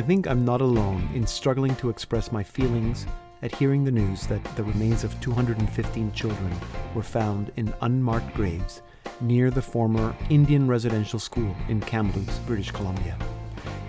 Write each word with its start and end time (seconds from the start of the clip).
I 0.00 0.02
think 0.02 0.26
I'm 0.26 0.46
not 0.46 0.62
alone 0.62 1.10
in 1.14 1.26
struggling 1.26 1.76
to 1.76 1.90
express 1.90 2.32
my 2.32 2.42
feelings 2.42 3.06
at 3.42 3.54
hearing 3.54 3.84
the 3.84 3.92
news 3.92 4.26
that 4.28 4.42
the 4.56 4.64
remains 4.64 5.04
of 5.04 5.20
215 5.20 6.12
children 6.12 6.58
were 6.94 7.02
found 7.02 7.52
in 7.58 7.74
unmarked 7.82 8.32
graves 8.32 8.80
near 9.20 9.50
the 9.50 9.60
former 9.60 10.16
Indian 10.30 10.66
residential 10.66 11.18
school 11.18 11.54
in 11.68 11.82
Kamloops, 11.82 12.38
British 12.46 12.70
Columbia. 12.70 13.14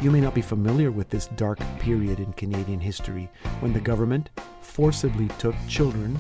You 0.01 0.11
may 0.11 0.19
not 0.19 0.35
be 0.35 0.41
familiar 0.41 0.91
with 0.91 1.07
this 1.07 1.27
dark 1.27 1.59
period 1.79 2.19
in 2.19 2.33
Canadian 2.33 2.81
history 2.81 3.29
when 3.61 3.71
the 3.71 3.79
government 3.79 4.31
forcibly 4.59 5.29
took 5.39 5.55
children 5.69 6.19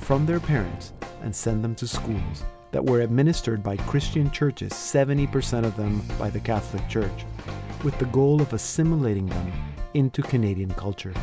from 0.00 0.26
their 0.26 0.38
parents 0.38 0.92
and 1.22 1.34
sent 1.34 1.62
them 1.62 1.74
to 1.76 1.88
schools 1.88 2.44
that 2.70 2.84
were 2.84 3.00
administered 3.00 3.62
by 3.62 3.76
Christian 3.76 4.30
churches, 4.30 4.72
70% 4.72 5.64
of 5.64 5.76
them 5.76 6.02
by 6.18 6.30
the 6.30 6.40
Catholic 6.40 6.86
Church, 6.88 7.24
with 7.84 7.98
the 7.98 8.06
goal 8.06 8.42
of 8.42 8.52
assimilating 8.52 9.26
them 9.26 9.52
into 9.94 10.22
Canadian 10.22 10.70
culture. 10.70 11.14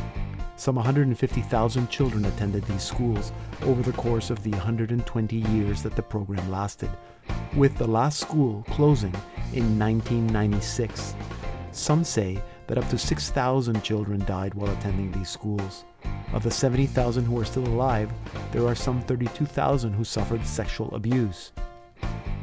Some 0.57 0.75
150,000 0.75 1.89
children 1.89 2.25
attended 2.25 2.63
these 2.63 2.83
schools 2.83 3.31
over 3.63 3.81
the 3.81 3.91
course 3.97 4.29
of 4.29 4.41
the 4.41 4.51
120 4.51 5.35
years 5.35 5.83
that 5.83 5.95
the 5.95 6.01
program 6.01 6.49
lasted, 6.49 6.89
with 7.55 7.77
the 7.77 7.87
last 7.87 8.19
school 8.19 8.63
closing 8.69 9.13
in 9.53 9.77
1996. 9.77 11.13
Some 11.71 12.03
say 12.05 12.41
that 12.67 12.77
up 12.77 12.89
to 12.89 12.97
6,000 12.97 13.83
children 13.83 14.23
died 14.25 14.53
while 14.53 14.71
attending 14.71 15.11
these 15.11 15.29
schools. 15.29 15.83
Of 16.33 16.43
the 16.43 16.51
70,000 16.51 17.25
who 17.25 17.39
are 17.39 17.45
still 17.45 17.67
alive, 17.67 18.11
there 18.51 18.67
are 18.67 18.75
some 18.75 19.01
32,000 19.01 19.93
who 19.93 20.03
suffered 20.03 20.45
sexual 20.45 20.93
abuse. 20.93 21.51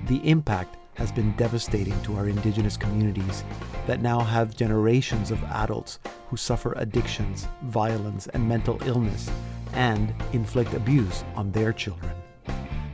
The 0.07 0.27
impact 0.29 0.77
has 0.95 1.11
been 1.13 1.33
devastating 1.37 2.01
to 2.03 2.17
our 2.17 2.29
Indigenous 2.29 2.77
communities 2.77 3.45
that 3.87 4.03
now 4.03 4.21
have 4.21 4.57
generations 4.57 5.31
of 5.31 5.43
adults 5.45 5.99
who 6.29 6.37
suffer 6.37 6.75
addictions, 6.77 7.49
violence, 7.65 8.27
and 8.29 8.49
mental 8.49 8.83
illness 8.85 9.31
and 9.73 10.15
inflict 10.33 10.75
abuse 10.75 11.25
on 11.35 11.51
their 11.53 11.73
children. 11.73 12.13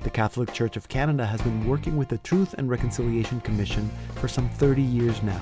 The 0.03 0.11
Catholic 0.11 0.53
Church 0.53 0.77
of 0.77 0.89
Canada 0.89 1.27
has 1.27 1.42
been 1.42 1.67
working 1.67 1.97
with 1.97 2.09
the 2.09 2.19
Truth 2.19 2.55
and 2.57 2.70
Reconciliation 2.70 3.41
Commission 3.41 3.91
for 4.17 4.29
some 4.29 4.48
30 4.48 4.83
years 4.83 5.23
now 5.23 5.41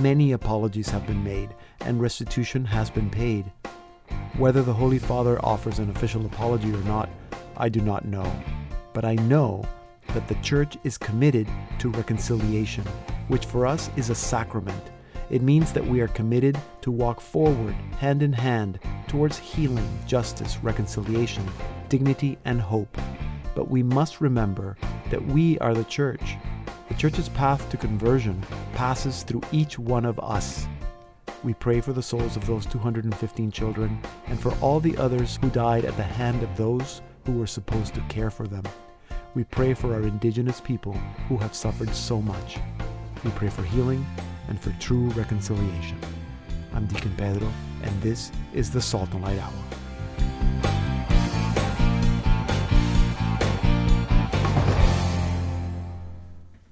Many 0.00 0.32
apologies 0.32 0.88
have 0.90 1.06
been 1.06 1.22
made, 1.22 1.54
and 1.80 2.00
restitution 2.00 2.64
has 2.64 2.90
been 2.90 3.10
paid. 3.10 3.52
Whether 4.36 4.62
the 4.62 4.72
Holy 4.72 4.98
Father 4.98 5.38
offers 5.44 5.78
an 5.78 5.90
official 5.90 6.26
apology 6.26 6.72
or 6.72 6.82
not, 6.84 7.08
I 7.56 7.68
do 7.68 7.80
not 7.80 8.04
know. 8.04 8.30
But 8.92 9.04
I 9.04 9.14
know 9.14 9.64
that 10.08 10.28
the 10.28 10.34
Church 10.36 10.76
is 10.84 10.98
committed 10.98 11.48
to 11.78 11.90
reconciliation, 11.90 12.84
which 13.28 13.46
for 13.46 13.66
us 13.66 13.90
is 13.96 14.10
a 14.10 14.14
sacrament. 14.14 14.90
It 15.30 15.42
means 15.42 15.72
that 15.72 15.86
we 15.86 16.00
are 16.00 16.08
committed 16.08 16.58
to 16.82 16.90
walk 16.90 17.20
forward, 17.20 17.74
hand 17.98 18.22
in 18.22 18.32
hand, 18.32 18.78
towards 19.08 19.38
healing, 19.38 19.88
justice, 20.06 20.58
reconciliation, 20.62 21.46
dignity, 21.88 22.38
and 22.44 22.60
hope. 22.60 22.98
But 23.54 23.70
we 23.70 23.82
must 23.82 24.20
remember 24.20 24.76
that 25.10 25.24
we 25.24 25.58
are 25.58 25.74
the 25.74 25.84
Church 25.84 26.36
the 26.88 26.94
church's 26.94 27.28
path 27.30 27.68
to 27.70 27.76
conversion 27.76 28.42
passes 28.74 29.22
through 29.22 29.40
each 29.52 29.78
one 29.78 30.04
of 30.04 30.20
us. 30.20 30.66
We 31.44 31.52
pray 31.52 31.82
for 31.82 31.92
the 31.92 32.02
souls 32.02 32.38
of 32.38 32.46
those 32.46 32.64
215 32.64 33.52
children 33.52 34.00
and 34.28 34.40
for 34.40 34.54
all 34.62 34.80
the 34.80 34.96
others 34.96 35.38
who 35.42 35.50
died 35.50 35.84
at 35.84 35.94
the 35.98 36.02
hand 36.02 36.42
of 36.42 36.56
those 36.56 37.02
who 37.26 37.32
were 37.32 37.46
supposed 37.46 37.92
to 37.96 38.00
care 38.08 38.30
for 38.30 38.46
them. 38.46 38.62
We 39.34 39.44
pray 39.44 39.74
for 39.74 39.92
our 39.92 40.00
indigenous 40.00 40.58
people 40.58 40.94
who 41.28 41.36
have 41.36 41.54
suffered 41.54 41.94
so 41.94 42.22
much. 42.22 42.56
We 43.24 43.30
pray 43.32 43.50
for 43.50 43.62
healing 43.62 44.06
and 44.48 44.58
for 44.58 44.70
true 44.80 45.10
reconciliation. 45.10 45.98
I'm 46.72 46.86
Deacon 46.86 47.14
Pedro, 47.14 47.52
and 47.82 48.00
this 48.00 48.32
is 48.54 48.70
the 48.70 48.80
Salt 48.80 49.12
and 49.12 49.22
Light 49.22 49.38
Hour. 49.38 49.52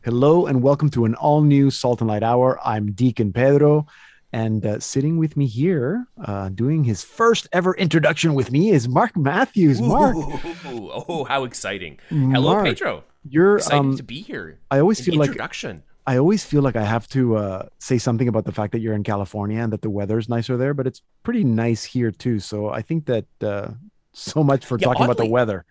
Hello 0.03 0.47
and 0.47 0.63
welcome 0.63 0.89
to 0.91 1.05
an 1.05 1.15
all 1.17 1.43
new 1.43 1.71
Salt 1.71 2.01
and 2.01 2.09
Light 2.09 2.23
Hour. 2.23 2.59
I'm 2.65 2.93
Deacon 2.93 3.35
Pedro, 3.35 3.87
and 4.33 4.65
uh, 4.65 4.81
sitting 4.81 5.19
with 5.19 5.37
me 5.37 5.47
here, 5.47 6.07
uh, 6.25 6.49
doing 6.49 6.85
his 6.85 7.05
first 7.05 7.49
ever 7.53 7.75
introduction 7.75 8.35
with 8.35 8.51
me, 8.51 8.71
is 8.71 8.89
Mark 8.89 9.17
Matthews. 9.17 9.81
Mark, 9.81 10.17
Ooh, 10.17 10.41
oh, 11.09 11.25
how 11.25 11.45
exciting! 11.45 11.99
Hello, 12.09 12.55
Mark, 12.55 12.65
Pedro. 12.65 13.05
You're 13.29 13.59
Excited 13.59 13.79
um, 13.79 13.97
to 13.97 14.03
be 14.03 14.23
here. 14.23 14.59
I 14.71 14.81
always 14.81 14.99
An 15.01 15.05
feel 15.05 15.15
like 15.17 15.29
introduction. 15.29 15.83
I 16.07 16.17
always 16.17 16.45
feel 16.45 16.63
like 16.63 16.75
I 16.75 16.85
have 16.85 17.07
to 17.11 17.37
uh, 17.37 17.69
say 17.79 17.99
something 17.99 18.27
about 18.27 18.45
the 18.45 18.51
fact 18.51 18.73
that 18.73 18.81
you're 18.81 18.95
in 18.95 19.05
California 19.05 19.61
and 19.61 19.73
that 19.73 19.83
the 19.83 19.91
weather 19.91 20.19
is 20.19 20.29
nicer 20.29 20.57
there, 20.57 20.75
but 20.75 20.87
it's 20.87 21.03
pretty 21.23 21.45
nice 21.45 21.85
here 21.85 22.11
too. 22.11 22.41
So 22.41 22.71
I 22.71 22.83
think 22.83 23.07
that 23.07 23.27
uh, 23.41 23.69
so 24.13 24.43
much 24.43 24.67
for 24.67 24.79
Yeah, 24.79 24.89
talking 24.89 25.05
about 25.05 25.19
the 25.19 25.27
weather. 25.27 25.65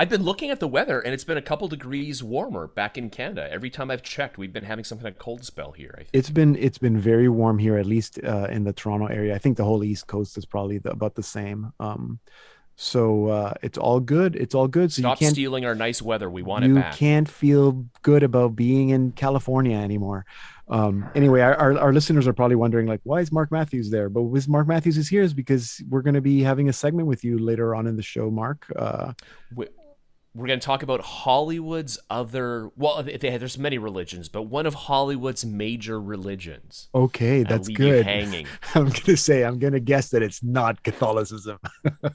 I've 0.00 0.08
been 0.08 0.22
looking 0.22 0.50
at 0.50 0.60
the 0.60 0.66
weather, 0.66 0.98
and 0.98 1.12
it's 1.12 1.24
been 1.24 1.36
a 1.36 1.42
couple 1.42 1.68
degrees 1.68 2.22
warmer 2.22 2.66
back 2.66 2.96
in 2.96 3.10
Canada. 3.10 3.46
Every 3.52 3.68
time 3.68 3.90
I've 3.90 4.02
checked, 4.02 4.38
we've 4.38 4.50
been 4.50 4.64
having 4.64 4.82
some 4.82 4.96
kind 4.96 5.08
of 5.08 5.18
cold 5.18 5.44
spell 5.44 5.72
here. 5.72 5.90
I 5.92 5.98
think. 5.98 6.08
It's 6.14 6.30
been 6.30 6.56
it's 6.56 6.78
been 6.78 6.98
very 6.98 7.28
warm 7.28 7.58
here, 7.58 7.76
at 7.76 7.84
least 7.84 8.18
uh, 8.24 8.48
in 8.50 8.64
the 8.64 8.72
Toronto 8.72 9.08
area. 9.08 9.34
I 9.34 9.38
think 9.38 9.58
the 9.58 9.64
whole 9.64 9.84
East 9.84 10.06
Coast 10.06 10.38
is 10.38 10.46
probably 10.46 10.78
the, 10.78 10.90
about 10.90 11.16
the 11.16 11.22
same. 11.22 11.74
Um, 11.78 12.18
so 12.76 13.26
uh, 13.26 13.52
it's 13.62 13.76
all 13.76 14.00
good. 14.00 14.36
It's 14.36 14.54
all 14.54 14.68
good. 14.68 14.90
So 14.90 15.02
Stop 15.02 15.20
you 15.20 15.26
can't 15.26 15.34
stealing 15.34 15.66
our 15.66 15.74
nice 15.74 16.00
weather. 16.00 16.30
We 16.30 16.40
want 16.40 16.64
it 16.64 16.74
back. 16.74 16.96
can't 16.96 17.28
feel 17.28 17.84
good 18.00 18.22
about 18.22 18.56
being 18.56 18.88
in 18.88 19.12
California 19.12 19.76
anymore. 19.76 20.24
Um, 20.66 21.10
anyway, 21.14 21.42
our, 21.42 21.54
our, 21.56 21.78
our 21.78 21.92
listeners 21.92 22.26
are 22.26 22.32
probably 22.32 22.56
wondering, 22.56 22.86
like, 22.86 23.00
why 23.02 23.20
is 23.20 23.30
Mark 23.32 23.52
Matthews 23.52 23.90
there? 23.90 24.08
But 24.08 24.22
with 24.22 24.48
Mark 24.48 24.66
Matthews 24.66 24.96
is 24.96 25.10
here 25.10 25.20
is 25.20 25.34
because 25.34 25.82
we're 25.90 26.00
going 26.00 26.14
to 26.14 26.22
be 26.22 26.42
having 26.42 26.70
a 26.70 26.72
segment 26.72 27.06
with 27.06 27.22
you 27.22 27.38
later 27.38 27.74
on 27.74 27.86
in 27.86 27.96
the 27.96 28.02
show, 28.02 28.30
Mark. 28.30 28.64
Uh, 28.74 29.12
We're 30.32 30.46
going 30.46 30.60
to 30.60 30.64
talk 30.64 30.84
about 30.84 31.00
Hollywood's 31.00 31.98
other. 32.08 32.70
Well, 32.76 33.02
they, 33.02 33.16
there's 33.36 33.58
many 33.58 33.78
religions, 33.78 34.28
but 34.28 34.42
one 34.42 34.64
of 34.64 34.74
Hollywood's 34.74 35.44
major 35.44 36.00
religions. 36.00 36.88
okay, 36.94 37.42
that's 37.42 37.66
good. 37.68 38.04
hanging. 38.06 38.46
I'm 38.76 38.84
going 38.84 38.94
to 38.94 39.16
say, 39.16 39.42
I'm 39.42 39.58
going 39.58 39.72
to 39.72 39.80
guess 39.80 40.10
that 40.10 40.22
it's 40.22 40.40
not 40.42 40.82
Catholicism. 40.84 41.58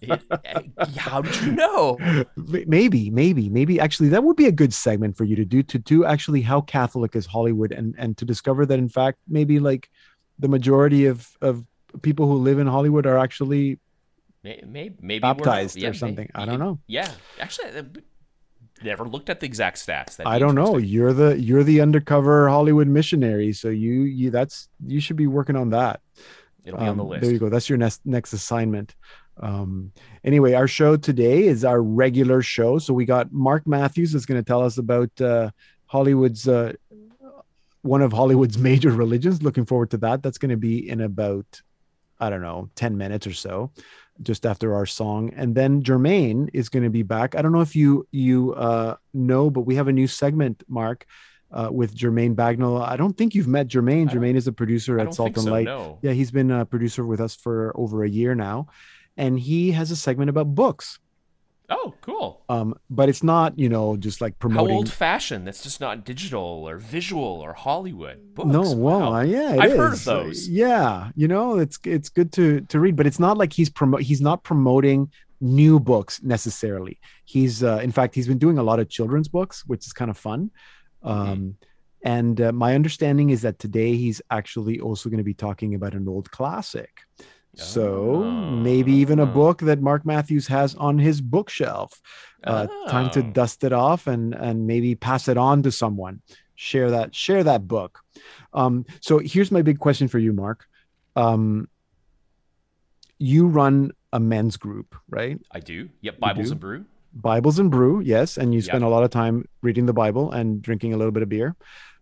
It- 0.01 0.23
eh, 0.45 0.61
how 0.97 1.21
did 1.23 1.41
you 1.41 1.51
know? 1.51 1.97
maybe, 2.37 3.09
maybe, 3.09 3.49
maybe. 3.49 3.79
Actually, 3.81 4.09
that 4.09 4.23
would 4.23 4.37
be 4.37 4.47
a 4.47 4.51
good 4.51 4.73
segment 4.73 5.17
for 5.17 5.25
you 5.25 5.35
to 5.35 5.45
do 5.45 5.61
to 5.63 5.77
do 5.77 6.05
actually 6.05 6.41
how 6.41 6.61
Catholic 6.61 7.15
is 7.15 7.25
Hollywood, 7.25 7.73
and 7.73 7.95
and 7.97 8.17
to 8.17 8.23
discover 8.23 8.65
that 8.65 8.79
in 8.79 8.87
fact 8.89 9.19
maybe 9.27 9.59
like 9.59 9.89
the 10.39 10.47
majority 10.47 11.05
of 11.05 11.29
of 11.41 11.65
people 12.01 12.27
who 12.27 12.35
live 12.35 12.59
in 12.59 12.67
Hollywood 12.67 13.05
are 13.05 13.17
actually 13.17 13.79
Maybe, 14.45 14.95
maybe 15.01 15.21
baptized 15.21 15.75
yeah, 15.75 15.89
or 15.89 15.93
something. 15.93 16.29
I 16.35 16.45
don't 16.45 16.59
know. 16.59 16.79
Yeah, 16.85 17.09
actually, 17.39 17.69
I 17.69 17.83
never 18.83 19.07
looked 19.07 19.31
at 19.31 19.39
the 19.39 19.47
exact 19.47 19.77
stats. 19.77 20.17
That'd 20.17 20.27
I 20.27 20.37
don't 20.37 20.53
know. 20.53 20.77
You're 20.77 21.13
the 21.13 21.39
you're 21.39 21.63
the 21.63 21.81
undercover 21.81 22.47
Hollywood 22.47 22.87
missionary, 22.87 23.53
so 23.53 23.69
you 23.69 24.01
you 24.01 24.29
that's 24.29 24.69
you 24.85 24.99
should 24.99 25.15
be 25.15 25.25
working 25.25 25.55
on 25.55 25.71
that. 25.71 26.01
It'll 26.63 26.79
be 26.79 26.85
on 26.85 26.97
the 26.97 27.03
Um, 27.03 27.09
list. 27.09 27.23
There 27.23 27.31
you 27.31 27.39
go. 27.39 27.49
That's 27.49 27.69
your 27.69 27.79
next 27.79 28.05
next 28.05 28.33
assignment. 28.33 28.95
Um, 29.37 29.91
anyway, 30.23 30.53
our 30.53 30.67
show 30.67 30.95
today 30.95 31.45
is 31.47 31.65
our 31.65 31.81
regular 31.81 32.41
show. 32.43 32.77
So 32.77 32.93
we 32.93 33.05
got 33.05 33.33
Mark 33.33 33.65
Matthews 33.65 34.13
is 34.13 34.27
going 34.27 34.39
to 34.39 34.45
tell 34.45 34.61
us 34.61 34.77
about 34.77 35.09
uh, 35.19 35.49
Hollywood's 35.87 36.47
uh, 36.47 36.73
one 37.81 38.03
of 38.03 38.13
Hollywood's 38.13 38.57
major 38.69 38.91
religions. 38.91 39.41
Looking 39.41 39.65
forward 39.65 39.89
to 39.91 39.97
that. 39.97 40.21
That's 40.21 40.37
going 40.37 40.51
to 40.51 40.57
be 40.57 40.87
in 40.87 41.01
about 41.01 41.61
I 42.19 42.29
don't 42.29 42.41
know 42.41 42.69
ten 42.75 42.97
minutes 42.97 43.27
or 43.27 43.33
so, 43.33 43.71
just 44.21 44.45
after 44.45 44.75
our 44.75 44.85
song. 44.85 45.31
And 45.35 45.55
then 45.55 45.83
Jermaine 45.83 46.49
is 46.53 46.69
going 46.69 46.83
to 46.83 46.89
be 46.89 47.03
back. 47.03 47.35
I 47.35 47.41
don't 47.41 47.51
know 47.51 47.61
if 47.61 47.75
you 47.75 48.07
you 48.11 48.53
uh, 48.53 48.95
know, 49.13 49.49
but 49.49 49.61
we 49.61 49.75
have 49.75 49.87
a 49.87 49.93
new 49.93 50.07
segment, 50.07 50.63
Mark. 50.67 51.05
Uh, 51.51 51.69
with 51.71 51.95
Jermaine 51.95 52.35
Bagnall. 52.35 52.81
I 52.81 52.97
don't 52.97 53.15
think 53.15 53.33
you've 53.33 53.47
met 53.47 53.67
Jermaine. 53.69 54.09
Jermaine 54.09 54.35
is 54.35 54.47
a 54.47 54.51
producer 54.51 54.99
at 54.99 55.13
Salt 55.13 55.35
and 55.35 55.43
so. 55.43 55.51
Light. 55.51 55.65
No. 55.65 55.99
Yeah, 56.01 56.11
he's 56.11 56.31
been 56.31 56.51
a 56.51 56.65
producer 56.65 57.05
with 57.05 57.21
us 57.21 57.35
for 57.35 57.71
over 57.77 58.03
a 58.03 58.09
year 58.09 58.35
now, 58.35 58.67
and 59.15 59.39
he 59.39 59.71
has 59.71 59.89
a 59.89 59.95
segment 59.95 60.29
about 60.29 60.53
books. 60.53 60.99
Oh, 61.69 61.93
cool. 62.01 62.43
Um, 62.47 62.77
but 62.89 63.09
it's 63.09 63.23
not, 63.23 63.57
you 63.57 63.69
know, 63.69 63.97
just 63.97 64.21
like 64.21 64.37
promoting. 64.39 64.69
How 64.69 64.75
old 64.77 64.91
fashioned? 64.91 65.47
That's 65.47 65.63
just 65.63 65.81
not 65.81 66.05
digital 66.05 66.41
or 66.41 66.77
visual 66.77 67.23
or 67.23 67.53
Hollywood. 67.53 68.35
Books. 68.35 68.47
no, 68.47 68.73
well, 68.73 69.11
wow. 69.11 69.21
yeah, 69.21 69.53
it 69.53 69.59
I've 69.59 69.77
heard 69.77 69.93
of 69.93 70.03
those. 70.03 70.47
Yeah, 70.47 71.11
you 71.15 71.27
know, 71.27 71.57
it's 71.57 71.79
it's 71.83 72.09
good 72.09 72.31
to 72.33 72.61
to 72.61 72.79
read, 72.79 72.95
but 72.95 73.07
it's 73.07 73.19
not 73.19 73.37
like 73.37 73.53
he's 73.53 73.69
promo 73.69 73.99
he's 73.99 74.21
not 74.21 74.43
promoting 74.43 75.11
new 75.41 75.79
books 75.79 76.21
necessarily. 76.21 76.99
He's 77.25 77.63
uh, 77.63 77.79
in 77.83 77.91
fact 77.91 78.15
he's 78.15 78.27
been 78.27 78.37
doing 78.37 78.57
a 78.57 78.63
lot 78.63 78.79
of 78.79 78.89
children's 78.89 79.27
books, 79.27 79.63
which 79.65 79.85
is 79.85 79.93
kind 79.93 80.11
of 80.11 80.17
fun. 80.17 80.51
Mm-hmm. 81.03 81.31
Um, 81.31 81.57
and 82.03 82.39
uh, 82.39 82.51
my 82.51 82.75
understanding 82.75 83.31
is 83.31 83.41
that 83.41 83.57
today 83.57 83.95
he's 83.95 84.21
actually 84.29 84.79
also 84.79 85.09
going 85.09 85.17
to 85.17 85.23
be 85.23 85.33
talking 85.33 85.73
about 85.73 85.95
an 85.95 86.07
old 86.07 86.29
classic. 86.29 86.99
So 87.55 88.23
maybe 88.23 88.91
even 88.93 89.19
a 89.19 89.23
Oh. 89.23 89.27
book 89.27 89.59
that 89.61 89.81
Mark 89.81 90.05
Matthews 90.05 90.47
has 90.47 90.75
on 90.75 90.97
his 90.99 91.21
bookshelf. 91.21 92.01
Uh, 92.43 92.67
Time 92.89 93.09
to 93.11 93.21
Oh. 93.21 93.31
dust 93.31 93.63
it 93.63 93.73
off 93.73 94.05
and 94.07 94.33
and 94.35 94.67
maybe 94.67 94.93
pass 94.95 95.27
it 95.27 95.37
on 95.37 95.63
to 95.63 95.71
someone. 95.71 96.21
Share 96.55 96.91
that 96.91 97.15
share 97.15 97.43
that 97.43 97.67
book. 97.67 97.99
Um, 98.53 98.85
so 99.01 99.19
here's 99.19 99.51
my 99.51 99.61
big 99.61 99.79
question 99.79 100.07
for 100.07 100.19
you, 100.19 100.31
Mark. 100.33 100.67
um, 101.17 101.67
you 103.17 103.47
run 103.47 103.91
a 104.11 104.19
men's 104.19 104.57
group, 104.57 104.95
right? 105.09 105.39
I 105.51 105.59
do. 105.61 105.89
Yep. 106.01 106.19
Bibles 106.19 106.47
do? 106.47 106.51
and 106.51 106.59
brew. 106.59 106.85
Bibles 107.13 107.59
and 107.59 107.71
brew, 107.71 108.01
yes, 108.01 108.37
and 108.37 108.53
you 108.53 108.61
spend 108.61 108.81
Yep. 108.81 108.87
a 108.89 108.91
lot 108.93 109.03
of 109.05 109.09
time 109.09 109.47
reading 109.61 109.85
the 109.85 109.93
Bible 109.93 110.31
and 110.31 110.61
drinking 110.61 110.93
a 110.93 110.97
little 110.97 111.13
bit 111.13 111.23
of 111.23 111.29
beer. 111.29 111.55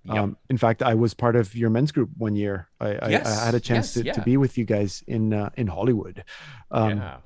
Yep. 0.06 0.18
Um, 0.18 0.38
in 0.50 0.58
fact, 0.58 0.84
I 0.84 0.96
was 0.96 1.14
part 1.14 1.36
of 1.36 1.56
your 1.56 1.70
men's 1.70 1.92
group 1.94 2.10
one 2.18 2.36
year. 2.36 2.68
I, 2.82 2.88
I, 2.96 3.10
Yes, 3.10 3.26
I 3.42 3.46
had 3.46 3.56
a 3.56 3.60
chance 3.60 3.96
yes, 3.96 4.04
to, 4.06 4.14
to 4.20 4.22
be 4.26 4.36
with 4.38 4.58
you 4.58 4.66
guys 4.66 5.02
in 5.08 5.34
uh, 5.34 5.50
in 5.56 5.68
Hollywood. 5.68 6.24
Um, 6.72 6.98
yeah. 6.98 7.18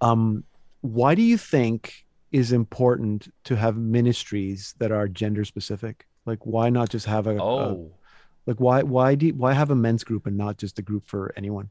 um, 0.00 0.44
why 0.82 1.14
do 1.14 1.22
you 1.22 1.38
think 1.38 2.04
is 2.30 2.52
important 2.52 3.32
to 3.44 3.56
have 3.56 3.76
ministries 3.76 4.74
that 4.78 4.90
are 4.92 5.08
gender 5.08 5.44
specific? 5.44 6.06
Like, 6.26 6.44
why 6.46 6.70
not 6.70 6.88
just 6.90 7.06
have 7.06 7.26
a, 7.26 7.36
a- 7.36 7.42
Oh, 7.42 7.92
like 8.46 8.58
why 8.60 8.82
why 8.82 9.14
do 9.14 9.26
you- 9.26 9.34
why 9.34 9.52
have 9.54 9.70
a 9.70 9.74
men's 9.76 10.04
group 10.04 10.26
and 10.26 10.36
not 10.36 10.58
just 10.58 10.78
a 10.78 10.82
group 10.82 11.06
for 11.06 11.32
anyone? 11.36 11.70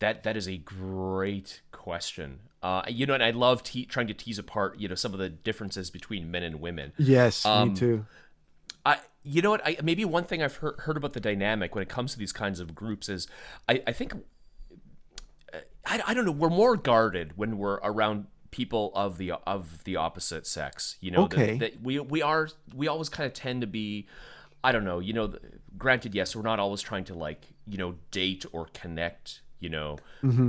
that 0.00 0.22
that 0.24 0.36
is 0.36 0.46
a 0.48 0.58
great 0.58 1.62
question. 1.72 2.40
Uh, 2.62 2.82
you 2.88 3.06
know, 3.06 3.14
and 3.14 3.22
I 3.22 3.30
love 3.30 3.62
te- 3.62 3.86
trying 3.86 4.06
to 4.08 4.14
tease 4.14 4.38
apart, 4.38 4.78
you 4.78 4.88
know, 4.88 4.94
some 4.96 5.12
of 5.12 5.18
the 5.18 5.28
differences 5.30 5.90
between 5.90 6.30
men 6.30 6.42
and 6.42 6.60
women. 6.60 6.92
Yes, 6.98 7.44
Um, 7.46 7.70
me 7.70 7.74
too. 7.76 8.06
I, 8.84 8.98
you 9.24 9.42
know 9.42 9.50
what? 9.50 9.62
I 9.66 9.76
maybe 9.82 10.04
one 10.04 10.24
thing 10.24 10.42
I've 10.42 10.56
heard, 10.56 10.76
heard 10.80 10.96
about 10.96 11.12
the 11.14 11.20
dynamic 11.20 11.74
when 11.74 11.82
it 11.82 11.88
comes 11.88 12.12
to 12.12 12.18
these 12.18 12.32
kinds 12.32 12.60
of 12.60 12.74
groups 12.74 13.08
is, 13.08 13.26
I, 13.68 13.82
I 13.86 13.92
think, 13.92 14.12
uh, 15.52 15.58
I, 15.86 16.00
I 16.08 16.14
don't 16.14 16.24
know. 16.24 16.32
We're 16.32 16.50
more 16.50 16.76
guarded 16.76 17.36
when 17.36 17.58
we're 17.58 17.76
around 17.82 18.26
people 18.50 18.92
of 18.94 19.18
the 19.18 19.32
of 19.32 19.82
the 19.84 19.96
opposite 19.96 20.46
sex. 20.46 20.96
You 21.00 21.10
know, 21.10 21.24
Okay. 21.24 21.58
that, 21.58 21.82
we 21.82 21.98
we 22.00 22.22
are 22.22 22.48
we 22.74 22.86
always 22.88 23.08
kind 23.08 23.26
of 23.26 23.32
tend 23.32 23.60
to 23.62 23.66
be, 23.66 24.06
I 24.62 24.72
don't 24.72 24.84
know. 24.84 24.98
You 24.98 25.12
know, 25.12 25.34
granted, 25.78 26.14
yes, 26.14 26.36
we're 26.36 26.42
not 26.42 26.58
always 26.60 26.82
trying 26.82 27.04
to 27.04 27.14
like 27.14 27.46
you 27.66 27.78
know 27.78 27.96
date 28.10 28.44
or 28.52 28.66
connect. 28.74 29.40
You 29.60 29.70
know, 29.70 29.96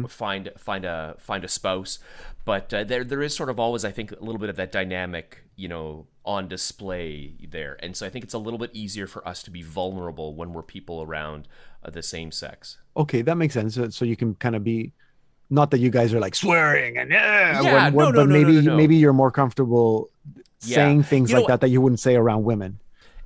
find 0.09 0.51
find 0.57 0.83
a 0.83 1.15
find 1.19 1.45
a 1.45 1.47
spouse, 1.47 1.99
but 2.43 2.73
uh, 2.73 2.83
there 2.83 3.05
there 3.05 3.21
is 3.21 3.33
sort 3.33 3.49
of 3.49 3.57
always 3.59 3.85
I 3.85 3.91
think 3.91 4.11
a 4.11 4.19
little 4.19 4.39
bit 4.39 4.49
of 4.49 4.57
that 4.57 4.73
dynamic 4.73 5.44
you 5.55 5.67
know 5.67 6.07
on 6.23 6.47
display 6.47 7.35
there, 7.49 7.77
and 7.83 7.95
so 7.95 8.05
I 8.05 8.09
think 8.09 8.25
it's 8.25 8.33
a 8.33 8.39
little 8.39 8.57
bit 8.59 8.71
easier 8.73 9.07
for 9.07 9.25
us 9.27 9.43
to 9.43 9.51
be 9.51 9.61
vulnerable 9.61 10.33
when 10.35 10.53
we're 10.53 10.63
people 10.63 11.01
around 11.01 11.47
uh, 11.83 11.89
the 11.91 12.01
same 12.03 12.31
sex. 12.31 12.79
Okay, 12.97 13.21
that 13.21 13.35
makes 13.35 13.53
sense. 13.53 13.77
So, 13.95 14.05
you 14.05 14.15
can 14.15 14.33
kind 14.35 14.55
of 14.55 14.63
be, 14.63 14.91
not 15.49 15.69
that 15.71 15.79
you 15.79 15.89
guys 15.91 16.13
are 16.13 16.19
like 16.19 16.33
swearing 16.35 16.97
and 16.97 17.11
yeah, 17.11 17.61
Yeah, 17.61 17.89
no, 17.89 18.05
no, 18.05 18.11
but 18.11 18.25
no, 18.25 18.25
maybe 18.25 18.61
maybe 18.69 18.95
you're 18.95 19.13
more 19.13 19.31
comfortable 19.31 20.09
Yeah. 20.63 20.75
saying 20.77 21.03
things 21.03 21.29
You 21.31 21.37
like 21.37 21.47
that 21.47 21.61
that 21.61 21.69
you 21.69 21.79
wouldn't 21.81 21.99
say 21.99 22.15
around 22.15 22.43
women. 22.45 22.79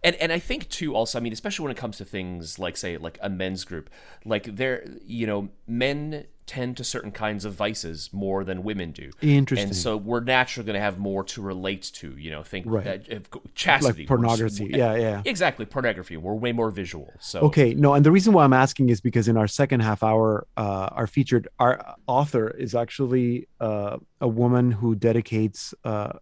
and 0.04 0.16
and 0.18 0.32
I 0.32 0.40
think 0.40 0.68
too 0.70 0.96
also 0.96 1.18
I 1.20 1.22
mean 1.22 1.34
especially 1.34 1.64
when 1.64 1.72
it 1.72 1.78
comes 1.78 1.98
to 1.98 2.06
things 2.06 2.58
like 2.60 2.76
say 2.78 2.98
like 2.98 3.18
a 3.22 3.30
men's 3.30 3.64
group 3.64 3.90
like 4.26 4.44
there 4.56 4.78
you 5.06 5.26
know 5.28 5.50
men 5.68 6.26
tend 6.56 6.76
to 6.78 6.84
certain 6.84 7.12
kinds 7.12 7.46
of 7.46 7.54
vices 7.54 8.10
more 8.12 8.44
than 8.44 8.64
women 8.64 8.90
do 8.92 9.08
Interesting. 9.22 9.68
and 9.68 9.76
so 9.76 9.96
we're 9.96 10.20
naturally 10.38 10.66
going 10.66 10.74
to 10.82 10.86
have 10.90 10.98
more 10.98 11.24
to 11.34 11.42
relate 11.44 11.84
to 12.02 12.08
you 12.18 12.32
know 12.32 12.42
think 12.52 12.66
Right. 12.68 12.88
uh, 12.88 12.98
if- 13.18 13.30
chastity 13.54 14.02
like 14.02 14.08
pornography. 14.08 14.68
Yeah, 14.82 14.96
yeah. 15.06 15.22
exactly 15.26 15.66
pornography 15.76 16.16
we're 16.18 16.34
way 16.46 16.52
more 16.52 16.72
visual 16.72 17.14
so 17.20 17.38
Okay, 17.50 17.70
no, 17.76 17.90
and 17.96 18.04
the 18.08 18.12
reason 18.18 18.34
why 18.34 18.44
I'm 18.46 18.58
asking 18.66 18.90
is 18.90 19.00
because 19.10 19.28
in 19.28 19.38
our 19.38 19.48
second 19.62 19.80
half 19.82 20.02
hour, 20.10 20.28
uh, 20.58 20.88
our 21.00 21.08
featured 21.16 21.48
our 21.60 21.74
author 22.08 22.46
is 22.66 22.72
actually 22.84 23.48
uh, 23.60 23.98
a 24.20 24.28
woman 24.28 24.72
who 24.72 24.90
dedicates 24.96 25.74
uh, 25.84 26.14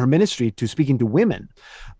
her 0.00 0.06
ministry 0.06 0.50
to 0.52 0.64
speaking 0.68 0.96
to 0.98 1.06
women. 1.06 1.48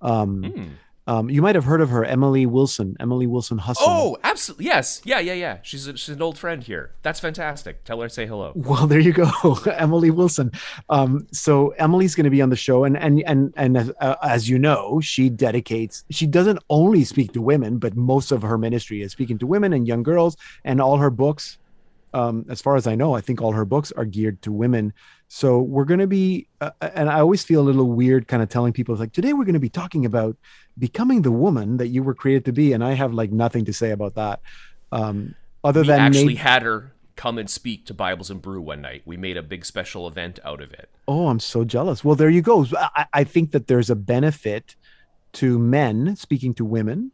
Um, 0.01 0.31
Hmm. 0.45 0.69
Um, 1.07 1.29
you 1.29 1.43
might 1.43 1.55
have 1.55 1.65
heard 1.65 1.83
of 1.83 1.91
her, 1.91 2.03
Emily 2.05 2.47
Wilson. 2.47 2.97
Emily 2.99 3.27
Wilson 3.27 3.59
Hussem. 3.59 3.85
oh 3.87 4.17
absolutely 4.25 4.65
yes 4.67 5.03
yeah 5.05 5.19
yeah 5.19 5.35
yeah 5.35 5.59
she's 5.63 5.87
a, 5.87 5.97
she's 5.99 6.15
an 6.15 6.23
old 6.23 6.39
friend 6.39 6.63
here 6.63 6.93
that's 7.03 7.21
fantastic 7.21 7.85
tell 7.85 8.01
her 8.01 8.09
say 8.09 8.25
hello 8.27 8.53
Well, 8.55 8.87
there 8.87 9.01
you 9.01 9.13
go, 9.13 9.31
Emily 9.77 10.11
Wilson. 10.11 10.51
Um, 10.89 11.27
so 11.31 11.71
Emily's 11.71 12.15
going 12.15 12.25
to 12.25 12.31
be 12.31 12.41
on 12.41 12.49
the 12.49 12.57
show, 12.57 12.85
and 12.85 12.97
and 12.97 13.23
and 13.27 13.53
and 13.57 13.77
as, 13.77 13.93
uh, 14.01 14.17
as 14.23 14.49
you 14.49 14.59
know, 14.59 15.01
she 15.01 15.29
dedicates. 15.29 16.05
She 16.11 16.27
doesn't 16.27 16.59
only 16.71 17.05
speak 17.05 17.33
to 17.35 17.43
women, 17.43 17.79
but 17.79 17.95
most 17.97 18.33
of 18.33 18.41
her 18.43 18.57
ministry 18.57 19.03
is 19.03 19.13
speaking 19.13 19.37
to 19.39 19.47
women 19.47 19.73
and 19.75 19.87
young 19.87 20.03
girls, 20.03 20.37
and 20.65 20.81
all 20.81 20.97
her 20.99 21.11
books. 21.11 21.59
Um, 22.15 22.47
as 22.49 22.63
far 22.63 22.77
as 22.77 22.87
I 22.87 22.95
know, 22.95 23.15
I 23.15 23.21
think 23.21 23.43
all 23.43 23.53
her 23.53 23.65
books 23.65 23.91
are 23.93 24.05
geared 24.05 24.41
to 24.43 24.53
women. 24.53 24.93
So 25.29 25.61
we're 25.61 25.85
going 25.85 26.01
to 26.01 26.07
be, 26.07 26.49
uh, 26.61 26.71
and 26.81 27.11
I 27.11 27.19
always 27.21 27.43
feel 27.43 27.61
a 27.61 27.67
little 27.67 27.91
weird, 27.91 28.29
kind 28.29 28.43
of 28.43 28.49
telling 28.49 28.73
people 28.73 28.95
like, 28.97 29.13
today 29.13 29.33
we're 29.33 29.45
going 29.45 29.55
to 29.55 29.61
be 29.61 29.69
talking 29.69 30.07
about 30.07 30.37
becoming 30.79 31.23
the 31.23 31.33
woman 31.33 31.79
that 31.79 31.89
you 31.89 32.03
were 32.03 32.15
created 32.15 32.45
to 32.47 32.53
be, 32.53 32.73
and 32.73 32.85
I 32.85 32.93
have 32.93 33.13
like 33.13 33.33
nothing 33.33 33.65
to 33.65 33.73
say 33.73 33.91
about 33.91 34.15
that, 34.15 34.41
um, 34.93 35.35
other 35.65 35.83
than 35.83 35.87
we 35.87 35.93
than 35.93 36.01
actually 36.01 36.25
maybe- 36.27 36.37
had 36.37 36.63
her 36.63 36.93
come 37.17 37.39
and 37.39 37.49
speak 37.49 37.87
to 37.87 37.95
bibles 37.95 38.29
and 38.29 38.43
brew 38.43 38.61
one 38.61 38.83
night 38.83 39.01
we 39.05 39.17
made 39.17 39.37
a 39.37 39.43
big 39.43 39.65
special 39.65 40.09
event 40.09 40.41
out 40.45 40.61
of 40.61 40.73
it 40.73 40.91
Oh, 41.07 41.29
I'm 41.29 41.39
so 41.39 41.65
jealous. 41.65 42.03
Well, 42.03 42.17
there 42.17 42.29
you 42.31 42.43
go. 42.43 42.67
I, 42.77 43.07
I 43.13 43.25
think 43.25 43.53
that 43.53 43.67
there's 43.69 43.89
a 43.91 43.95
benefit 43.95 44.75
to 45.35 45.59
men 45.59 46.17
speaking 46.17 46.55
to 46.55 46.65
women 46.65 47.13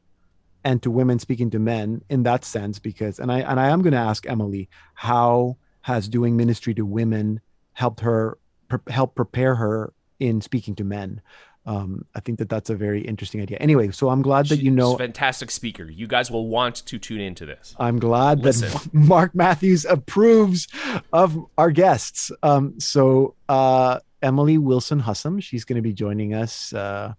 and 0.64 0.82
to 0.82 0.90
women 0.90 1.18
speaking 1.18 1.50
to 1.50 1.58
men 1.58 2.02
in 2.08 2.22
that 2.22 2.44
sense 2.44 2.78
because 2.78 3.18
and 3.18 3.32
I 3.32 3.40
and 3.40 3.58
I 3.58 3.68
am 3.68 3.82
going 3.82 3.92
to 3.92 3.98
ask 3.98 4.26
Emily 4.28 4.68
how 4.94 5.56
has 5.82 6.08
doing 6.08 6.36
ministry 6.36 6.72
to 6.74 6.86
women 6.86 7.40
helped 7.80 8.00
her 8.00 8.38
pre- 8.68 8.92
help 8.92 9.14
prepare 9.14 9.56
her 9.56 9.92
in 10.20 10.40
speaking 10.40 10.74
to 10.76 10.84
men. 10.84 11.20
Um, 11.66 12.06
I 12.14 12.20
think 12.20 12.38
that 12.38 12.48
that's 12.48 12.70
a 12.70 12.74
very 12.74 13.02
interesting 13.02 13.40
idea. 13.40 13.58
Anyway, 13.58 13.90
so 13.90 14.08
I'm 14.08 14.22
glad 14.22 14.46
that 14.48 14.62
you 14.62 14.70
know 14.70 14.96
fantastic 14.96 15.50
speaker. 15.50 15.84
You 15.84 16.06
guys 16.06 16.30
will 16.30 16.46
want 16.48 16.76
to 16.86 16.98
tune 16.98 17.20
into 17.20 17.44
this. 17.44 17.74
I'm 17.78 17.98
glad 17.98 18.42
that 18.42 18.88
Mark 18.92 19.34
Matthews 19.34 19.84
approves 19.84 20.68
of 21.12 21.38
our 21.58 21.70
guests. 21.70 22.30
Um, 22.42 22.80
so 22.80 23.34
uh, 23.48 24.00
Emily 24.22 24.58
Wilson 24.58 25.00
Hussem, 25.00 25.40
she's 25.40 25.64
going 25.64 25.76
to 25.76 25.82
be 25.82 25.92
joining 25.92 26.34
us 26.34 26.72
uh, 26.72 27.12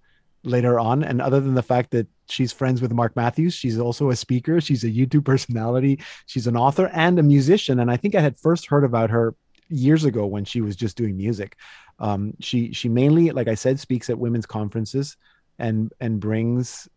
later 0.43 0.79
on. 0.79 1.03
And 1.03 1.21
other 1.21 1.39
than 1.39 1.53
the 1.53 1.63
fact 1.63 1.91
that 1.91 2.07
she's 2.27 2.51
friends 2.51 2.81
with 2.81 2.91
Mark 2.91 3.15
Matthews, 3.15 3.53
she's 3.53 3.77
also 3.79 4.09
a 4.09 4.15
speaker. 4.15 4.59
She's 4.59 4.83
a 4.83 4.89
YouTube 4.89 5.23
personality. 5.23 5.99
She's 6.25 6.47
an 6.47 6.57
author 6.57 6.89
and 6.93 7.19
a 7.19 7.23
musician. 7.23 7.79
And 7.79 7.91
I 7.91 7.97
think 7.97 8.15
I 8.15 8.21
had 8.21 8.37
first 8.37 8.65
heard 8.67 8.83
about 8.83 9.11
her 9.11 9.35
years 9.71 10.05
ago 10.05 10.25
when 10.25 10.45
she 10.45 10.61
was 10.61 10.75
just 10.75 10.97
doing 10.97 11.17
music. 11.17 11.57
Um, 11.99 12.33
she 12.39 12.73
she 12.73 12.89
mainly, 12.89 13.31
like 13.31 13.47
I 13.47 13.55
said, 13.55 13.79
speaks 13.79 14.09
at 14.09 14.19
women's 14.19 14.45
conferences 14.45 15.17
and 15.59 15.91
and 15.99 16.19
brings 16.19 16.87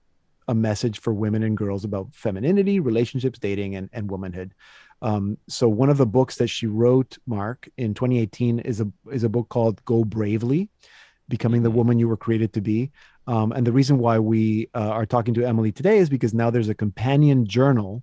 a 0.48 0.54
message 0.54 1.00
for 1.00 1.14
women 1.14 1.42
and 1.42 1.56
girls 1.56 1.84
about 1.84 2.14
femininity, 2.14 2.78
relationships, 2.80 3.38
dating, 3.38 3.76
and, 3.76 3.88
and 3.92 4.10
womanhood. 4.10 4.54
Um, 5.02 5.38
so 5.48 5.68
one 5.68 5.90
of 5.90 5.96
the 5.96 6.06
books 6.06 6.36
that 6.36 6.48
she 6.48 6.66
wrote, 6.66 7.18
Mark, 7.26 7.68
in 7.76 7.94
2018 7.94 8.60
is 8.60 8.80
a 8.80 8.90
is 9.10 9.24
a 9.24 9.28
book 9.28 9.48
called 9.48 9.84
Go 9.84 10.04
Bravely, 10.04 10.70
Becoming 11.28 11.62
the 11.62 11.70
Mhm. 11.70 11.74
Woman 11.74 11.98
You 11.98 12.08
Were 12.08 12.16
Created 12.16 12.52
to 12.54 12.60
Be. 12.60 12.90
Um, 13.26 13.52
and 13.52 13.66
the 13.66 13.72
reason 13.72 13.98
why 13.98 14.18
we 14.18 14.68
uh, 14.74 14.90
are 14.90 15.06
talking 15.06 15.34
to 15.34 15.44
Emily 15.44 15.72
today 15.72 15.98
is 15.98 16.10
because 16.10 16.34
now 16.34 16.50
there's 16.50 16.68
a 16.68 16.74
companion 16.74 17.46
journal 17.46 18.02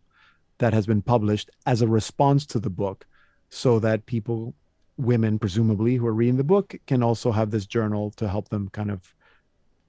that 0.57 0.73
has 0.73 0.85
been 0.85 1.01
published 1.01 1.49
as 1.65 1.81
a 1.81 1.87
response 1.87 2.45
to 2.47 2.59
the 2.59 2.69
book, 2.69 3.05
so 3.51 3.77
that 3.79 4.05
people, 4.05 4.55
women 4.97 5.37
presumably 5.37 5.95
who 5.95 6.07
are 6.07 6.13
reading 6.13 6.37
the 6.37 6.43
book, 6.43 6.75
can 6.87 7.03
also 7.03 7.31
have 7.31 7.51
this 7.51 7.67
journal 7.67 8.11
to 8.11 8.27
help 8.27 8.49
them 8.49 8.69
kind 8.69 8.89
of 8.89 9.13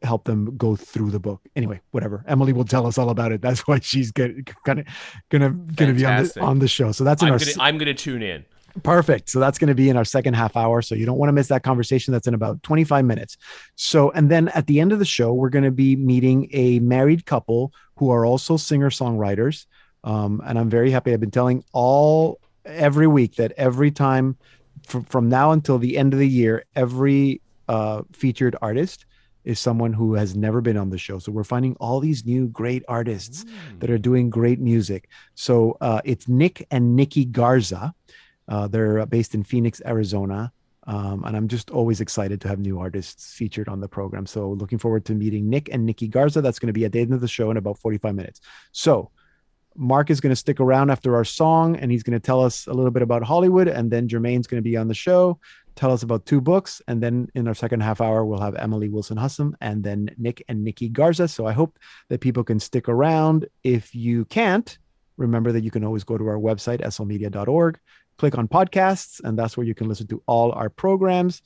help 0.02 0.24
them 0.24 0.56
go 0.56 0.74
through 0.74 1.10
the 1.10 1.20
book. 1.20 1.40
Anyway, 1.54 1.80
whatever. 1.92 2.24
Emily 2.26 2.52
will 2.52 2.64
tell 2.64 2.86
us 2.86 2.98
all 2.98 3.10
about 3.10 3.32
it. 3.32 3.40
That's 3.40 3.60
why 3.66 3.78
she's 3.78 4.10
gonna 4.10 4.42
gonna 4.64 4.84
gonna, 5.30 5.50
gonna 5.50 5.92
be 5.94 6.04
on 6.04 6.24
the, 6.24 6.40
on 6.40 6.58
the 6.58 6.68
show. 6.68 6.92
So 6.92 7.04
that's 7.04 7.22
in 7.22 7.28
I'm 7.28 7.34
our 7.34 7.38
gonna, 7.38 7.52
I'm 7.60 7.78
gonna 7.78 7.94
tune 7.94 8.22
in. 8.22 8.44
Perfect. 8.82 9.28
So 9.28 9.38
that's 9.38 9.58
going 9.58 9.68
to 9.68 9.74
be 9.74 9.90
in 9.90 9.98
our 9.98 10.04
second 10.04 10.34
half 10.34 10.56
hour. 10.56 10.80
So 10.80 10.94
you 10.94 11.04
don't 11.04 11.18
want 11.18 11.28
to 11.28 11.34
miss 11.34 11.48
that 11.48 11.62
conversation. 11.62 12.12
That's 12.12 12.26
in 12.26 12.32
about 12.32 12.62
25 12.62 13.04
minutes. 13.04 13.36
So, 13.76 14.10
and 14.12 14.30
then 14.30 14.48
at 14.48 14.66
the 14.66 14.80
end 14.80 14.92
of 14.92 14.98
the 14.98 15.04
show, 15.04 15.34
we're 15.34 15.50
going 15.50 15.64
to 15.64 15.70
be 15.70 15.94
meeting 15.94 16.48
a 16.52 16.78
married 16.78 17.26
couple 17.26 17.72
who 17.96 18.10
are 18.10 18.24
also 18.24 18.56
singer 18.56 18.88
songwriters. 18.88 19.66
Um, 20.04 20.40
and 20.46 20.58
I'm 20.58 20.70
very 20.70 20.90
happy. 20.90 21.12
I've 21.12 21.20
been 21.20 21.30
telling 21.30 21.64
all 21.72 22.40
every 22.64 23.06
week 23.06 23.36
that 23.36 23.52
every 23.56 23.90
time 23.90 24.36
from, 24.86 25.04
from 25.04 25.28
now 25.28 25.52
until 25.52 25.78
the 25.78 25.96
end 25.96 26.12
of 26.12 26.18
the 26.18 26.28
year, 26.28 26.64
every 26.74 27.40
uh, 27.68 28.02
featured 28.12 28.56
artist 28.62 29.06
is 29.44 29.58
someone 29.58 29.92
who 29.92 30.14
has 30.14 30.36
never 30.36 30.60
been 30.60 30.76
on 30.76 30.90
the 30.90 30.98
show. 30.98 31.18
So 31.18 31.32
we're 31.32 31.44
finding 31.44 31.74
all 31.80 32.00
these 32.00 32.24
new 32.24 32.46
great 32.48 32.84
artists 32.86 33.44
that 33.80 33.90
are 33.90 33.98
doing 33.98 34.30
great 34.30 34.60
music. 34.60 35.08
So 35.34 35.76
uh, 35.80 36.00
it's 36.04 36.28
Nick 36.28 36.66
and 36.70 36.94
Nikki 36.94 37.24
Garza. 37.24 37.92
Uh, 38.48 38.68
they're 38.68 39.04
based 39.06 39.34
in 39.34 39.42
Phoenix, 39.42 39.82
Arizona. 39.84 40.52
Um, 40.86 41.24
and 41.24 41.36
I'm 41.36 41.48
just 41.48 41.70
always 41.70 42.00
excited 42.00 42.40
to 42.40 42.48
have 42.48 42.58
new 42.58 42.80
artists 42.80 43.34
featured 43.34 43.68
on 43.68 43.80
the 43.80 43.88
program. 43.88 44.26
So 44.26 44.50
looking 44.50 44.78
forward 44.78 45.04
to 45.06 45.14
meeting 45.14 45.48
Nick 45.48 45.68
and 45.72 45.86
Nikki 45.86 46.08
Garza. 46.08 46.40
That's 46.40 46.58
going 46.58 46.68
to 46.68 46.72
be 46.72 46.84
at 46.84 46.92
the 46.92 47.00
end 47.00 47.14
of 47.14 47.20
the 47.20 47.28
show 47.28 47.50
in 47.50 47.56
about 47.56 47.78
45 47.78 48.14
minutes. 48.14 48.40
So 48.72 49.10
Mark 49.76 50.10
is 50.10 50.20
going 50.20 50.30
to 50.30 50.36
stick 50.36 50.60
around 50.60 50.90
after 50.90 51.16
our 51.16 51.24
song 51.24 51.76
and 51.76 51.90
he's 51.90 52.02
going 52.02 52.18
to 52.18 52.20
tell 52.20 52.42
us 52.42 52.66
a 52.66 52.72
little 52.72 52.90
bit 52.90 53.02
about 53.02 53.22
Hollywood. 53.22 53.68
And 53.68 53.90
then 53.90 54.08
Jermaine's 54.08 54.46
going 54.46 54.62
to 54.62 54.68
be 54.68 54.76
on 54.76 54.88
the 54.88 54.94
show, 54.94 55.38
tell 55.76 55.92
us 55.92 56.02
about 56.02 56.26
two 56.26 56.40
books. 56.40 56.82
And 56.88 57.02
then 57.02 57.28
in 57.34 57.48
our 57.48 57.54
second 57.54 57.80
half 57.80 58.00
hour, 58.00 58.24
we'll 58.24 58.40
have 58.40 58.56
Emily 58.56 58.88
Wilson 58.88 59.16
Hussem 59.16 59.56
and 59.60 59.82
then 59.82 60.10
Nick 60.18 60.42
and 60.48 60.64
Nikki 60.64 60.88
Garza. 60.88 61.28
So 61.28 61.46
I 61.46 61.52
hope 61.52 61.78
that 62.08 62.20
people 62.20 62.44
can 62.44 62.60
stick 62.60 62.88
around. 62.88 63.46
If 63.64 63.94
you 63.94 64.24
can't, 64.26 64.78
remember 65.16 65.52
that 65.52 65.64
you 65.64 65.70
can 65.70 65.84
always 65.84 66.04
go 66.04 66.18
to 66.18 66.26
our 66.26 66.38
website, 66.38 66.80
slmedia.org, 66.82 67.78
click 68.18 68.38
on 68.38 68.48
podcasts, 68.48 69.20
and 69.24 69.38
that's 69.38 69.56
where 69.56 69.66
you 69.66 69.74
can 69.74 69.88
listen 69.88 70.06
to 70.08 70.22
all 70.26 70.52
our 70.52 70.70
programs. 70.70 71.42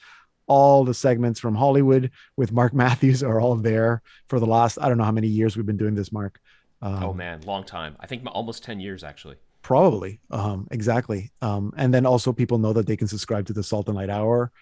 All 0.49 0.85
the 0.85 0.95
segments 0.95 1.41
from 1.41 1.57
Hollywood 1.57 2.11
with 2.37 2.53
Mark 2.53 2.73
Matthews 2.85 3.23
are 3.23 3.41
all 3.41 3.57
there 3.57 4.03
for 4.29 4.39
the 4.41 4.47
last, 4.47 4.79
I 4.81 4.89
don't 4.89 4.99
know 4.99 5.05
how 5.05 5.13
many 5.13 5.29
years 5.29 5.57
we've 5.57 5.67
been 5.67 5.77
doing 5.77 5.95
this, 5.95 6.13
Mark. 6.13 6.41
Um, 6.83 7.03
oh, 7.03 7.13
man, 7.13 7.41
long 7.43 7.65
time. 7.65 7.97
I 8.01 8.07
think 8.07 8.23
almost 8.27 8.63
10 8.63 8.81
years, 8.81 9.03
actually. 9.03 9.37
Probably. 9.63 10.21
Um, 10.31 10.69
exactly. 10.71 11.33
Um, 11.43 11.73
and 11.77 11.93
then 11.93 12.07
also 12.07 12.33
people 12.33 12.59
know 12.59 12.73
that 12.73 12.87
they 12.87 12.97
can 12.97 13.09
subscribe 13.09 13.47
to 13.47 13.53
the 13.53 13.63
Salt 13.63 13.89
and 13.89 13.97
Light 13.97 14.11
Hour 14.11 14.53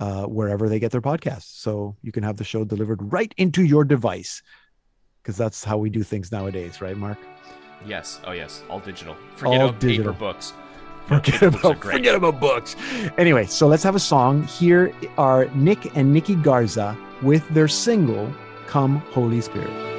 uh, 0.00 0.24
wherever 0.24 0.68
they 0.68 0.78
get 0.78 0.90
their 0.90 1.00
podcasts. 1.00 1.60
So 1.60 1.96
you 2.02 2.12
can 2.12 2.22
have 2.22 2.36
the 2.36 2.44
show 2.44 2.64
delivered 2.64 3.12
right 3.12 3.32
into 3.36 3.62
your 3.62 3.84
device 3.84 4.42
because 5.22 5.36
that's 5.36 5.62
how 5.62 5.76
we 5.76 5.90
do 5.90 6.02
things 6.02 6.32
nowadays, 6.32 6.80
right, 6.80 6.96
Mark? 6.96 7.18
Yes. 7.86 8.20
Oh, 8.24 8.32
yes. 8.32 8.62
All 8.68 8.80
digital. 8.80 9.16
Forget 9.36 9.60
all 9.60 9.68
about 9.68 9.80
digital. 9.80 10.12
paper 10.12 10.18
books. 10.18 10.52
Forget 11.06 11.42
about, 11.42 11.80
forget 11.80 12.14
about 12.14 12.40
books. 12.40 12.76
Anyway, 13.16 13.46
so 13.46 13.66
let's 13.66 13.82
have 13.82 13.94
a 13.94 14.00
song. 14.00 14.42
Here 14.44 14.92
are 15.16 15.46
Nick 15.54 15.96
and 15.96 16.12
Nikki 16.12 16.34
Garza 16.34 16.96
with 17.22 17.48
their 17.50 17.68
single, 17.68 18.30
Come 18.66 18.96
Holy 19.12 19.40
Spirit. 19.40 19.97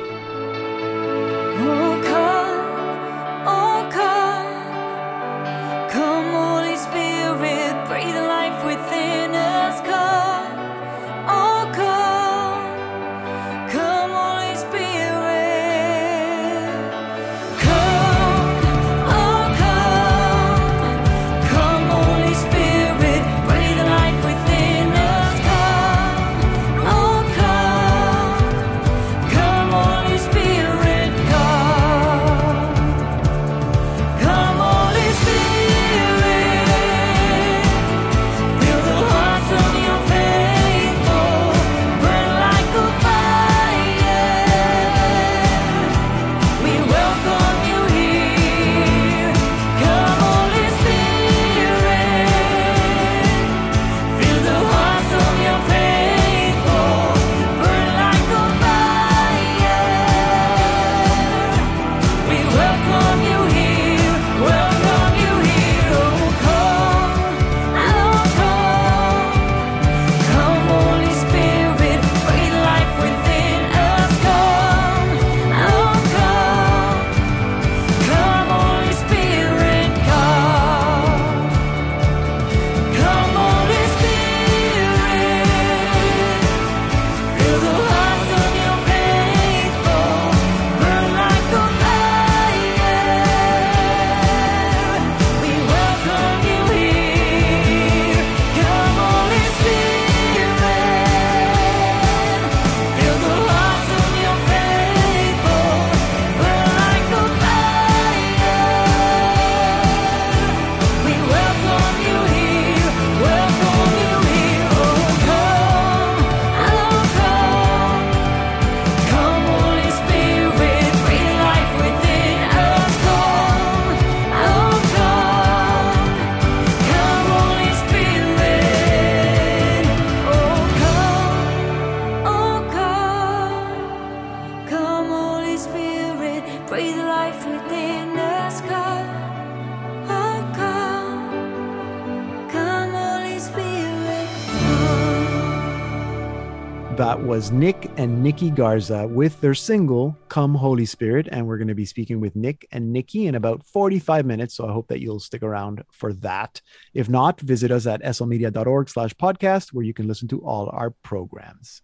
Nick 147.51 147.91
and 147.97 148.21
Nikki 148.21 148.49
Garza 148.49 149.07
with 149.07 149.39
their 149.41 149.53
single 149.53 150.17
Come 150.27 150.55
Holy 150.55 150.85
Spirit. 150.85 151.27
And 151.31 151.47
we're 151.47 151.57
going 151.57 151.67
to 151.67 151.75
be 151.75 151.85
speaking 151.85 152.19
with 152.19 152.35
Nick 152.35 152.67
and 152.71 152.91
Nikki 152.91 153.27
in 153.27 153.35
about 153.35 153.63
45 153.63 154.25
minutes. 154.25 154.55
So 154.55 154.67
I 154.67 154.71
hope 154.71 154.87
that 154.87 154.99
you'll 154.99 155.19
stick 155.19 155.43
around 155.43 155.83
for 155.91 156.13
that. 156.13 156.61
If 156.93 157.09
not, 157.09 157.39
visit 157.39 157.71
us 157.71 157.87
at 157.87 158.01
slmedia.org 158.03 158.89
slash 158.89 159.13
podcast, 159.13 159.69
where 159.69 159.85
you 159.85 159.93
can 159.93 160.07
listen 160.07 160.27
to 160.29 160.39
all 160.41 160.69
our 160.73 160.91
programs. 161.03 161.81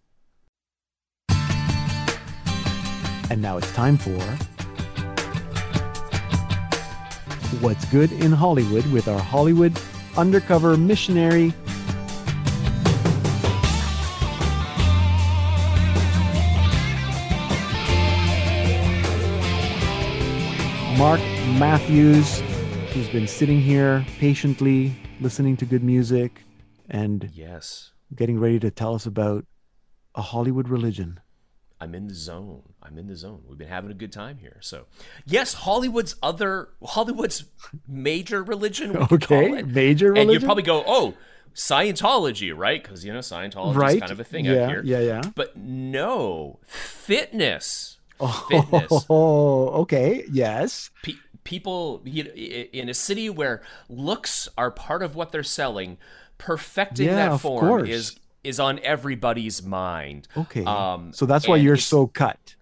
And 3.28 3.42
now 3.42 3.58
it's 3.58 3.72
time 3.72 3.96
for 3.96 4.20
What's 7.60 7.84
Good 7.86 8.12
in 8.12 8.32
Hollywood 8.32 8.86
with 8.92 9.08
our 9.08 9.20
Hollywood 9.20 9.78
undercover 10.16 10.76
missionary 10.76 11.52
Mark 20.98 21.20
Matthews, 21.58 22.40
who's 22.94 23.08
been 23.10 23.28
sitting 23.28 23.60
here 23.60 24.02
patiently 24.18 24.96
listening 25.20 25.54
to 25.58 25.66
good 25.66 25.84
music 25.84 26.40
and 26.88 27.30
yes, 27.34 27.90
getting 28.14 28.40
ready 28.40 28.58
to 28.60 28.70
tell 28.70 28.94
us 28.94 29.04
about 29.04 29.44
a 30.14 30.22
Hollywood 30.22 30.70
religion. 30.70 31.20
I'm 31.82 31.94
in 31.94 32.06
the 32.08 32.14
zone. 32.14 32.62
I'm 32.82 32.96
in 32.96 33.08
the 33.08 33.16
zone. 33.16 33.42
We've 33.46 33.58
been 33.58 33.68
having 33.68 33.90
a 33.90 33.94
good 33.94 34.10
time 34.10 34.38
here. 34.38 34.56
So, 34.62 34.86
yes, 35.26 35.52
Hollywood's 35.52 36.16
other 36.22 36.70
Hollywood's 36.82 37.44
major 37.86 38.42
religion. 38.42 38.96
okay, 39.12 39.62
major 39.64 40.12
religion. 40.12 40.30
And 40.30 40.40
you 40.40 40.46
probably 40.46 40.62
go, 40.62 40.82
oh, 40.86 41.12
Scientology, 41.54 42.56
right? 42.56 42.82
Because 42.82 43.04
you 43.04 43.12
know 43.12 43.18
Scientology 43.18 43.76
right? 43.76 43.96
is 43.96 44.00
kind 44.00 44.12
of 44.12 44.20
a 44.20 44.24
thing 44.24 44.46
yeah, 44.46 44.62
out 44.62 44.70
here. 44.70 44.82
Yeah, 44.82 45.00
yeah. 45.00 45.22
But 45.34 45.58
no, 45.58 46.58
fitness 46.64 47.95
Oh, 48.20 49.68
okay. 49.82 50.24
Yes. 50.30 50.90
people 51.44 52.02
in 52.04 52.88
a 52.88 52.94
city 52.94 53.30
where 53.30 53.62
looks 53.88 54.48
are 54.58 54.70
part 54.70 55.02
of 55.02 55.14
what 55.14 55.32
they're 55.32 55.42
selling, 55.42 55.98
perfecting 56.38 57.06
yeah, 57.06 57.30
that 57.30 57.40
form 57.40 57.86
is 57.86 58.18
is 58.44 58.60
on 58.60 58.78
everybody's 58.80 59.62
mind. 59.62 60.28
Okay. 60.36 60.64
Um, 60.64 61.12
so 61.12 61.26
that's 61.26 61.48
why 61.48 61.56
you're 61.56 61.76
so 61.76 62.06
cut. 62.06 62.54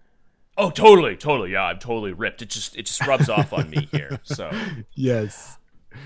Oh, 0.57 0.69
totally, 0.69 1.15
totally. 1.17 1.51
Yeah, 1.51 1.65
I'm 1.65 1.79
totally 1.79 2.13
ripped. 2.13 2.41
It 2.41 2.49
just 2.49 2.75
it 2.75 2.85
just 2.85 3.05
rubs 3.05 3.29
off 3.29 3.53
on 3.53 3.69
me 3.69 3.87
here. 3.91 4.19
So 4.23 4.49
yes. 4.95 5.57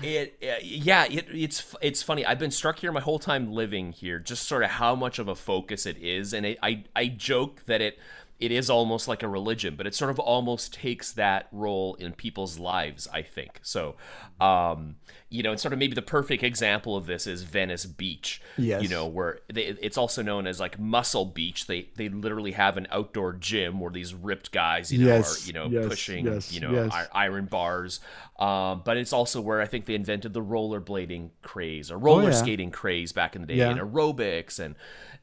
It, 0.02 0.38
uh, 0.42 0.60
yeah, 0.62 1.04
it, 1.06 1.26
it's 1.30 1.74
it's 1.80 2.02
funny. 2.02 2.24
I've 2.24 2.38
been 2.38 2.50
struck 2.50 2.78
here 2.78 2.92
my 2.92 3.00
whole 3.00 3.18
time 3.18 3.52
living 3.52 3.92
here, 3.92 4.18
just 4.18 4.46
sort 4.46 4.62
of 4.62 4.70
how 4.70 4.94
much 4.94 5.18
of 5.18 5.28
a 5.28 5.34
focus 5.34 5.84
it 5.84 5.98
is, 5.98 6.32
and 6.32 6.46
it, 6.46 6.58
I 6.62 6.84
I 6.94 7.08
joke 7.08 7.64
that 7.66 7.80
it 7.80 7.98
it 8.40 8.50
is 8.50 8.70
almost 8.70 9.06
like 9.06 9.22
a 9.22 9.28
religion, 9.28 9.76
but 9.76 9.86
it 9.86 9.94
sort 9.94 10.10
of 10.10 10.18
almost 10.18 10.72
takes 10.72 11.12
that 11.12 11.46
role 11.52 11.94
in 11.96 12.12
people's 12.12 12.58
lives, 12.58 13.06
I 13.12 13.20
think. 13.20 13.60
So, 13.62 13.96
um, 14.40 14.96
you 15.28 15.42
know, 15.42 15.50
and 15.50 15.60
sort 15.60 15.72
of 15.74 15.78
maybe 15.78 15.94
the 15.94 16.02
perfect 16.02 16.42
example 16.42 16.96
of 16.96 17.06
this 17.06 17.26
is 17.26 17.42
Venice 17.42 17.84
Beach. 17.84 18.40
Yes. 18.56 18.82
You 18.82 18.88
know, 18.88 19.06
where 19.06 19.40
they, 19.52 19.64
it's 19.66 19.98
also 19.98 20.22
known 20.22 20.46
as 20.46 20.58
like 20.58 20.78
Muscle 20.78 21.26
Beach. 21.26 21.66
They 21.66 21.88
they 21.96 22.08
literally 22.08 22.52
have 22.52 22.78
an 22.78 22.88
outdoor 22.90 23.34
gym 23.34 23.78
where 23.78 23.92
these 23.92 24.14
ripped 24.14 24.52
guys, 24.52 24.90
you 24.90 25.00
know, 25.04 25.16
Yes, 25.16 25.44
are 25.44 25.46
you 25.46 25.52
know 25.52 25.66
yes, 25.68 25.86
pushing, 25.86 26.24
yes, 26.26 26.50
you 26.50 26.60
know, 26.60 26.72
yes. 26.72 27.08
iron 27.12 27.44
bars. 27.44 28.00
Um, 28.40 28.80
but 28.86 28.96
it's 28.96 29.12
also 29.12 29.40
where 29.40 29.60
I 29.60 29.66
think 29.66 29.84
they 29.84 29.94
invented 29.94 30.32
the 30.32 30.42
rollerblading 30.42 31.30
craze 31.42 31.90
or 31.90 31.98
roller 31.98 32.22
Oh, 32.22 32.26
yeah. 32.28 32.32
skating 32.32 32.70
craze 32.70 33.12
back 33.12 33.36
in 33.36 33.42
the 33.42 33.46
day, 33.48 33.56
Yeah. 33.56 33.70
and 33.70 33.78
aerobics 33.78 34.58
and 34.58 34.74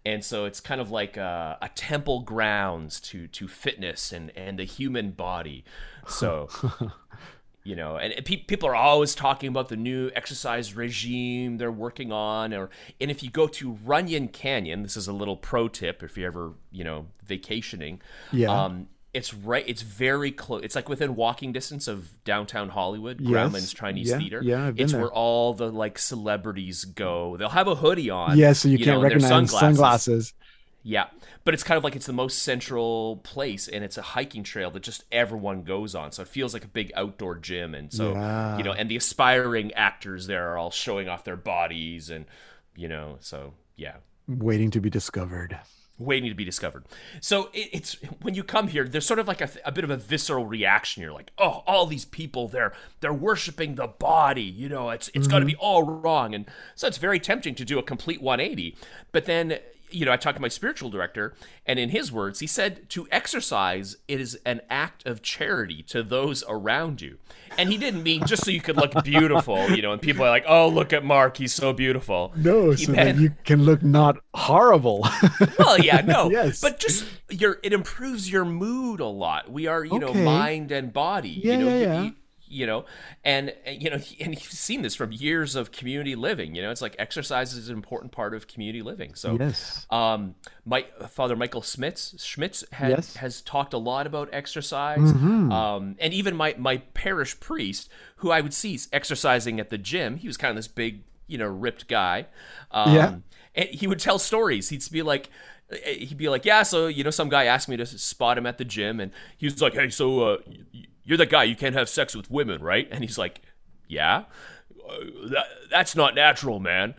and 0.05 0.23
so 0.23 0.45
it's 0.45 0.59
kind 0.59 0.79
of 0.79 0.91
like 0.91 1.17
a, 1.17 1.57
a 1.61 1.69
temple 1.69 2.21
grounds 2.21 2.99
to 3.01 3.27
to 3.29 3.47
fitness 3.47 4.11
and 4.11 4.31
and 4.37 4.59
the 4.59 4.63
human 4.65 5.11
body 5.11 5.65
so 6.07 6.47
you 7.63 7.75
know 7.75 7.97
and, 7.97 8.13
and 8.13 8.23
pe- 8.25 8.37
people 8.37 8.69
are 8.69 8.75
always 8.75 9.13
talking 9.15 9.49
about 9.49 9.67
the 9.69 9.75
new 9.75 10.09
exercise 10.15 10.75
regime 10.75 11.57
they're 11.57 11.71
working 11.71 12.11
on 12.11 12.53
or 12.53 12.69
and 13.01 13.09
if 13.11 13.23
you 13.23 13.29
go 13.29 13.47
to 13.47 13.77
runyon 13.83 14.27
canyon 14.27 14.83
this 14.83 14.95
is 14.95 15.07
a 15.07 15.13
little 15.13 15.35
pro 15.35 15.67
tip 15.67 16.03
if 16.03 16.17
you're 16.17 16.27
ever 16.27 16.53
you 16.71 16.83
know 16.83 17.07
vacationing 17.25 17.99
Yeah. 18.31 18.51
um 18.65 18.87
it's 19.17 19.33
right 19.33 19.65
it's 19.67 19.81
very 19.81 20.31
close 20.31 20.61
it's 20.63 20.75
like 20.75 20.89
within 20.89 21.15
walking 21.15 21.51
distance 21.51 21.87
of 21.87 22.23
downtown 22.23 22.69
hollywood 22.69 23.17
Yes. 23.19 23.25
grauman's 23.25 23.73
chinese 23.73 24.09
Yeah, 24.09 24.17
theater 24.17 24.41
yeah, 24.41 24.67
I've 24.67 24.77
been 24.77 24.85
it's 24.85 24.91
there. 24.91 25.01
where 25.01 25.11
all 25.11 25.53
the 25.53 25.71
like 25.71 25.97
celebrities 25.99 26.85
go 26.85 27.37
they'll 27.37 27.49
have 27.49 27.67
a 27.67 27.75
hoodie 27.75 28.09
on 28.09 28.37
yeah, 28.37 28.53
so 28.53 28.67
you, 28.69 28.77
know, 28.85 28.85
can't 28.85 29.01
their 29.05 29.19
recognize 29.19 29.51
sunglasses. 29.51 30.33
yeah, 30.83 31.07
but 31.43 31.53
it's 31.53 31.63
kind 31.63 31.77
of 31.77 31.83
like 31.83 31.95
it's 31.95 32.05
the 32.05 32.13
most 32.13 32.39
central 32.39 33.17
place, 33.17 33.67
and 33.67 33.83
it's 33.83 33.97
a 33.97 34.01
hiking 34.01 34.43
trail 34.43 34.71
that 34.71 34.83
just 34.83 35.03
everyone 35.11 35.63
goes 35.63 35.95
on. 35.95 36.11
So 36.13 36.21
it 36.21 36.29
feels 36.29 36.53
like 36.53 36.63
a 36.63 36.67
big 36.69 36.91
outdoor 36.95 37.35
gym, 37.35 37.75
and 37.75 37.91
so 37.91 38.05
Yeah. 38.13 38.55
you 38.55 38.63
know, 38.63 38.71
and 38.71 38.89
the 38.89 38.95
aspiring 38.95 39.73
actors 39.73 40.27
there 40.27 40.49
are 40.51 40.57
all 40.57 40.71
showing 40.71 41.09
off 41.09 41.23
their 41.25 41.35
bodies, 41.35 42.09
and 42.09 42.25
you 42.75 42.87
know, 42.87 43.17
so 43.19 43.53
yeah, 43.75 43.97
Waiting 44.27 44.71
to 44.71 44.79
be 44.81 44.89
discovered. 44.89 45.59
Waiting 45.97 46.29
to 46.29 46.35
be 46.35 46.45
discovered. 46.45 46.85
So 47.21 47.49
it, 47.53 47.69
it's 47.73 47.93
when 48.21 48.35
you 48.35 48.43
come 48.43 48.67
here, 48.67 48.87
there's 48.87 49.05
sort 49.05 49.19
of 49.19 49.27
like 49.27 49.41
a, 49.41 49.49
a 49.65 49.71
bit 49.71 49.83
of 49.83 49.89
a 49.89 49.97
visceral 49.97 50.45
reaction. 50.45 51.03
You're 51.03 51.13
like, 51.13 51.31
oh, 51.37 51.63
all 51.65 51.85
these 51.85 52.05
people, 52.05 52.47
they're 52.47 52.73
they're 52.99 53.13
worshiping 53.13 53.75
the 53.75 53.87
body. 53.87 54.43
You 54.43 54.69
know, 54.69 54.89
it's 54.89 55.09
it's 55.13 55.27
got 55.27 55.39
to 55.39 55.45
mm-hmm. 55.45 55.47
be 55.47 55.55
all 55.55 55.83
wrong, 55.83 56.33
and 56.35 56.45
so 56.75 56.87
it's 56.87 56.97
very 56.97 57.19
tempting 57.19 57.55
to 57.55 57.65
do 57.65 57.79
a 57.79 57.83
complete 57.83 58.21
180. 58.21 58.75
But 59.11 59.25
then. 59.25 59.59
You 59.89 60.05
know, 60.05 60.11
I 60.11 60.17
talked 60.17 60.35
to 60.35 60.41
my 60.41 60.47
spiritual 60.49 60.89
director, 60.89 61.33
and 61.65 61.79
in 61.79 61.89
his 61.89 62.11
words, 62.11 62.39
he 62.39 62.47
said 62.47 62.89
to 62.89 63.07
exercise 63.11 63.97
is 64.07 64.37
an 64.45 64.61
act 64.69 65.05
of 65.05 65.21
charity 65.21 65.81
to 65.83 66.03
those 66.03 66.43
around 66.49 67.01
you. 67.01 67.17
And 67.57 67.69
he 67.69 67.77
didn't 67.77 68.03
mean 68.03 68.25
just 68.25 68.43
so 68.45 68.51
you 68.51 68.59
could 68.61 68.75
look 68.75 69.03
beautiful, 69.03 69.69
you 69.71 69.81
know, 69.81 69.93
and 69.93 70.01
people 70.01 70.25
are 70.25 70.29
like, 70.29 70.45
oh, 70.47 70.67
look 70.67 70.91
at 70.93 71.03
Mark, 71.05 71.37
he's 71.37 71.53
so 71.53 71.71
beautiful. 71.73 72.33
No, 72.35 72.71
He 72.71 72.85
so 72.85 72.91
that 72.91 73.15
you 73.17 73.33
can 73.45 73.63
look 73.63 73.81
not 73.81 74.17
horrible. 74.33 75.07
well, 75.59 75.79
yeah, 75.79 76.01
no, 76.01 76.29
Yes. 76.37 76.59
but 76.61 76.79
just 76.79 77.05
your 77.29 77.59
it 77.63 77.71
improves 77.73 78.29
your 78.31 78.45
mood 78.45 78.99
a 78.99 79.05
lot. 79.05 79.49
We 79.51 79.67
are, 79.67 79.83
you 79.85 79.99
know, 79.99 80.13
mind 80.13 80.71
and 80.71 80.91
body. 80.91 81.41
Yeah, 81.43 81.53
you 81.53 81.57
know, 81.59 81.69
yeah, 81.69 81.75
you- 81.75 81.81
yeah. 81.85 82.01
you- 82.03 82.15
you 82.49 82.65
know, 82.65 82.85
and 83.23 83.53
you 83.67 83.89
know, 83.89 83.97
and 84.19 84.33
you've 84.33 84.41
seen 84.43 84.81
this 84.81 84.95
from 84.95 85.11
years 85.11 85.55
of 85.55 85.71
community 85.71 86.15
living. 86.15 86.55
You 86.55 86.61
know, 86.61 86.71
it's 86.71 86.81
like 86.81 86.95
exercise 86.99 87.53
is 87.53 87.69
an 87.69 87.75
important 87.75 88.11
part 88.11 88.33
of 88.33 88.47
community 88.47 88.81
living. 88.81 89.15
So, 89.15 89.37
yes. 89.39 89.85
um, 89.89 90.35
my 90.65 90.85
Father 91.09 91.35
Michael 91.35 91.61
Schmitz 91.61 92.23
Schmitz 92.23 92.63
had, 92.71 92.91
Yes. 92.91 93.09
Mm-hmm. 93.11 93.19
has 93.19 93.41
talked 93.41 93.73
a 93.73 93.77
lot 93.77 94.07
about 94.07 94.29
exercise, 94.31 95.11
um, 95.11 95.95
and 95.99 96.13
even 96.13 96.35
my 96.35 96.55
my 96.57 96.77
parish 96.93 97.39
priest, 97.39 97.89
who 98.17 98.31
I 98.31 98.41
would 98.41 98.53
see 98.53 98.79
exercising 98.91 99.59
at 99.59 99.69
the 99.69 99.77
gym, 99.77 100.17
he 100.17 100.27
was 100.27 100.37
kind 100.37 100.49
of 100.51 100.55
this 100.55 100.67
big, 100.67 101.03
you 101.27 101.37
know, 101.37 101.47
ripped 101.47 101.87
guy. 101.87 102.27
Um, 102.71 102.95
Yeah. 102.95 103.15
and 103.55 103.69
he 103.69 103.87
would 103.87 103.99
tell 103.99 104.19
stories. 104.19 104.69
He'd 104.69 104.83
be 104.91 105.01
like. 105.03 105.29
He'd 105.83 106.15
be 106.17 106.29
like, 106.29 106.45
yeah, 106.45 106.63
so 106.63 106.87
you 106.87 107.03
know, 107.03 107.09
some 107.09 107.27
guy 107.27 107.43
asked 107.43 107.67
me 107.67 107.75
to 107.75 107.85
spot 107.85 108.37
him 108.37 108.45
at 108.45 108.57
the 108.57 108.63
gym, 108.63 109.01
and 109.01 109.11
he 109.35 109.47
was 109.47 109.61
like, 109.61 109.73
hey, 109.73 109.89
so 109.89 110.21
uh, 110.21 110.37
you're 111.07 111.17
the 111.17 111.25
guy 111.25 111.45
you 111.45 111.55
can't 111.55 111.73
have 111.73 111.87
sex 111.87 112.15
with 112.15 112.29
women, 112.29 112.61
right? 112.61 112.87
And 112.91 113.01
he's 113.01 113.17
like, 113.17 113.41
yeah, 113.87 114.25
uh, 114.87 114.97
that, 115.29 115.45
that's 115.71 115.95
not 115.95 116.13
natural, 116.13 116.59
man. 116.59 116.95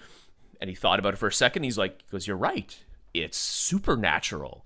And 0.60 0.70
he 0.70 0.74
thought 0.74 0.98
about 0.98 1.12
it 1.12 1.18
for 1.18 1.28
a 1.28 1.32
second. 1.32 1.62
He's 1.62 1.78
like, 1.78 1.98
Because 1.98 2.26
you're 2.26 2.36
right. 2.36 2.76
It's 3.12 3.36
supernatural. 3.36 4.64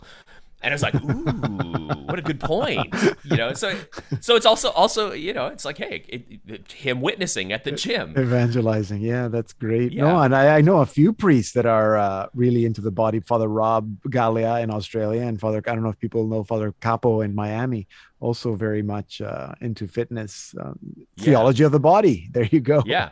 And 0.62 0.72
I 0.72 0.74
was 0.74 0.82
like, 0.82 0.94
ooh, 0.94 2.04
what 2.06 2.18
a 2.18 2.22
good 2.22 2.40
point. 2.40 2.94
You 3.24 3.36
know, 3.36 3.52
so 3.52 3.76
so 4.20 4.36
it's 4.36 4.46
also 4.46 4.70
also 4.70 5.12
you 5.12 5.32
know 5.32 5.46
it's 5.48 5.64
like, 5.64 5.78
hey, 5.78 6.04
it, 6.08 6.40
it- 6.46 6.72
him 6.72 7.00
witnessing 7.00 7.52
at 7.52 7.64
the 7.64 7.72
gym. 7.72 8.14
Evangelizing. 8.18 9.00
Yeah, 9.00 9.28
that's 9.28 9.52
great. 9.52 9.94
No, 9.94 10.20
and 10.20 10.34
I, 10.34 10.58
I 10.58 10.60
know 10.60 10.78
a 10.80 10.86
few 10.86 11.12
priests 11.12 11.52
that 11.52 11.66
are 11.66 11.96
uh, 11.96 12.26
really 12.34 12.64
into 12.64 12.80
the 12.80 12.90
body. 12.90 13.20
Father 13.20 13.48
Rob 13.48 14.00
Galea 14.08 14.62
in 14.62 14.70
Australia, 14.70 15.22
and 15.22 15.40
Father, 15.40 15.62
I 15.66 15.74
don't 15.74 15.82
know 15.82 15.88
if 15.90 15.98
people 15.98 16.26
know 16.26 16.44
Father 16.44 16.72
Capo 16.80 17.20
in 17.22 17.34
Miami, 17.34 17.86
also 18.20 18.54
very 18.54 18.82
much 18.82 19.20
uh, 19.20 19.52
into 19.60 19.86
fitness, 19.88 20.54
um, 20.60 20.78
Yeah. 21.16 21.24
theology 21.24 21.64
of 21.64 21.72
the 21.72 21.80
body. 21.80 22.28
There 22.32 22.44
you 22.50 22.60
go. 22.60 22.82
Yeah. 22.86 23.10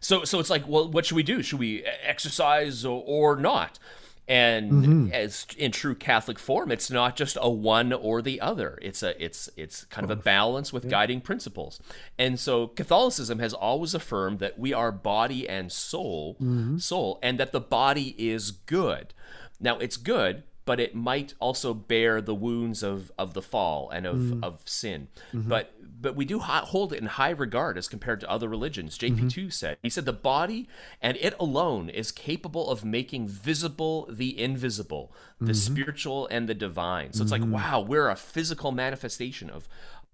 So 0.00 0.24
so 0.24 0.38
it's 0.40 0.50
like, 0.50 0.66
well, 0.68 0.90
what 0.90 1.06
should 1.06 1.16
we 1.16 1.22
do? 1.22 1.42
Should 1.42 1.58
we 1.58 1.82
exercise 1.84 2.84
or, 2.84 3.02
or 3.06 3.36
not? 3.36 3.78
And 4.26 4.72
Mm-hmm. 4.72 5.12
as 5.12 5.46
in 5.58 5.70
true 5.70 5.94
Catholic 5.94 6.38
form, 6.38 6.72
it's 6.72 6.90
not 6.90 7.14
just 7.14 7.36
a 7.40 7.50
one 7.50 7.92
or 7.92 8.22
the 8.22 8.40
other. 8.40 8.78
It's 8.80 9.02
a 9.02 9.22
it's 9.22 9.50
it's 9.56 9.84
kind 9.84 10.04
of 10.04 10.10
a 10.10 10.16
balance 10.16 10.72
with 10.72 10.88
guiding 10.88 11.20
principles. 11.20 11.78
And 12.18 12.40
so 12.40 12.68
Catholicism 12.68 13.38
has 13.40 13.52
always 13.52 13.92
affirmed 13.94 14.38
that 14.38 14.58
we 14.58 14.72
are 14.72 14.90
body 14.90 15.46
and 15.48 15.70
soul, 15.70 16.36
Mm-hmm. 16.40 16.78
soul, 16.78 17.18
and 17.22 17.38
that 17.38 17.52
the 17.52 17.60
body 17.60 18.14
is 18.18 18.50
good. 18.50 19.12
Now 19.60 19.78
it's 19.78 19.98
good, 19.98 20.42
but 20.64 20.80
it 20.80 20.94
might 20.94 21.34
also 21.38 21.74
bear 21.74 22.22
the 22.22 22.34
wounds 22.34 22.82
of, 22.82 23.12
of 23.18 23.34
the 23.34 23.42
fall 23.42 23.90
and 23.90 24.06
of, 24.06 24.16
Mm. 24.16 24.42
of 24.42 24.62
sin. 24.64 25.08
Mm-hmm. 25.34 25.48
But 25.50 25.74
but 26.04 26.14
we 26.14 26.24
do 26.24 26.38
hold 26.38 26.92
it 26.92 27.00
in 27.00 27.06
high 27.06 27.30
regard 27.30 27.76
as 27.76 27.88
compared 27.88 28.20
to 28.20 28.30
other 28.30 28.46
religions. 28.48 28.96
Mm-hmm. 28.96 29.26
JP2 29.26 29.52
said 29.52 29.78
he 29.82 29.90
said 29.90 30.04
the 30.04 30.12
body 30.12 30.68
and 31.02 31.16
it 31.16 31.34
alone 31.40 31.88
is 31.88 32.12
capable 32.12 32.70
of 32.70 32.84
making 32.84 33.26
visible 33.26 34.06
the 34.10 34.38
invisible, 34.38 35.12
the 35.40 35.46
Mm-hmm. 35.52 35.72
spiritual 35.74 36.26
and 36.30 36.48
the 36.48 36.54
divine. 36.54 37.12
So 37.14 37.22
it's 37.22 37.32
like 37.32 37.44
wow, 37.44 37.80
we're 37.80 38.08
a 38.10 38.16
physical 38.16 38.70
manifestation 38.70 39.48
of 39.50 39.66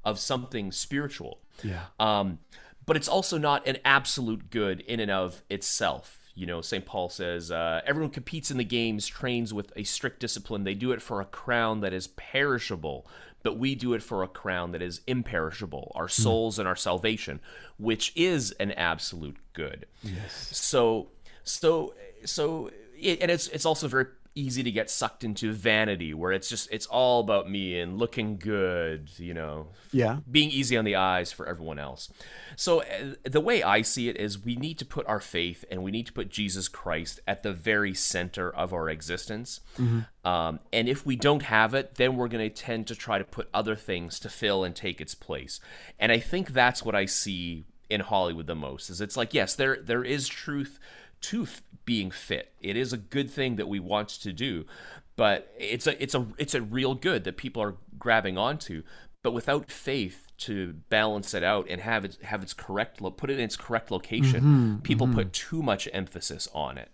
of 0.04 0.18
something 0.18 0.72
spiritual. 0.72 1.40
Yeah. 1.62 1.86
Um, 1.98 2.38
but 2.86 2.96
it's 2.96 3.08
also 3.08 3.36
not 3.36 3.66
an 3.66 3.78
absolute 3.84 4.50
good 4.50 4.80
in 4.80 5.00
and 5.00 5.10
of 5.10 5.42
itself. 5.50 6.16
You 6.34 6.46
know, 6.46 6.60
St. 6.62 6.86
Paul 6.86 7.08
says 7.10 7.50
uh, 7.50 7.82
everyone 7.84 8.10
competes 8.10 8.50
in 8.50 8.56
the 8.56 8.64
games, 8.64 9.06
trains 9.06 9.52
with 9.52 9.72
a 9.76 9.82
strict 9.82 10.20
discipline. 10.20 10.64
They 10.64 10.74
do 10.74 10.92
it 10.92 11.02
for 11.02 11.20
a 11.20 11.24
crown 11.26 11.80
that 11.80 11.92
is 11.92 12.06
perishable, 12.06 13.06
but 13.42 13.58
we 13.58 13.74
do 13.74 13.94
it 13.94 14.02
for 14.02 14.22
a 14.22 14.28
crown 14.28 14.72
that 14.72 14.82
is 14.82 15.00
imperishable, 15.06 15.92
our 15.94 16.04
hmm. 16.04 16.22
souls 16.22 16.58
and 16.58 16.68
our 16.68 16.76
salvation, 16.76 17.40
which 17.78 18.12
is 18.16 18.52
an 18.52 18.72
absolute 18.72 19.36
good. 19.52 19.86
Yes. 20.02 20.50
So, 20.52 21.08
so, 21.42 21.94
so, 22.24 22.70
it, 22.98 23.20
and 23.20 23.30
it's 23.30 23.48
it's 23.48 23.64
also 23.64 23.88
very 23.88 24.06
easy 24.34 24.62
to 24.62 24.70
get 24.70 24.88
sucked 24.88 25.24
into 25.24 25.52
vanity, 25.52 26.14
where 26.14 26.30
it's 26.32 26.48
just 26.48 26.68
it's 26.70 26.86
all 26.86 27.20
about 27.20 27.50
me 27.50 27.78
and 27.80 27.98
looking 27.98 28.36
good, 28.36 29.10
you 29.18 29.34
know, 29.34 29.68
Yeah. 29.92 30.20
being 30.30 30.50
easy 30.50 30.76
on 30.76 30.84
the 30.84 30.94
eyes 30.96 31.32
for 31.32 31.46
everyone 31.46 31.78
else. 31.78 32.12
So 32.56 32.82
uh, 32.82 33.14
the 33.24 33.40
way 33.40 33.62
I 33.62 33.82
see 33.82 34.08
it 34.08 34.16
is 34.16 34.38
we 34.44 34.54
need 34.56 34.78
to 34.78 34.84
put 34.84 35.06
our 35.06 35.20
faith 35.20 35.64
and 35.70 35.82
we 35.82 35.90
need 35.90 36.06
to 36.06 36.12
put 36.12 36.28
Jesus 36.30 36.68
Christ 36.68 37.18
at 37.26 37.42
the 37.42 37.52
very 37.52 37.92
center 37.94 38.48
of 38.54 38.72
our 38.72 38.88
existence. 38.88 39.60
Um, 40.24 40.60
and 40.72 40.88
if 40.88 41.04
we 41.04 41.16
don't 41.16 41.42
have 41.42 41.74
it, 41.74 41.96
then 41.96 42.16
we're 42.16 42.28
going 42.28 42.48
to 42.48 42.54
tend 42.54 42.86
to 42.88 42.94
try 42.94 43.18
to 43.18 43.24
put 43.24 43.48
other 43.52 43.74
things 43.76 44.20
to 44.20 44.28
fill 44.28 44.64
and 44.64 44.76
take 44.76 45.00
its 45.00 45.14
place. 45.14 45.60
And 45.98 46.12
I 46.12 46.18
think 46.18 46.50
that's 46.50 46.84
what 46.84 46.94
I 46.94 47.06
see 47.06 47.64
in 47.88 48.00
Hollywood 48.02 48.46
the 48.46 48.54
most. 48.54 48.90
Is 48.90 49.00
it's 49.00 49.16
like 49.16 49.34
yes, 49.34 49.54
there 49.56 49.78
there 49.82 50.04
is 50.04 50.28
truth 50.28 50.78
to 51.22 51.46
being 51.90 52.12
fit. 52.12 52.52
It 52.60 52.76
is 52.76 52.92
a 52.92 52.96
good 52.96 53.28
thing 53.28 53.56
that 53.56 53.66
we 53.66 53.80
want 53.80 54.10
to 54.10 54.32
do, 54.32 54.64
but 55.16 55.52
it's 55.58 55.88
a 55.88 56.00
it's 56.00 56.14
a 56.14 56.24
it's 56.38 56.54
a 56.54 56.62
real 56.62 56.94
good 56.94 57.24
that 57.24 57.36
people 57.36 57.60
are 57.60 57.74
grabbing 57.98 58.38
onto. 58.38 58.84
But 59.24 59.32
without 59.32 59.72
faith 59.72 60.28
to 60.46 60.74
balance 60.88 61.34
it 61.34 61.42
out 61.42 61.66
and 61.68 61.80
have 61.80 62.04
it 62.04 62.18
have 62.22 62.44
its 62.44 62.54
correct 62.54 63.00
put 63.16 63.28
it 63.28 63.40
in 63.40 63.40
its 63.40 63.56
correct 63.56 63.90
location, 63.90 64.40
mm-hmm, 64.40 64.76
people 64.82 65.08
mm-hmm. 65.08 65.16
put 65.16 65.32
too 65.32 65.64
much 65.64 65.88
emphasis 65.92 66.46
on 66.54 66.78
it. 66.78 66.90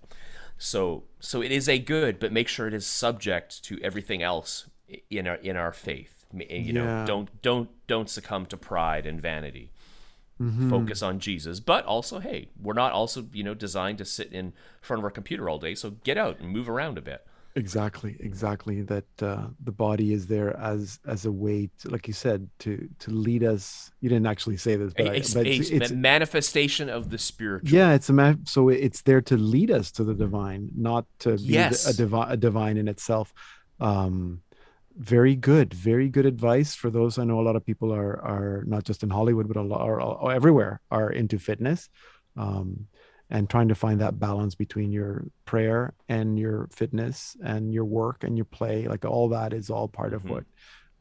So 0.56 1.04
so 1.20 1.42
it 1.42 1.52
is 1.52 1.68
a 1.68 1.78
good, 1.78 2.18
but 2.18 2.32
make 2.32 2.48
sure 2.48 2.66
it 2.66 2.72
is 2.72 2.86
subject 2.86 3.62
to 3.64 3.78
everything 3.82 4.22
else 4.22 4.70
in 5.10 5.26
our 5.26 5.36
in 5.36 5.58
our 5.58 5.74
faith. 5.74 6.24
M- 6.32 6.40
eh, 6.48 6.56
You 6.56 6.72
know, 6.72 6.84
Yeah. 6.84 7.04
don't 7.04 7.42
don't 7.42 7.68
don't 7.86 8.08
succumb 8.08 8.46
to 8.46 8.56
pride 8.56 9.04
and 9.04 9.20
vanity 9.20 9.72
Mm-hmm. 10.40 10.68
focus 10.68 11.00
on 11.02 11.18
Jesus. 11.18 11.60
But 11.60 11.86
also, 11.86 12.18
hey, 12.18 12.48
we're 12.60 12.74
not 12.74 12.92
also, 12.92 13.26
you 13.32 13.42
know, 13.42 13.54
designed 13.54 13.96
to 13.98 14.04
sit 14.04 14.32
in 14.32 14.52
front 14.82 14.98
of 15.00 15.04
our 15.04 15.10
computer 15.10 15.48
all 15.48 15.58
day. 15.58 15.74
So 15.74 15.92
get 16.04 16.18
out 16.18 16.38
and 16.40 16.50
move 16.50 16.68
around 16.68 16.98
a 16.98 17.00
bit. 17.02 17.26
exactly 17.56 18.16
exactly 18.20 18.82
that 18.82 19.06
uh, 19.22 19.46
the 19.64 19.72
body 19.72 20.12
is 20.12 20.26
there 20.26 20.54
as 20.58 21.00
as 21.06 21.24
a 21.24 21.32
way 21.32 21.70
to, 21.78 21.88
like 21.88 22.06
you 22.06 22.12
said 22.12 22.46
to 22.58 22.86
to 22.98 23.10
lead 23.10 23.42
us 23.42 23.90
you 24.02 24.10
didn't 24.10 24.26
actually 24.26 24.58
say 24.58 24.76
this 24.76 24.92
but, 24.92 25.06
a, 25.06 25.10
I, 25.10 25.20
but 25.38 25.46
it's, 25.46 25.70
a 25.70 25.76
it's 25.76 25.90
manifestation 25.90 26.90
of 26.90 27.08
the 27.08 27.16
spiritual. 27.16 27.74
yeah 27.78 27.94
it's 27.94 28.10
a 28.10 28.12
ma- 28.12 28.34
so 28.44 28.68
it's 28.68 29.00
there 29.08 29.22
to 29.22 29.36
lead 29.38 29.70
us 29.70 29.90
to 29.92 30.04
the 30.04 30.12
divine 30.12 30.68
not 30.76 31.06
to 31.20 31.30
be 31.38 31.54
Yes. 31.60 31.86
a 31.88 31.94
divine 31.96 32.30
a 32.30 32.36
divine 32.36 32.76
in 32.76 32.88
itself 32.88 33.32
um 33.80 34.42
very 34.96 35.36
good 35.36 35.74
very 35.74 36.08
good 36.08 36.24
advice 36.26 36.74
for 36.74 36.88
those 36.90 37.18
i 37.18 37.24
know 37.24 37.38
a 37.38 37.42
lot 37.42 37.54
of 37.56 37.64
people 37.64 37.92
are 37.92 38.18
are 38.24 38.64
not 38.66 38.82
just 38.82 39.02
in 39.02 39.10
hollywood 39.10 39.46
but 39.46 39.56
a 39.56 39.62
lot 39.62 39.80
are, 39.82 40.00
are 40.00 40.32
everywhere 40.32 40.80
are 40.90 41.10
into 41.10 41.38
fitness 41.38 41.88
um 42.36 42.86
and 43.28 43.50
trying 43.50 43.68
to 43.68 43.74
find 43.74 44.00
that 44.00 44.18
balance 44.18 44.54
between 44.54 44.90
your 44.92 45.24
prayer 45.44 45.92
and 46.08 46.38
your 46.38 46.68
fitness 46.72 47.36
and 47.44 47.74
your 47.74 47.84
work 47.84 48.24
and 48.24 48.38
your 48.38 48.44
play 48.46 48.86
like 48.88 49.04
all 49.04 49.28
that 49.28 49.52
is 49.52 49.68
all 49.68 49.88
part 49.88 50.14
of 50.14 50.22
Mhm. 50.22 50.30
what 50.30 50.44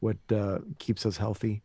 what 0.00 0.16
uh, 0.30 0.58
keeps 0.78 1.06
us 1.06 1.16
healthy 1.16 1.62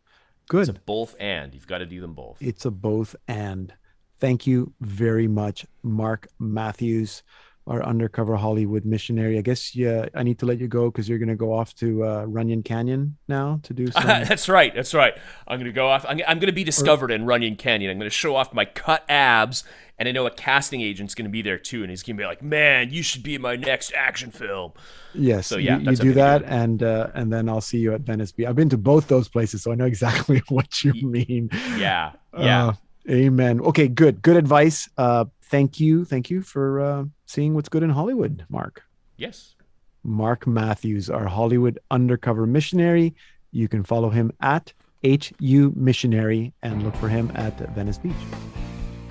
Good. 0.48 0.68
It's 0.68 0.78
a 0.78 0.82
both 0.82 1.16
and. 1.20 1.54
You've 1.54 1.68
got 1.68 1.78
to 1.80 1.86
do 1.86 2.02
them 2.02 2.14
both. 2.14 2.38
it's 2.42 2.66
a 2.66 2.72
both 2.72 3.16
and 3.28 3.74
thank 4.20 4.46
you 4.48 4.74
very 4.82 5.28
much 5.28 5.66
mark 5.84 6.28
matthews 6.40 7.24
our 7.68 7.84
undercover 7.84 8.36
hollywood 8.36 8.86
missionary 8.86 9.38
i 9.38 9.42
guess 9.42 9.76
yeah 9.76 10.06
i 10.16 10.24
need 10.24 10.40
to 10.40 10.46
let 10.46 10.60
you 10.60 10.68
go 10.68 10.90
because 10.90 11.08
you're 11.08 11.20
going 11.20 11.30
to 11.30 11.36
go 11.36 11.54
off 11.54 11.76
to 11.76 12.04
uh, 12.04 12.26
runyon 12.26 12.64
canyon 12.64 13.18
now 13.28 13.60
to 13.64 13.74
do 13.74 13.88
some 13.92 14.04
that's 14.04 14.48
right. 14.50 14.74
That's 14.74 14.94
right. 14.94 15.14
I'm 15.48 15.58
going 15.58 15.66
to 15.66 15.74
go 15.74 15.88
off. 15.88 16.06
I'm, 16.08 16.22
I'm 16.28 16.40
going 16.40 16.48
to 16.48 16.54
be 16.54 16.64
discovered 16.64 17.12
in 17.12 17.26
Runyon 17.26 17.56
Canyon. 17.56 17.92
I'm 17.92 17.98
going 17.98 18.10
to 18.10 18.16
show 18.16 18.36
off 18.36 18.54
my 18.54 18.66
cut 18.66 19.04
abs, 19.10 19.64
and 19.98 20.08
I 20.08 20.12
know 20.12 20.26
a 20.26 20.32
casting 20.32 20.82
agent's 20.82 21.16
going 21.16 21.26
to 21.26 21.32
be 21.32 21.42
there 21.42 21.58
too, 21.58 21.82
and 21.82 21.90
he's 21.90 22.04
going 22.04 22.16
to 22.18 22.22
be 22.22 22.26
like, 22.26 22.42
"Man, 22.42 22.92
you 22.92 23.04
should 23.04 23.24
be 23.24 23.36
in 23.36 23.42
my 23.42 23.56
next 23.56 23.94
action 23.94 24.32
film." 24.32 24.74
yes 25.14 25.48
So, 25.48 25.58
yeah, 25.58 25.78
you, 25.78 25.92
you 25.92 25.98
do 25.98 26.14
that 26.14 26.44
and 26.44 26.82
uh, 26.82 27.10
and 27.14 27.32
then 27.34 27.50
i'll 27.50 27.60
see 27.60 27.80
you 27.80 27.94
at 27.94 28.00
venice 28.02 28.32
beach 28.32 28.48
i've 28.48 28.56
been 28.56 28.70
to 28.70 28.78
both 28.78 29.10
those 29.10 29.28
places 29.28 29.62
so 29.62 29.72
i 29.72 29.76
know 29.76 29.86
exactly 29.86 30.42
what 30.50 30.84
you 30.86 30.94
mean 30.94 31.50
Yeah, 31.78 32.14
yeah. 32.38 32.68
Uh, 32.68 32.74
amen 33.10 33.60
okay 33.60 33.90
good 33.90 34.22
good 34.22 34.38
advice 34.38 34.88
uh 34.98 35.26
thank 35.52 35.80
you 35.80 36.04
thank 36.06 36.32
you 36.32 36.42
for 36.42 36.82
uh 36.82 37.04
seeing 37.26 37.54
what's 37.54 37.70
good 37.70 37.84
in 37.84 37.92
hollywood 37.92 38.46
mark 38.50 38.84
yes. 39.18 39.56
Mark 40.04 40.48
Matthews, 40.48 41.10
our 41.10 41.28
Hollywood 41.28 41.78
undercover 41.92 42.48
missionary. 42.48 43.14
You 43.52 43.68
can 43.68 43.84
follow 43.84 44.10
him 44.10 44.32
at 44.42 44.74
HU 45.04 45.74
Missionary 45.76 46.54
and 46.64 46.84
look 46.84 46.96
for 46.96 47.08
him 47.08 47.32
at 47.36 47.58
Venice 47.76 48.00
Beach. 48.00 48.14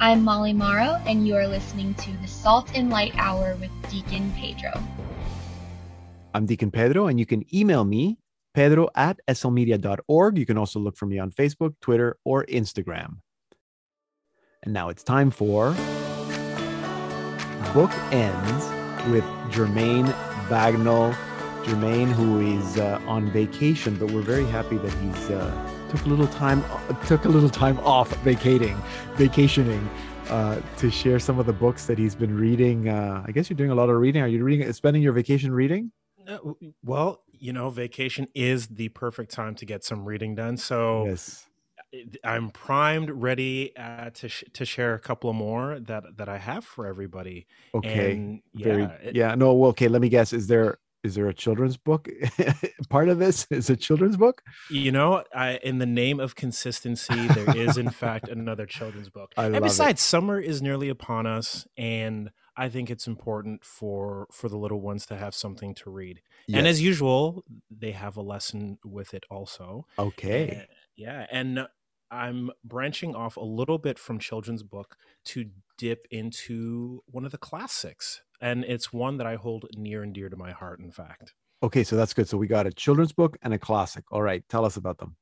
I'm 0.00 0.24
Molly 0.24 0.53
Morrow, 0.53 1.00
and 1.07 1.29
you 1.29 1.37
are 1.37 1.46
listening 1.46 1.94
to 1.94 2.11
the 2.22 2.26
Salt 2.26 2.70
and 2.74 2.90
Light 2.90 3.12
Hour 3.16 3.55
with 3.57 3.70
Deacon 3.90 4.33
Pedro. 4.33 4.72
I'm 6.35 6.46
Deacon 6.46 6.70
Pedro, 6.70 7.07
and 7.07 7.20
you 7.20 7.26
can 7.26 7.44
email 7.55 7.85
me, 7.85 8.18
pedro 8.55 8.88
at 8.94 9.20
slmedia.org. 9.29 10.38
You 10.38 10.46
can 10.46 10.59
also 10.59 10.81
look 10.81 10.96
for 10.96 11.07
me 11.07 11.18
on 11.18 11.31
Facebook, 11.31 11.74
Twitter, 11.81 12.18
or 12.24 12.46
Instagram. 12.46 13.18
And 14.62 14.72
now 14.72 14.88
it's 14.88 15.05
time 15.05 15.31
for 15.31 15.74
Book 17.73 17.90
Ends 18.12 18.66
with 19.11 19.25
Jermaine 19.53 20.12
Bagnall. 20.49 21.14
Jermaine, 21.64 22.11
who 22.11 22.40
is 22.40 22.79
uh, 22.79 22.99
on 23.07 23.31
vacation, 23.31 23.94
but 23.96 24.11
we're 24.11 24.23
very 24.23 24.46
happy 24.46 24.79
that 24.79 24.92
he's 24.94 25.31
uh, 25.31 25.88
took 25.90 26.05
a 26.07 26.09
little 26.09 26.27
time 26.29 26.64
took 27.07 27.27
a 27.27 27.29
little 27.29 27.51
time 27.51 27.79
off 27.81 28.11
vacating, 28.23 28.81
vacationing, 29.16 29.87
uh, 30.31 30.61
to 30.79 30.90
share 30.90 31.18
some 31.18 31.38
of 31.38 31.44
the 31.44 31.53
books 31.53 31.87
that 31.87 31.99
he's 31.99 32.14
been 32.14 32.35
reading. 32.35 32.88
Uh, 32.88 33.23
I 33.27 33.33
guess 33.33 33.51
you're 33.51 33.57
doing 33.59 33.70
a 33.70 33.75
lot 33.75 33.90
of 33.90 33.96
reading. 33.96 34.23
Are 34.23 34.29
you 34.29 34.42
reading, 34.42 34.73
spending 34.73 35.03
your 35.03 35.12
vacation 35.12 35.53
reading? 35.53 35.92
Well, 36.83 37.23
you 37.33 37.53
know, 37.53 37.70
vacation 37.70 38.29
is 38.35 38.68
the 38.68 38.88
perfect 38.90 39.33
time 39.33 39.55
to 39.57 39.66
get 39.66 39.85
some 39.85 40.05
reading 40.05 40.35
done. 40.35 40.57
So 40.57 41.07
Yes. 41.07 41.46
It- 41.92 42.16
I'm 42.24 42.50
primed, 42.50 43.11
ready 43.11 43.74
uh, 43.76 44.11
to 44.11 44.29
sh- 44.29 44.44
to 44.55 44.64
share 44.64 44.94
a 44.94 44.98
couple 45.00 45.33
more 45.33 45.81
that 45.81 46.16
that 46.16 46.29
I 46.29 46.38
have 46.38 46.64
for 46.64 46.87
everybody. 46.87 47.46
Okay. 47.74 48.12
And 48.12 48.42
yeah, 48.55 48.64
Very. 48.64 48.83
it- 49.05 49.16
yeah. 49.16 49.35
No. 49.35 49.55
Well, 49.55 49.70
okay. 49.70 49.88
Let 49.88 50.00
me 50.03 50.09
guess. 50.09 50.33
Is 50.33 50.46
there 50.46 50.79
is 51.03 51.14
there 51.14 51.29
a 51.29 51.35
children's 51.35 51.76
book 51.79 52.09
part 52.90 53.09
of 53.09 53.18
this? 53.18 53.46
Is 53.50 53.70
a 53.70 53.76
children's 53.76 54.16
book? 54.16 54.42
You 54.70 54.92
know, 54.92 55.24
I, 55.35 55.59
in 55.62 55.79
the 55.79 55.87
name 55.87 56.20
of 56.20 56.35
consistency, 56.37 57.26
there 57.29 57.57
is 57.57 57.79
in 57.79 57.90
fact 57.90 58.29
another 58.29 58.66
children's 58.66 59.09
book. 59.09 59.33
I 59.37 59.44
love 59.44 59.55
and 59.55 59.64
it. 59.64 59.68
besides, 59.68 60.00
summer 60.03 60.38
is 60.38 60.61
nearly 60.61 60.88
upon 60.90 61.26
us, 61.26 61.66
and 61.79 62.31
I 62.57 62.68
think 62.68 62.90
it's 62.90 63.07
important 63.07 63.64
for 63.64 64.26
for 64.31 64.48
the 64.50 64.59
little 64.59 64.81
ones 64.83 65.07
to 65.07 65.16
have 65.16 65.35
something 65.35 65.74
to 65.76 65.90
read. 65.90 66.20
And 66.53 66.66
as 66.66 66.83
usual, 66.83 67.44
they 67.70 67.92
have 67.92 68.16
a 68.16 68.22
lesson 68.22 68.79
with 68.85 69.14
it 69.14 69.24
also. 69.31 69.87
okay. 69.98 70.64
Uh, 70.68 70.74
yeah, 70.96 71.26
and 71.31 71.66
I'm 72.11 72.51
branching 72.64 73.14
off 73.14 73.37
a 73.37 73.44
little 73.44 73.79
bit 73.79 73.99
from 73.99 74.18
children's 74.18 74.62
book 74.62 74.96
to 75.27 75.46
dip 75.79 76.07
into 76.11 77.03
one 77.07 77.25
of 77.25 77.33
the 77.33 77.38
classics, 77.38 78.23
and 78.40 78.64
it's 78.64 78.92
one 78.92 79.16
that 79.18 79.27
I 79.27 79.37
hold 79.37 79.66
near 79.77 80.03
and 80.03 80.12
dear 80.12 80.29
to 80.29 80.37
my 80.37 80.53
heart. 80.53 80.81
In 80.81 80.90
fact. 80.90 81.35
Okay. 81.62 81.85
So 81.85 81.96
that's 81.96 82.14
good. 82.14 82.29
So 82.29 82.38
we 82.38 82.46
got 82.46 82.66
a 82.66 82.73
children's 82.73 83.12
book 83.12 83.37
and 83.42 83.53
a 83.53 83.59
classic. 83.59 84.05
All 84.11 84.23
right. 84.23 84.42
Tell 84.49 84.64
us 84.64 84.77
about 84.77 84.99
them. 84.99 85.16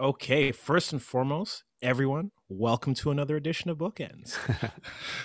Okay, 0.00 0.50
first 0.50 0.94
and 0.94 1.02
foremost, 1.02 1.64
everyone, 1.82 2.30
welcome 2.48 2.94
to 2.94 3.10
another 3.10 3.36
edition 3.36 3.68
of 3.68 3.76
Bookends. 3.76 4.34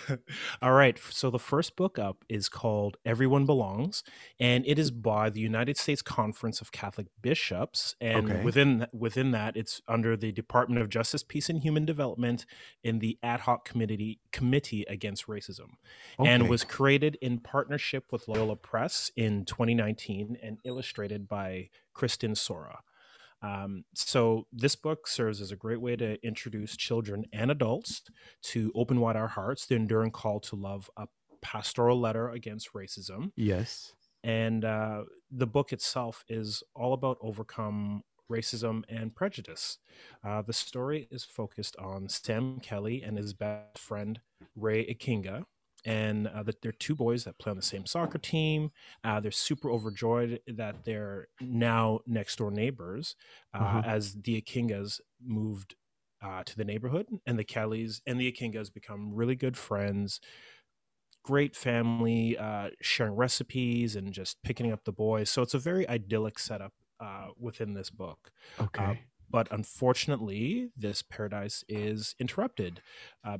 All 0.62 0.74
right, 0.74 1.00
so 1.12 1.30
the 1.30 1.40
first 1.40 1.78
book 1.78 1.98
up 1.98 2.26
is 2.28 2.50
called 2.50 2.98
Everyone 3.06 3.46
Belongs, 3.46 4.04
and 4.38 4.66
it 4.68 4.78
is 4.78 4.92
by 4.92 5.30
the 5.30 5.40
United 5.40 5.78
States 5.78 6.02
Conference 6.02 6.60
of 6.60 6.74
Catholic 6.74 7.08
Bishops, 7.22 7.96
and 8.02 8.30
Okay. 8.30 8.44
within 8.44 8.88
within 8.92 9.32
that, 9.32 9.56
it's 9.56 9.82
under 9.88 10.18
the 10.18 10.34
Department 10.34 10.82
of 10.82 10.90
Justice, 10.90 11.24
Peace, 11.24 11.50
and 11.50 11.62
Human 11.62 11.86
Development 11.86 12.46
in 12.84 13.00
the 13.00 13.18
Ad 13.24 13.42
Hoc 13.42 13.64
Committee 13.64 14.20
Committee 14.34 14.84
Against 14.90 15.28
Racism, 15.28 15.76
and 16.20 16.50
was 16.50 16.66
created 16.66 17.18
in 17.22 17.40
partnership 17.40 18.12
with 18.12 18.28
Loyola 18.28 18.58
Press 18.58 19.10
in 19.16 19.46
2019 19.46 20.38
and 20.44 20.58
illustrated 20.66 21.30
by 21.30 21.70
Kristin 21.96 22.36
Sorra. 22.36 22.80
Um, 23.42 23.86
so 23.94 24.48
this 24.52 24.76
book 24.76 25.08
serves 25.08 25.42
as 25.42 25.52
a 25.52 25.56
great 25.56 25.82
way 25.82 25.96
to 25.98 26.18
introduce 26.26 26.76
children 26.76 27.26
and 27.32 27.52
adults 27.52 28.02
to 28.44 28.72
Open 28.76 29.00
Wide 29.00 29.16
Our 29.16 29.28
Hearts, 29.28 29.66
the 29.66 29.76
enduring 29.76 30.12
call 30.12 30.40
to 30.42 30.56
love, 30.56 30.90
a 30.98 31.08
pastoral 31.42 32.00
letter 32.00 32.30
against 32.30 32.74
racism. 32.74 33.32
Yes. 33.36 33.94
And 34.24 34.66
uh, 34.66 35.04
the 35.30 35.46
book 35.46 35.72
itself 35.72 36.24
is 36.28 36.64
all 36.74 36.94
about 36.94 37.18
overcome 37.22 38.02
racism 38.32 38.84
and 38.90 39.16
prejudice. 39.16 39.78
Uh, 40.24 40.42
the 40.42 40.54
story 40.54 41.08
is 41.12 41.24
focused 41.24 41.76
on 41.78 42.10
Sam 42.10 42.60
Kelly 42.60 43.04
and 43.06 43.18
his 43.18 43.34
best 43.34 43.78
friend 43.78 44.20
Ray 44.56 44.84
Ikinga. 44.86 45.44
And 45.86 46.28
uh, 46.28 46.44
that 46.44 46.62
they're 46.62 46.72
two 46.72 46.96
boys 46.96 47.26
that 47.26 47.38
play 47.40 47.52
on 47.52 47.58
the 47.58 47.62
same 47.64 47.86
soccer 47.86 48.18
team. 48.18 48.72
Uh, 49.04 49.20
they're 49.20 49.32
super 49.32 49.70
overjoyed 49.70 50.42
that 50.48 50.84
they're 50.84 51.28
now 51.40 52.00
next 52.08 52.38
door 52.38 52.52
neighbors 52.52 53.16
uh, 53.54 53.80
Uh-huh. 53.80 53.84
as 53.84 54.14
the 54.22 54.42
Akingas 54.42 55.00
moved 55.22 55.76
uh, 56.22 56.44
to 56.44 56.58
the 56.58 56.66
neighborhood, 56.66 57.08
and 57.28 57.38
the 57.38 57.44
Kellys 57.44 58.02
and 58.08 58.20
the 58.20 58.32
Akingas 58.32 58.74
become 58.74 59.14
really 59.14 59.36
good 59.36 59.58
friends 59.58 60.20
great 61.24 61.56
family 61.56 62.38
uh, 62.38 62.70
sharing 62.82 63.16
recipes 63.16 63.96
and 63.96 64.14
just 64.14 64.42
picking 64.44 64.72
up 64.72 64.84
the 64.84 64.92
boys. 64.92 65.30
So 65.30 65.42
it's 65.42 65.54
a 65.54 65.60
very 65.60 65.88
idyllic 65.90 66.38
setup 66.38 66.74
uh, 67.00 67.30
within 67.38 67.74
this 67.74 67.90
book. 67.90 68.32
Okay. 68.60 69.06
But 69.30 69.52
unfortunately, 69.52 70.72
this 70.76 71.02
paradise 71.02 71.64
is 71.68 72.16
interrupted 72.20 72.82
uh, 73.24 73.40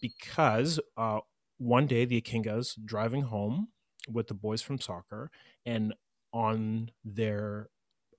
because 0.00 0.80
uh, 0.96 1.20
one 1.60 1.86
day 1.86 2.06
the 2.06 2.20
Akingas 2.20 2.74
driving 2.84 3.22
home 3.24 3.68
with 4.08 4.28
the 4.28 4.34
boys 4.34 4.62
from 4.62 4.80
soccer, 4.80 5.30
and 5.66 5.94
on 6.32 6.90
their 7.04 7.68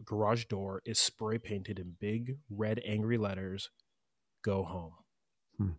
garage 0.06 0.46
door 0.46 0.82
is 0.86 1.00
spray 1.00 1.40
painted 1.40 1.80
in 1.80 1.96
big 2.00 2.38
red 2.50 2.80
angry 2.86 3.18
letters, 3.18 3.72
"Go 4.44 4.64
home." 4.64 4.94
Hmm. 5.58 5.72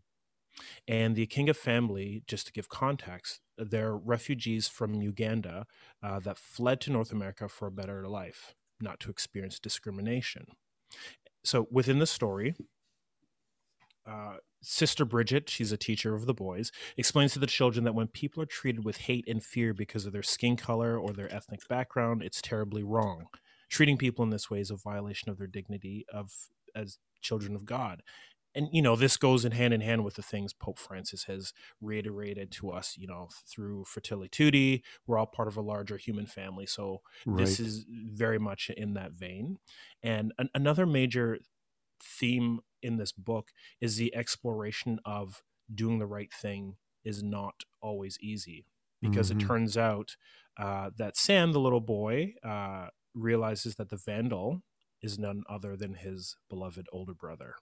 And 0.88 1.14
the 1.14 1.24
Akinga 1.24 1.54
family, 1.54 2.24
just 2.26 2.46
to 2.48 2.52
give 2.52 2.68
context, 2.68 3.40
they're 3.56 3.96
refugees 3.96 4.66
from 4.66 5.00
Uganda 5.00 5.66
uh, 6.02 6.18
that 6.18 6.38
fled 6.38 6.80
to 6.82 6.90
North 6.90 7.12
America 7.12 7.48
for 7.48 7.68
a 7.68 7.72
better 7.72 8.08
life, 8.08 8.54
not 8.80 8.98
to 9.00 9.10
experience 9.10 9.60
discrimination. 9.60 10.46
So 11.44 11.68
within 11.70 12.00
the 12.00 12.06
story, 12.06 12.56
uh, 14.04 14.38
Sister 14.62 15.04
Bridget, 15.04 15.50
she's 15.50 15.72
a 15.72 15.76
teacher 15.76 16.14
of 16.14 16.26
the 16.26 16.34
boys, 16.34 16.70
explains 16.96 17.32
to 17.32 17.38
the 17.38 17.46
children 17.46 17.84
that 17.84 17.94
when 17.94 18.06
people 18.06 18.42
are 18.42 18.46
treated 18.46 18.84
with 18.84 18.96
hate 18.98 19.26
and 19.28 19.42
fear 19.42 19.74
because 19.74 20.06
of 20.06 20.12
their 20.12 20.22
skin 20.22 20.56
color 20.56 20.96
or 20.98 21.12
their 21.12 21.32
ethnic 21.34 21.66
background, 21.68 22.22
it's 22.22 22.40
terribly 22.40 22.82
wrong. 22.82 23.26
Treating 23.68 23.96
people 23.98 24.22
in 24.22 24.30
this 24.30 24.50
way 24.50 24.60
is 24.60 24.70
a 24.70 24.76
violation 24.76 25.30
of 25.30 25.38
their 25.38 25.46
dignity 25.46 26.06
of 26.12 26.30
as 26.74 26.98
children 27.20 27.54
of 27.56 27.64
God. 27.64 28.02
and 28.54 28.68
you 28.72 28.82
know 28.82 28.96
this 28.96 29.16
goes 29.16 29.44
in 29.44 29.52
hand 29.52 29.72
in 29.74 29.80
hand 29.80 30.04
with 30.04 30.14
the 30.14 30.22
things 30.22 30.52
Pope 30.52 30.78
Francis 30.78 31.24
has 31.24 31.52
reiterated 31.80 32.50
to 32.52 32.70
us. 32.70 32.96
You 32.98 33.06
know, 33.06 33.28
through 33.48 33.84
Fratelli 33.84 34.28
Tutti, 34.28 34.82
we're 35.06 35.18
all 35.18 35.26
part 35.26 35.48
of 35.48 35.56
a 35.56 35.62
larger 35.62 35.96
human 35.96 36.26
family. 36.26 36.66
So 36.66 37.00
right. 37.26 37.38
this 37.38 37.58
is 37.58 37.86
very 37.88 38.38
much 38.38 38.70
in 38.70 38.94
that 38.94 39.12
vein. 39.12 39.58
And 40.02 40.32
an- 40.38 40.50
another 40.54 40.86
major 40.86 41.38
theme 42.02 42.60
in 42.82 42.96
this 42.96 43.12
book 43.12 43.50
is 43.80 43.96
the 43.96 44.14
exploration 44.14 44.98
of 45.04 45.42
doing 45.72 45.98
the 45.98 46.06
right 46.06 46.32
thing 46.32 46.76
is 47.04 47.22
not 47.22 47.64
always 47.80 48.18
easy 48.20 48.66
because 49.00 49.30
mm-hmm. 49.30 49.40
it 49.40 49.46
turns 49.46 49.76
out 49.76 50.16
uh, 50.58 50.90
that 50.96 51.16
Sam, 51.16 51.52
the 51.52 51.60
little 51.60 51.80
boy, 51.80 52.34
uh, 52.44 52.88
realizes 53.14 53.76
that 53.76 53.90
the 53.90 53.96
vandal 53.96 54.62
is 55.02 55.18
none 55.18 55.42
other 55.48 55.76
than 55.76 55.94
his 55.94 56.36
beloved 56.48 56.86
older 56.92 57.14
brother. 57.14 57.54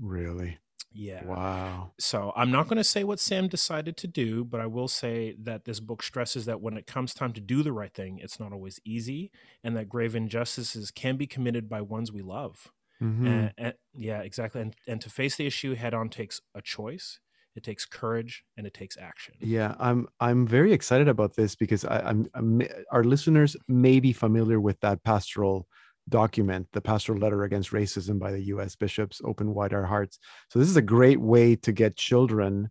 Really? 0.00 0.58
Yeah. 0.92 1.24
Wow. 1.24 1.92
So 1.98 2.32
I'm 2.36 2.52
not 2.52 2.68
going 2.68 2.76
to 2.76 2.84
say 2.84 3.02
what 3.02 3.18
Sam 3.18 3.48
decided 3.48 3.96
to 3.98 4.06
do, 4.06 4.44
but 4.44 4.60
I 4.60 4.66
will 4.66 4.86
say 4.86 5.34
that 5.42 5.64
this 5.64 5.80
book 5.80 6.02
stresses 6.02 6.44
that 6.46 6.60
when 6.60 6.76
it 6.76 6.86
comes 6.86 7.14
time 7.14 7.32
to 7.32 7.40
do 7.40 7.62
the 7.62 7.72
right 7.72 7.92
thing, 7.92 8.20
it's 8.22 8.38
not 8.38 8.52
always 8.52 8.80
easy, 8.84 9.32
and 9.64 9.76
that 9.76 9.88
grave 9.88 10.14
injustices 10.14 10.92
can 10.92 11.16
be 11.16 11.26
committed 11.26 11.68
by 11.68 11.80
ones 11.80 12.12
we 12.12 12.22
love. 12.22 12.68
Mm-hmm. 13.04 13.26
And, 13.26 13.52
and, 13.58 13.74
yeah, 13.96 14.20
exactly. 14.20 14.62
And, 14.62 14.74
and 14.88 15.00
to 15.00 15.10
face 15.10 15.36
the 15.36 15.46
issue 15.46 15.74
head 15.74 15.94
on 15.94 16.08
takes 16.08 16.40
a 16.54 16.62
choice. 16.62 17.20
It 17.56 17.62
takes 17.62 17.86
courage 17.86 18.42
and 18.56 18.66
it 18.66 18.74
takes 18.74 18.96
action. 18.96 19.34
Yeah, 19.38 19.76
I'm 19.78 20.08
I'm 20.18 20.44
very 20.44 20.72
excited 20.72 21.06
about 21.06 21.36
this 21.36 21.54
because 21.54 21.84
I, 21.84 22.00
I'm, 22.00 22.26
I'm 22.34 22.62
our 22.90 23.04
listeners 23.04 23.56
may 23.68 24.00
be 24.00 24.12
familiar 24.12 24.58
with 24.58 24.80
that 24.80 25.04
pastoral 25.04 25.68
document, 26.08 26.66
the 26.72 26.80
pastoral 26.80 27.20
letter 27.20 27.44
against 27.44 27.70
racism 27.70 28.18
by 28.18 28.32
the 28.32 28.42
U.S. 28.46 28.74
bishops, 28.74 29.20
"Open 29.24 29.54
Wide 29.54 29.72
Our 29.72 29.84
Hearts." 29.84 30.18
So 30.48 30.58
this 30.58 30.68
is 30.68 30.76
a 30.76 30.82
great 30.82 31.20
way 31.20 31.54
to 31.54 31.70
get 31.70 31.94
children 31.94 32.70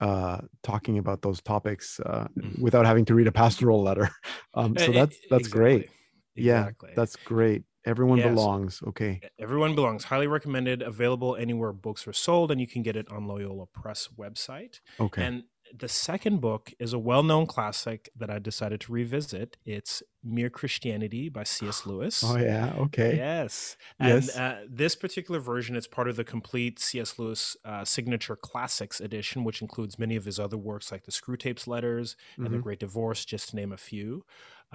uh, 0.00 0.38
talking 0.62 0.98
about 0.98 1.22
those 1.22 1.40
topics 1.42 2.00
uh, 2.00 2.28
mm-hmm. 2.38 2.62
without 2.62 2.86
having 2.86 3.04
to 3.06 3.14
read 3.14 3.26
a 3.26 3.32
pastoral 3.32 3.82
letter. 3.82 4.08
Um, 4.54 4.74
so 4.78 4.90
that's 4.90 5.18
that's 5.28 5.48
exactly. 5.48 5.50
great. 5.50 5.90
Exactly. 6.34 6.88
Yeah, 6.88 6.94
that's 6.96 7.16
great. 7.16 7.64
Everyone 7.86 8.20
belongs. 8.20 8.82
Okay. 8.88 9.20
Everyone 9.38 9.74
belongs. 9.74 10.04
Highly 10.04 10.26
recommended. 10.26 10.82
Available 10.82 11.36
anywhere 11.36 11.72
books 11.72 12.06
are 12.06 12.12
sold, 12.12 12.50
and 12.50 12.60
you 12.60 12.66
can 12.66 12.82
get 12.82 12.96
it 12.96 13.10
on 13.10 13.26
Loyola 13.26 13.66
Press 13.66 14.08
website. 14.18 14.80
Okay. 15.00 15.24
And 15.24 15.44
the 15.74 15.88
second 15.88 16.40
book 16.40 16.72
is 16.78 16.92
a 16.92 16.98
well-known 16.98 17.46
classic 17.46 18.08
that 18.16 18.30
I 18.30 18.38
decided 18.38 18.80
to 18.82 18.92
revisit. 18.92 19.56
It's 19.64 20.02
Mere 20.22 20.50
Christianity 20.50 21.28
by 21.28 21.44
C.S. 21.44 21.86
Lewis. 21.86 22.22
Oh 22.24 22.36
yeah, 22.36 22.74
okay. 22.78 23.16
Yes, 23.16 23.76
and 23.98 24.24
yes. 24.24 24.36
Uh, 24.36 24.64
this 24.68 24.96
particular 24.96 25.40
version 25.40 25.76
is 25.76 25.86
part 25.86 26.08
of 26.08 26.16
the 26.16 26.24
complete 26.24 26.78
C.S. 26.78 27.18
Lewis 27.18 27.56
uh, 27.64 27.84
signature 27.84 28.36
classics 28.36 29.00
edition, 29.00 29.44
which 29.44 29.62
includes 29.62 29.98
many 29.98 30.16
of 30.16 30.24
his 30.24 30.38
other 30.38 30.56
works 30.56 30.90
like 30.90 31.04
the 31.04 31.12
Screwtape's 31.12 31.66
Letters 31.66 32.16
and 32.36 32.46
mm-hmm. 32.46 32.56
the 32.56 32.60
Great 32.60 32.80
Divorce, 32.80 33.24
just 33.24 33.50
to 33.50 33.56
name 33.56 33.72
a 33.72 33.76
few. 33.76 34.24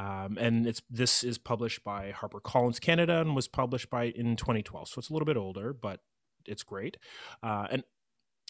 Um, 0.01 0.37
and 0.39 0.65
it's 0.65 0.81
this 0.89 1.23
is 1.23 1.37
published 1.37 1.83
by 1.83 2.11
HarperCollins 2.11 2.81
Canada 2.81 3.21
and 3.21 3.35
was 3.35 3.47
published 3.47 3.89
by 3.89 4.05
in 4.05 4.35
2012, 4.35 4.87
so 4.87 4.99
it's 4.99 5.09
a 5.09 5.13
little 5.13 5.27
bit 5.27 5.37
older, 5.37 5.73
but 5.73 5.99
it's 6.47 6.63
great. 6.63 6.97
Uh, 7.43 7.67
and 7.69 7.83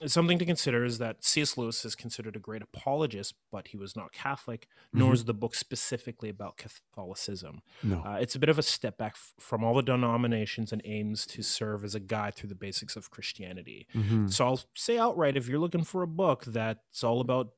something 0.07 0.39
to 0.39 0.45
consider 0.45 0.85
is 0.85 0.97
that 0.99 1.25
C.S. 1.25 1.57
Lewis 1.57 1.83
is 1.83 1.93
considered 1.93 2.37
a 2.37 2.39
great 2.39 2.61
apologist, 2.61 3.35
but 3.51 3.67
he 3.67 3.77
was 3.77 3.97
not 3.97 4.13
Catholic, 4.13 4.67
nor 4.93 5.07
mm-hmm. 5.07 5.13
is 5.13 5.25
the 5.25 5.33
book 5.33 5.53
specifically 5.53 6.29
about 6.29 6.57
Catholicism. 6.57 7.61
No. 7.83 8.01
Uh, 8.05 8.17
it's 8.21 8.33
a 8.33 8.39
bit 8.39 8.49
of 8.49 8.57
a 8.57 8.63
step 8.63 8.97
back 8.97 9.13
f- 9.15 9.33
from 9.37 9.63
all 9.63 9.75
the 9.75 9.83
denominations 9.83 10.71
and 10.71 10.81
aims 10.85 11.25
to 11.27 11.43
serve 11.43 11.83
as 11.83 11.95
a 11.95 11.99
guide 11.99 12.35
through 12.35 12.49
the 12.49 12.55
basics 12.55 12.95
of 12.95 13.11
Christianity. 13.11 13.87
Mm-hmm. 13.93 14.27
So 14.27 14.45
I'll 14.45 14.61
say 14.75 14.97
outright 14.97 15.35
if 15.35 15.49
you're 15.49 15.59
looking 15.59 15.83
for 15.83 16.01
a 16.01 16.07
book 16.07 16.45
that's 16.45 17.03
all 17.03 17.19
about 17.19 17.49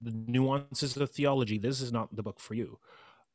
the 0.00 0.12
nuances 0.12 0.96
of 0.96 1.10
theology, 1.10 1.58
this 1.58 1.80
is 1.80 1.92
not 1.92 2.14
the 2.14 2.22
book 2.22 2.38
for 2.38 2.54
you. 2.54 2.78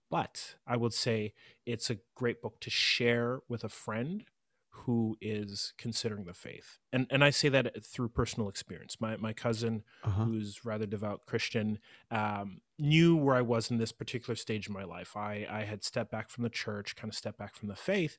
But 0.09 0.55
I 0.67 0.77
would 0.77 0.93
say 0.93 1.33
it's 1.65 1.89
a 1.89 1.97
great 2.15 2.41
book 2.41 2.59
to 2.61 2.69
share 2.69 3.39
with 3.49 3.63
a 3.63 3.69
friend 3.69 4.25
who 4.83 5.15
is 5.21 5.73
considering 5.77 6.25
the 6.25 6.33
faith. 6.33 6.79
And 6.91 7.07
and 7.09 7.23
I 7.23 7.29
say 7.29 7.49
that 7.49 7.83
through 7.83 8.09
personal 8.09 8.49
experience. 8.49 8.97
My 8.99 9.17
my 9.17 9.33
cousin, 9.33 9.83
uh-huh. 10.03 10.25
who's 10.25 10.65
rather 10.65 10.85
devout 10.85 11.25
Christian, 11.25 11.79
um, 12.11 12.61
knew 12.77 13.15
where 13.15 13.35
I 13.35 13.41
was 13.41 13.71
in 13.71 13.77
this 13.77 13.91
particular 13.91 14.35
stage 14.35 14.67
of 14.67 14.73
my 14.73 14.83
life. 14.83 15.15
I 15.15 15.47
I 15.49 15.63
had 15.63 15.83
stepped 15.83 16.11
back 16.11 16.29
from 16.29 16.43
the 16.43 16.49
church, 16.49 16.95
kind 16.95 17.09
of 17.09 17.15
stepped 17.15 17.39
back 17.39 17.55
from 17.55 17.69
the 17.69 17.75
faith, 17.75 18.17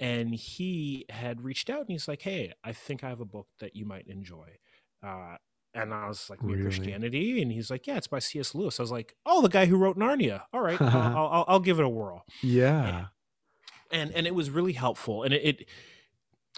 and 0.00 0.34
he 0.34 1.04
had 1.10 1.42
reached 1.42 1.70
out 1.70 1.80
and 1.80 1.90
he's 1.90 2.08
like, 2.08 2.22
"Hey, 2.22 2.52
I 2.64 2.72
think 2.72 3.04
I 3.04 3.10
have 3.10 3.20
a 3.20 3.26
book 3.26 3.48
that 3.60 3.76
you 3.76 3.84
might 3.84 4.06
enjoy." 4.06 4.58
Uh, 5.02 5.36
and 5.82 5.94
I 5.94 6.08
was 6.08 6.28
like, 6.28 6.40
really? 6.42 6.62
Christianity? 6.62 7.40
And 7.40 7.52
he's 7.52 7.70
like, 7.70 7.86
yeah, 7.86 7.96
it's 7.96 8.06
by 8.06 8.18
C.S. 8.18 8.54
Lewis. 8.54 8.78
I 8.78 8.82
was 8.82 8.90
like, 8.90 9.14
oh, 9.24 9.42
the 9.42 9.48
guy 9.48 9.66
who 9.66 9.76
wrote 9.76 9.98
Narnia. 9.98 10.42
All 10.52 10.60
right, 10.60 10.80
I'll, 10.80 11.16
I'll, 11.32 11.44
I'll, 11.48 11.60
give 11.60 11.78
it 11.78 11.84
a 11.84 11.88
whirl. 11.88 12.24
Yeah. 12.42 13.06
And, 13.90 14.12
and 14.12 14.26
it 14.26 14.34
was 14.34 14.50
really 14.50 14.72
helpful. 14.72 15.22
And 15.22 15.32
it, 15.32 15.44
it 15.44 15.68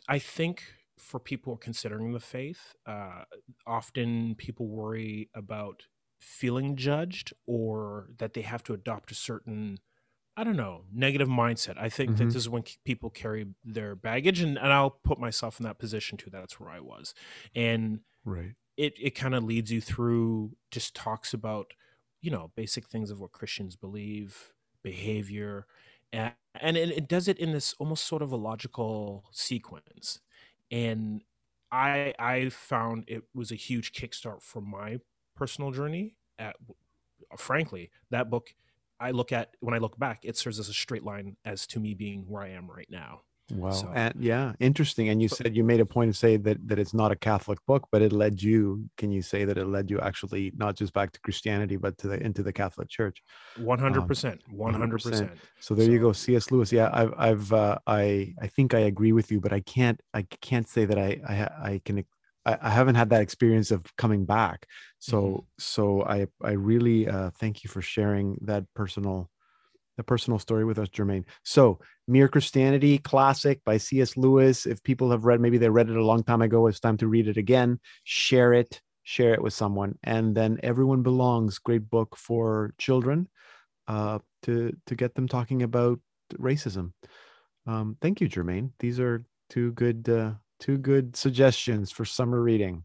I 0.08 0.18
think 0.18 0.64
for 0.98 1.20
people 1.20 1.56
considering 1.56 2.12
the 2.12 2.20
faith, 2.20 2.74
uh, 2.86 3.24
often 3.66 4.34
people 4.36 4.68
worry 4.68 5.30
about 5.34 5.84
feeling 6.18 6.76
judged 6.76 7.32
or 7.46 8.08
that 8.18 8.34
they 8.34 8.42
have 8.42 8.62
to 8.64 8.74
adopt 8.74 9.10
a 9.10 9.14
certain 9.14 9.78
I 10.36 10.44
don't 10.44 10.56
know, 10.56 10.84
negative 10.90 11.28
mindset. 11.28 11.76
I 11.76 11.90
think 11.90 12.10
mm-hmm. 12.10 12.18
that 12.18 12.24
this 12.26 12.36
is 12.36 12.48
when 12.48 12.62
people 12.86 13.10
carry 13.10 13.48
their 13.62 13.94
baggage, 13.94 14.40
and, 14.40 14.56
and 14.56 14.72
I'll 14.72 14.88
put 15.04 15.18
myself 15.18 15.60
in 15.60 15.64
that 15.64 15.78
position 15.78 16.16
too. 16.16 16.30
That's 16.30 16.58
where 16.58 16.70
I 16.70 16.80
was. 16.80 17.14
And 17.54 18.00
right 18.24 18.54
it 18.80 18.94
it 19.00 19.10
kind 19.14 19.34
of 19.34 19.44
leads 19.44 19.70
you 19.72 19.80
through 19.80 20.52
just 20.70 20.94
talks 20.96 21.34
about 21.34 21.72
you 22.22 22.30
know 22.30 22.52
basic 22.56 22.88
things 22.88 23.10
of 23.10 23.20
what 23.20 23.32
Christians 23.32 23.76
believe, 23.76 24.52
behavior, 24.82 25.66
and, 26.12 26.32
and 26.60 26.76
it, 26.76 26.90
it 26.90 27.08
does 27.08 27.28
it 27.28 27.38
in 27.38 27.52
this 27.52 27.74
almost 27.78 28.04
sort 28.06 28.22
of 28.22 28.32
a 28.32 28.36
logical 28.36 29.24
sequence. 29.32 30.20
And 30.70 31.22
I 31.72 32.14
I 32.18 32.48
found 32.50 33.04
it 33.08 33.24
was 33.34 33.52
a 33.52 33.56
huge 33.56 33.92
kickstart 33.92 34.42
for 34.42 34.62
my 34.62 35.00
personal 35.36 35.70
journey. 35.72 36.16
At 36.38 36.56
frankly, 37.38 37.90
that 38.10 38.30
book 38.30 38.54
I 39.00 39.12
look 39.12 39.32
at 39.32 39.56
when 39.60 39.74
I 39.74 39.78
look 39.78 39.98
back, 39.98 40.20
it 40.24 40.36
serves 40.36 40.58
as 40.58 40.68
a 40.68 40.74
straight 40.74 41.04
line 41.04 41.36
as 41.44 41.66
to 41.68 41.80
me 41.80 41.94
being 41.94 42.22
where 42.28 42.42
I 42.42 42.50
am 42.50 42.70
right 42.70 42.88
now. 42.90 43.22
Wow. 43.50 43.70
So, 43.72 43.90
and 43.94 44.14
yeah, 44.18 44.52
interesting. 44.60 45.08
And 45.08 45.20
you 45.20 45.28
said 45.28 45.56
you 45.56 45.64
made 45.64 45.80
a 45.80 45.86
point 45.86 46.12
to 46.12 46.18
say 46.18 46.36
that 46.36 46.68
that 46.68 46.78
it's 46.78 46.94
not 46.94 47.10
a 47.12 47.16
Catholic 47.16 47.58
book, 47.66 47.88
but 47.90 48.02
it 48.02 48.12
led 48.12 48.42
you. 48.42 48.88
Can 48.96 49.10
you 49.10 49.22
say 49.22 49.44
that 49.44 49.58
it 49.58 49.66
led 49.66 49.90
you 49.90 50.00
actually 50.00 50.52
not 50.56 50.76
just 50.76 50.92
back 50.92 51.12
to 51.12 51.20
Christianity, 51.20 51.76
but 51.76 51.96
to 51.98 52.08
the 52.08 52.22
into 52.22 52.42
the 52.42 52.52
Catholic 52.52 52.88
Church? 52.88 53.22
One 53.56 53.78
hundred 53.78 54.06
percent. 54.06 54.40
One 54.50 54.74
hundred 54.74 55.02
percent. 55.02 55.32
So 55.60 55.74
there 55.74 55.86
so, 55.86 55.92
you 55.92 56.00
go, 56.00 56.12
C.S. 56.12 56.50
Lewis. 56.50 56.72
Yeah, 56.72 56.90
I've 56.92 57.14
I've 57.16 57.52
uh, 57.52 57.78
I 57.86 58.34
I 58.40 58.46
think 58.46 58.74
I 58.74 58.80
agree 58.80 59.12
with 59.12 59.30
you, 59.32 59.40
but 59.40 59.52
I 59.52 59.60
can't 59.60 60.00
I 60.14 60.22
can't 60.40 60.68
say 60.68 60.84
that 60.84 60.98
I 60.98 61.20
I 61.26 61.70
I 61.72 61.80
can 61.84 62.04
I, 62.44 62.58
I 62.60 62.70
haven't 62.70 62.94
had 62.94 63.10
that 63.10 63.22
experience 63.22 63.70
of 63.70 63.84
coming 63.96 64.24
back. 64.24 64.66
So 64.98 65.22
mm-hmm. 65.22 65.40
so 65.58 66.02
I 66.04 66.26
I 66.42 66.52
really 66.52 67.08
uh, 67.08 67.30
thank 67.30 67.64
you 67.64 67.70
for 67.70 67.82
sharing 67.82 68.38
that 68.42 68.64
personal 68.74 69.29
the 70.00 70.04
personal 70.04 70.38
story 70.38 70.64
with 70.64 70.78
us, 70.78 70.88
Jermaine. 70.88 71.24
So, 71.44 71.78
Mere 72.08 72.26
Christianity, 72.26 72.96
classic 72.98 73.62
by 73.64 73.76
C.S. 73.76 74.16
Lewis. 74.16 74.64
If 74.64 74.82
people 74.82 75.10
have 75.10 75.26
read, 75.26 75.40
maybe 75.40 75.58
they 75.58 75.68
read 75.68 75.90
it 75.90 75.96
a 75.96 76.04
long 76.04 76.24
time 76.24 76.40
ago, 76.40 76.66
it's 76.66 76.80
time 76.80 76.96
to 76.96 77.06
read 77.06 77.28
it 77.28 77.36
again. 77.36 77.78
Share 78.04 78.54
it, 78.54 78.80
share 79.02 79.34
it 79.34 79.42
with 79.42 79.52
someone, 79.52 79.98
and 80.02 80.34
then 80.34 80.58
Everyone 80.62 81.02
Belongs, 81.02 81.58
great 81.58 81.90
book 81.90 82.16
for 82.16 82.72
children, 82.78 83.28
uh, 83.86 84.18
to 84.44 84.74
to 84.86 84.94
get 84.96 85.14
them 85.14 85.28
talking 85.28 85.62
about 85.62 86.00
racism. 86.38 86.92
Um, 87.66 87.98
thank 88.00 88.22
you, 88.22 88.28
Jermaine. 88.28 88.70
These 88.78 88.98
are 88.98 89.24
two 89.50 89.72
good 89.72 90.08
uh, 90.08 90.32
two 90.60 90.78
good 90.78 91.14
suggestions 91.14 91.92
for 91.92 92.06
summer 92.06 92.40
reading 92.42 92.84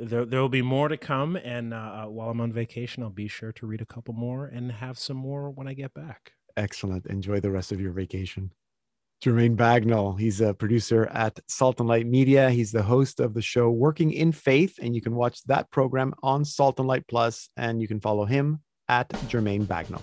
there, 0.00 0.24
there 0.24 0.40
will 0.40 0.48
be 0.48 0.62
more 0.62 0.88
to 0.88 0.96
come. 0.96 1.36
And 1.36 1.72
uh, 1.74 1.76
uh, 1.76 2.06
while 2.06 2.30
I'm 2.30 2.40
on 2.40 2.52
vacation, 2.52 3.02
I'll 3.02 3.10
be 3.10 3.28
sure 3.28 3.52
to 3.52 3.66
read 3.66 3.80
a 3.80 3.86
couple 3.86 4.14
more 4.14 4.46
and 4.46 4.72
have 4.72 4.98
some 4.98 5.16
more 5.16 5.50
when 5.50 5.68
I 5.68 5.74
get 5.74 5.94
back. 5.94 6.32
Excellent. 6.56 7.06
Enjoy 7.06 7.40
the 7.40 7.50
rest 7.50 7.72
of 7.72 7.80
your 7.80 7.92
vacation. 7.92 8.52
Jermaine 9.22 9.54
Bagnall, 9.54 10.18
he's 10.18 10.40
a 10.40 10.54
producer 10.54 11.06
at 11.12 11.38
Salt 11.46 11.78
and 11.78 11.88
Light 11.88 12.06
Media. 12.06 12.48
He's 12.48 12.72
the 12.72 12.82
host 12.82 13.20
of 13.20 13.34
the 13.34 13.42
show 13.42 13.68
Working 13.70 14.12
in 14.12 14.32
Faith, 14.32 14.78
and 14.80 14.94
you 14.94 15.02
can 15.02 15.14
watch 15.14 15.42
that 15.44 15.70
program 15.70 16.14
on 16.22 16.42
Salt 16.42 16.78
and 16.78 16.88
Light 16.88 17.06
Plus, 17.06 17.50
and 17.54 17.82
you 17.82 17.88
can 17.88 18.00
follow 18.00 18.24
him 18.24 18.60
at 18.88 19.10
Jermaine 19.28 19.66
Bagnall. 19.66 20.00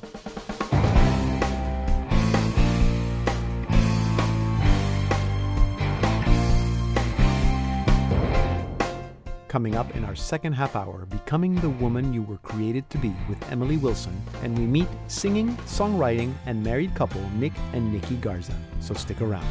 coming 9.57 9.75
up 9.75 9.95
in 9.95 10.05
our 10.05 10.15
second 10.15 10.53
half 10.53 10.75
hour, 10.75 11.07
Becoming 11.07 11.55
the 11.55 11.69
Woman 11.69 12.13
You 12.13 12.21
Were 12.21 12.37
Created 12.37 12.87
to 12.91 12.99
Be 12.99 13.11
with 13.27 13.43
Emily 13.51 13.77
Wilson, 13.77 14.15
and 14.43 14.55
we 14.55 14.67
meet 14.67 14.87
singing, 15.07 15.57
songwriting, 15.65 16.31
and 16.45 16.63
married 16.63 16.93
couple 16.93 17.27
Nick 17.31 17.53
and 17.73 17.91
Nikki 17.91 18.17
Garza. 18.17 18.53
So 18.81 18.93
stick 18.93 19.19
around. 19.19 19.43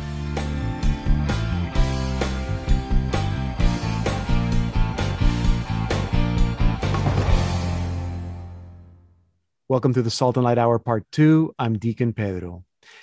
Welcome 9.69 9.93
to 9.95 10.03
the 10.03 10.11
Salt 10.11 10.37
and 10.37 10.45
Light 10.45 10.59
Hour 10.59 10.79
Part 10.79 11.03
2. 11.11 11.53
I'm 11.59 11.81
Deacon 11.81 12.13
Pedro. 12.13 12.63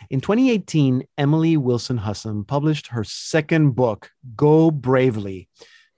In 0.10 0.22
2018, 0.22 1.04
Emily 1.18 1.58
Wilson 1.58 1.98
Hussem 1.98 2.46
published 2.46 2.88
her 2.88 3.04
second 3.04 3.72
book, 3.72 4.10
Go 4.38 4.72
Bravely 4.72 5.50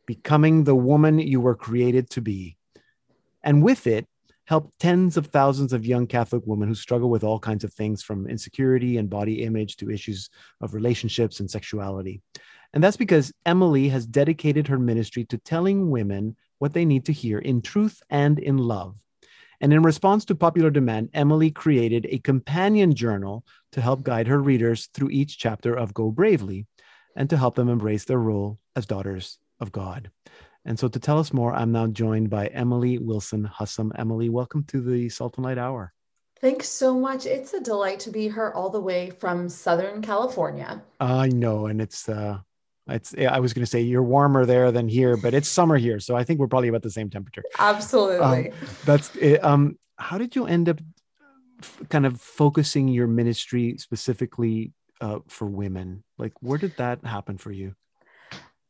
Becoming 0.06 0.64
the 0.64 0.76
Woman 0.76 1.20
You 1.20 1.42
Were 1.42 1.56
Created 1.56 2.10
to 2.12 2.22
Be. 2.22 2.58
And 3.44 3.64
with 3.64 3.88
it, 3.88 4.08
helped 4.46 4.80
tens 4.80 5.18
of 5.18 5.28
thousands 5.28 5.74
of 5.74 5.86
young 5.86 6.06
Catholic 6.06 6.44
women 6.46 6.68
who 6.68 6.76
struggle 6.76 7.10
with 7.10 7.24
all 7.24 7.40
kinds 7.40 7.64
of 7.64 7.74
things 7.74 8.04
from 8.04 8.28
insecurity 8.28 8.98
and 8.98 9.10
body 9.10 9.44
image 9.44 9.78
to 9.78 9.90
issues 9.90 10.30
of 10.62 10.74
relationships 10.74 11.40
and 11.40 11.50
sexuality. 11.50 12.22
And 12.74 12.84
that's 12.84 12.98
because 12.98 13.34
Emily 13.46 13.90
has 13.90 14.06
dedicated 14.06 14.68
her 14.68 14.78
ministry 14.78 15.26
to 15.26 15.38
telling 15.40 15.90
women 15.90 16.36
what 16.60 16.74
they 16.74 16.86
need 16.86 17.06
to 17.06 17.14
hear 17.14 17.40
in 17.40 17.62
truth 17.62 18.02
and 18.10 18.38
in 18.38 18.58
love. 18.58 18.96
And 19.62 19.74
in 19.74 19.82
response 19.82 20.26
to 20.26 20.36
popular 20.36 20.70
demand, 20.70 21.10
Emily 21.14 21.50
created 21.50 22.06
a 22.10 22.20
companion 22.20 22.94
journal 22.94 23.46
to 23.72 23.82
help 23.82 24.04
guide 24.04 24.28
her 24.28 24.40
readers 24.40 24.90
through 24.94 25.10
each 25.10 25.40
chapter 25.40 25.74
of 25.74 25.94
Go 25.94 26.12
Bravely 26.12 26.68
and 27.16 27.30
to 27.30 27.38
help 27.38 27.56
them 27.56 27.70
embrace 27.70 28.04
their 28.06 28.20
role 28.20 28.60
as 28.76 28.86
daughters 28.86 29.40
of 29.60 29.72
God. 29.72 30.12
And 30.66 30.80
so 30.80 30.88
to 30.88 31.00
tell 31.00 31.20
us 31.20 31.32
more, 31.32 31.54
I'm 31.54 31.72
now 31.72 31.88
joined 31.88 32.30
by 32.30 32.48
Emily 32.48 32.98
Wilson 32.98 33.44
Hussem. 33.44 33.92
Emily, 33.98 34.30
welcome 34.30 34.64
to 34.66 34.82
the 34.82 35.10
Salt 35.10 35.38
and 35.38 35.46
Light 35.46 35.60
Hour. 35.60 35.94
Thanks 36.42 36.68
so 36.68 37.00
much. 37.00 37.26
It's 37.26 37.54
a 37.54 37.62
delight 37.62 38.00
to 38.02 38.12
be 38.12 38.24
here 38.24 38.52
all 38.56 38.70
the 38.70 38.80
way 38.80 39.12
from 39.12 39.48
Southern 39.48 40.02
California. 40.02 40.82
I 41.00 41.28
know, 41.30 41.68
and 41.68 41.82
it's 41.82 42.10
uh 42.10 42.40
it's 42.88 43.16
I 43.18 43.40
was 43.40 43.54
going 43.54 43.64
to 43.64 43.70
say 43.70 43.82
you're 43.82 44.04
warmer 44.04 44.46
there 44.46 44.72
than 44.72 44.88
here, 44.88 45.18
but 45.18 45.34
it's 45.34 45.48
summer 45.48 45.78
here, 45.78 46.00
so 46.00 46.16
I 46.16 46.24
think 46.24 46.40
we're 46.40 46.48
probably 46.48 46.70
about 46.70 46.84
the 46.84 46.92
same 46.92 47.10
temperature. 47.10 47.44
Absolutely. 47.58 48.50
Um, 48.52 48.58
that's 48.86 49.16
it. 49.16 49.44
Um, 49.44 49.80
how 49.98 50.18
did 50.18 50.36
you 50.36 50.46
end 50.46 50.70
up 50.70 50.80
f- 51.62 51.82
kind 51.90 52.06
of 52.06 52.20
focusing 52.20 52.88
your 52.88 53.08
ministry 53.08 53.78
specifically 53.78 54.72
uh, 55.02 55.20
for 55.28 55.46
women? 55.46 56.04
Like, 56.18 56.34
where 56.42 56.60
did 56.60 56.78
that 56.78 57.04
happen 57.06 57.38
for 57.38 57.52
you? 57.52 57.76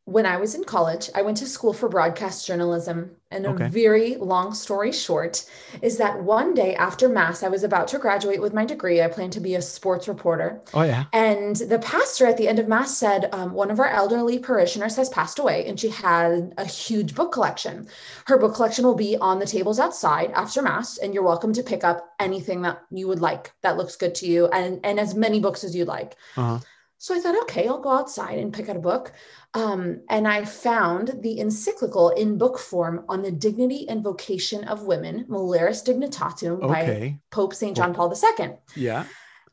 When 0.05 0.27
I 0.27 0.37
was 0.37 0.53
in 0.53 0.63
college, 0.63 1.09
I 1.15 1.23
went 1.23 1.37
to 1.37 1.47
school 1.47 1.73
for 1.73 1.89
broadcast 1.89 2.45
journalism. 2.45 3.11
And 3.31 3.45
Okay. 3.47 3.65
a 3.65 3.69
very 3.69 4.15
long 4.17 4.53
story 4.53 4.91
short 4.91 5.43
is 5.81 5.97
that 5.97 6.21
one 6.23 6.53
day 6.53 6.75
after 6.75 7.09
Mass, 7.09 7.41
I 7.41 7.49
was 7.49 7.63
about 7.63 7.87
to 7.89 7.97
graduate 7.97 8.39
with 8.39 8.53
my 8.53 8.65
degree. 8.65 9.01
I 9.01 9.07
planned 9.07 9.33
to 9.33 9.39
be 9.39 9.55
a 9.55 9.61
sports 9.63 10.07
reporter. 10.07 10.61
Oh 10.75 10.83
yeah. 10.83 11.05
And 11.11 11.55
the 11.55 11.79
pastor 11.79 12.27
at 12.27 12.37
the 12.37 12.47
end 12.47 12.59
of 12.59 12.67
Mass 12.67 12.95
said, 12.95 13.29
um, 13.33 13.53
One 13.53 13.71
of 13.71 13.79
our 13.79 13.89
elderly 13.89 14.37
parishioners 14.37 14.95
has 14.95 15.09
passed 15.09 15.39
away, 15.39 15.65
and 15.67 15.77
she 15.79 15.89
had 15.89 16.53
a 16.59 16.65
huge 16.65 17.15
book 17.15 17.31
collection. 17.31 17.87
Her 18.27 18.37
book 18.37 18.53
collection 18.53 18.85
will 18.85 18.95
be 18.95 19.17
on 19.17 19.39
the 19.39 19.45
tables 19.47 19.79
outside 19.79 20.31
after 20.33 20.61
Mass, 20.61 20.99
and 20.99 21.13
you're 21.13 21.23
welcome 21.23 21.51
to 21.53 21.63
pick 21.63 21.83
up 21.83 22.13
anything 22.19 22.61
that 22.61 22.79
you 22.91 23.07
would 23.07 23.21
like 23.21 23.53
that 23.63 23.75
looks 23.75 23.95
good 23.95 24.13
to 24.15 24.27
you, 24.27 24.47
and, 24.49 24.79
and 24.83 24.99
as 24.99 25.15
many 25.15 25.39
books 25.39 25.63
as 25.63 25.75
you'd 25.75 25.87
like. 25.87 26.15
Uh-huh. 26.37 26.59
So 26.97 27.13
I 27.13 27.19
thought, 27.19 27.41
okay, 27.43 27.67
I'll 27.67 27.81
go 27.81 27.91
outside 27.91 28.39
and 28.39 28.53
pick 28.53 28.69
out 28.69 28.77
a 28.77 28.79
book. 28.79 29.11
Um, 29.53 30.01
and 30.09 30.27
I 30.27 30.45
found 30.45 31.19
the 31.21 31.39
encyclical 31.39 32.09
in 32.09 32.37
book 32.37 32.57
form 32.57 33.05
on 33.09 33.21
the 33.21 33.31
dignity 33.31 33.87
and 33.89 34.03
vocation 34.03 34.63
of 34.65 34.83
women, 34.83 35.25
Mulieris 35.29 35.85
Dignitatem, 35.85 36.61
by 36.61 37.19
Pope 37.31 37.53
St. 37.53 37.75
John 37.75 37.93
Paul 37.93 38.13
II. 38.13 38.53
Yeah. 38.75 39.05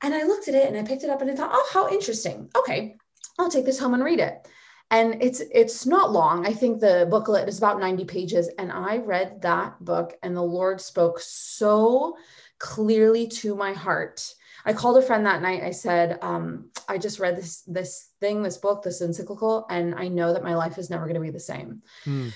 And 0.03 0.15
I 0.15 0.25
looked 0.25 0.49
at 0.49 0.55
it 0.55 0.69
and 0.69 0.77
I 0.77 0.83
picked 0.83 1.05
it 1.05 1.11
up 1.11 1.21
and 1.21 1.31
I 1.31 1.35
thought, 1.35 1.51
oh, 1.53 1.69
how 1.73 1.89
interesting. 1.89 2.49
Okay, 2.57 2.97
I'll 3.39 3.51
take 3.51 3.65
this 3.65 3.79
home 3.79 3.95
and 3.95 4.05
read 4.05 4.19
it. 4.19 4.49
And 4.91 5.23
it's 5.23 5.41
it's 5.53 5.87
not 5.87 6.13
long. 6.13 6.47
I 6.47 6.53
think 6.53 6.79
the 6.79 7.07
booklet 7.11 7.49
is 7.49 7.59
about 7.59 7.81
90 7.81 8.05
pages. 8.05 8.51
And 8.59 8.71
I 8.71 8.99
read 8.99 9.41
that 9.43 9.83
book 9.83 10.15
and 10.23 10.37
the 10.37 10.43
Lord 10.43 10.81
spoke 10.81 11.19
so 11.21 12.17
clearly 12.59 13.27
to 13.29 13.55
my 13.57 13.73
heart. 13.73 14.35
I 14.65 14.73
called 14.73 14.97
a 14.99 15.03
friend 15.03 15.27
that 15.27 15.43
night. 15.43 15.63
I 15.63 15.71
said, 15.73 16.19
um, 16.23 16.71
I 16.89 16.99
just 16.99 17.19
read 17.19 17.37
this 17.37 17.63
this 17.63 18.11
thing, 18.21 18.43
this 18.43 18.59
book, 18.59 18.83
this 18.83 19.01
encyclical, 19.01 19.67
and 19.71 19.95
I 19.95 20.09
know 20.09 20.33
that 20.33 20.45
my 20.45 20.55
life 20.55 20.79
is 20.79 20.91
never 20.91 21.05
going 21.05 21.15
to 21.15 21.21
be 21.21 21.31
the 21.31 21.41
same 21.41 21.83
Hmm. 22.05 22.29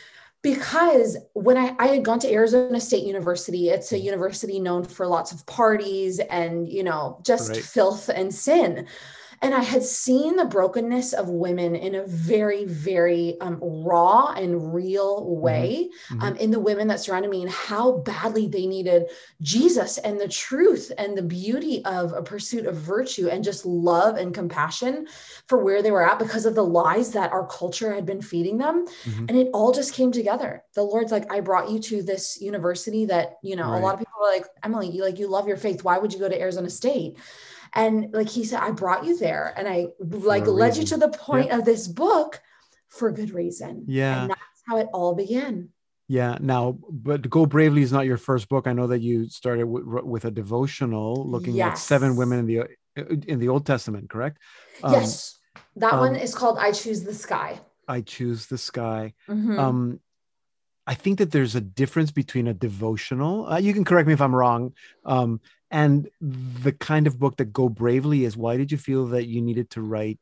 because 0.42 1.16
when 1.32 1.56
I, 1.56 1.74
I 1.78 1.86
had 1.88 2.04
gone 2.04 2.18
to 2.20 2.32
Arizona 2.32 2.80
State 2.80 3.04
University, 3.04 3.68
it's 3.70 3.92
a 3.92 3.98
university 3.98 4.60
known 4.60 4.84
for 4.84 5.06
lots 5.06 5.32
of 5.32 5.44
parties 5.46 6.18
and, 6.20 6.68
you 6.68 6.84
know, 6.84 7.20
just 7.24 7.50
Right. 7.50 7.62
filth 7.64 8.08
and 8.08 8.32
sin. 8.34 8.86
And 9.42 9.54
I 9.54 9.60
had 9.62 9.82
seen 9.82 10.36
the 10.36 10.44
brokenness 10.44 11.12
of 11.12 11.28
women 11.28 11.74
in 11.76 11.94
a 11.94 12.06
very, 12.06 12.64
very 12.64 13.38
um, 13.40 13.58
raw 13.62 14.32
and 14.32 14.74
real 14.74 15.36
way 15.36 15.90
Mhm. 16.10 16.22
um, 16.22 16.36
in 16.36 16.50
the 16.50 16.60
women 16.60 16.88
that 16.88 17.00
surrounded 17.00 17.30
me 17.30 17.42
and 17.42 17.50
how 17.50 17.98
badly 17.98 18.46
they 18.48 18.66
needed 18.66 19.10
Jesus 19.42 19.98
and 19.98 20.18
the 20.20 20.28
truth 20.28 20.90
and 20.98 21.16
the 21.16 21.22
beauty 21.22 21.84
of 21.84 22.12
a 22.12 22.22
pursuit 22.22 22.66
of 22.66 22.74
virtue 22.76 23.28
and 23.28 23.44
just 23.44 23.66
love 23.66 24.16
and 24.16 24.34
compassion 24.34 25.06
for 25.46 25.58
where 25.58 25.82
they 25.82 25.90
were 25.90 26.02
at 26.08 26.18
because 26.18 26.46
of 26.46 26.54
the 26.54 26.64
lies 26.64 27.10
that 27.12 27.32
our 27.32 27.46
culture 27.46 27.92
had 27.94 28.06
been 28.06 28.20
feeding 28.22 28.58
them 28.58 28.86
Mhm. 29.04 29.26
and 29.28 29.36
it 29.36 29.48
all 29.52 29.72
just 29.72 29.92
came 29.92 30.10
together 30.12 30.62
the 30.74 30.82
lord's 30.82 31.12
like 31.12 31.30
i 31.32 31.40
brought 31.40 31.70
you 31.70 31.78
to 31.78 32.02
this 32.02 32.40
university 32.40 33.04
that 33.06 33.36
you 33.42 33.56
know 33.56 33.70
Right. 33.70 33.78
a 33.78 33.84
lot 33.84 33.94
of 33.94 33.98
people 34.00 34.14
are 34.22 34.30
like 34.32 34.46
emily 34.62 34.88
you 34.90 35.02
like 35.02 35.18
you 35.18 35.28
love 35.28 35.46
your 35.48 35.56
faith 35.56 35.84
why 35.84 35.98
would 35.98 36.12
you 36.12 36.18
go 36.18 36.28
to 36.28 36.40
arizona 36.40 36.70
state 36.70 37.16
and 37.74 38.12
like 38.12 38.28
he 38.28 38.44
said 38.44 38.60
i 38.60 38.70
brought 38.70 39.04
you 39.04 39.16
there 39.18 39.52
and 39.56 39.68
i 39.68 39.86
like 40.00 40.46
led 40.46 40.76
you 40.76 40.84
to 40.84 40.96
the 40.96 41.08
point 41.08 41.50
of 41.50 41.64
this 41.64 41.86
book 41.88 42.40
for 42.88 43.10
good 43.12 43.30
reason 43.30 43.84
Yeah. 43.86 44.22
and 44.22 44.30
that's 44.30 44.62
how 44.66 44.78
it 44.78 44.88
all 44.92 45.14
began 45.14 45.70
Yeah. 46.08 46.38
Now, 46.40 46.78
but 46.88 47.28
Go 47.28 47.46
Bravely 47.46 47.82
is 47.82 47.90
not 47.90 48.06
your 48.06 48.16
first 48.16 48.48
book. 48.48 48.68
I 48.68 48.72
know 48.72 48.86
that 48.86 49.00
you 49.00 49.28
started 49.28 49.66
with, 49.66 50.04
with 50.04 50.24
a 50.24 50.30
devotional 50.30 51.28
looking 51.28 51.60
at 51.60 51.78
seven 51.78 52.14
women 52.14 52.38
in 52.38 52.46
the 52.46 52.56
in 53.32 53.38
the 53.40 53.48
Old 53.48 53.66
Testament, 53.66 54.08
correct? 54.08 54.38
Um, 54.84 54.92
yes 54.94 55.36
that 55.76 55.94
one 55.98 56.14
um, 56.16 56.22
is 56.26 56.34
called 56.34 56.58
i 56.58 56.70
choose 56.72 57.02
the 57.02 57.14
sky 57.14 57.60
I 57.88 58.00
choose 58.00 58.46
the 58.46 58.58
sky. 58.58 59.14
Mhm. 59.28 59.58
Um, 59.58 60.00
I 60.88 60.94
think 60.94 61.18
that 61.18 61.30
there's 61.30 61.54
a 61.54 61.60
difference 61.60 62.10
between 62.10 62.46
a 62.48 62.54
devotional. 62.54 63.46
Uh, 63.46 63.58
you 63.58 63.72
can 63.72 63.84
correct 63.84 64.06
me 64.06 64.12
if 64.12 64.20
I'm 64.20 64.34
wrong. 64.34 64.72
Um, 65.04 65.40
and 65.70 66.08
the 66.20 66.72
kind 66.72 67.06
of 67.06 67.18
book 67.18 67.36
that 67.36 67.52
Go 67.52 67.68
Bravely 67.68 68.24
is. 68.24 68.36
Why 68.36 68.56
did 68.56 68.70
you 68.70 68.78
feel 68.78 69.06
that 69.06 69.26
you 69.26 69.40
needed 69.40 69.70
to 69.70 69.82
write 69.82 70.18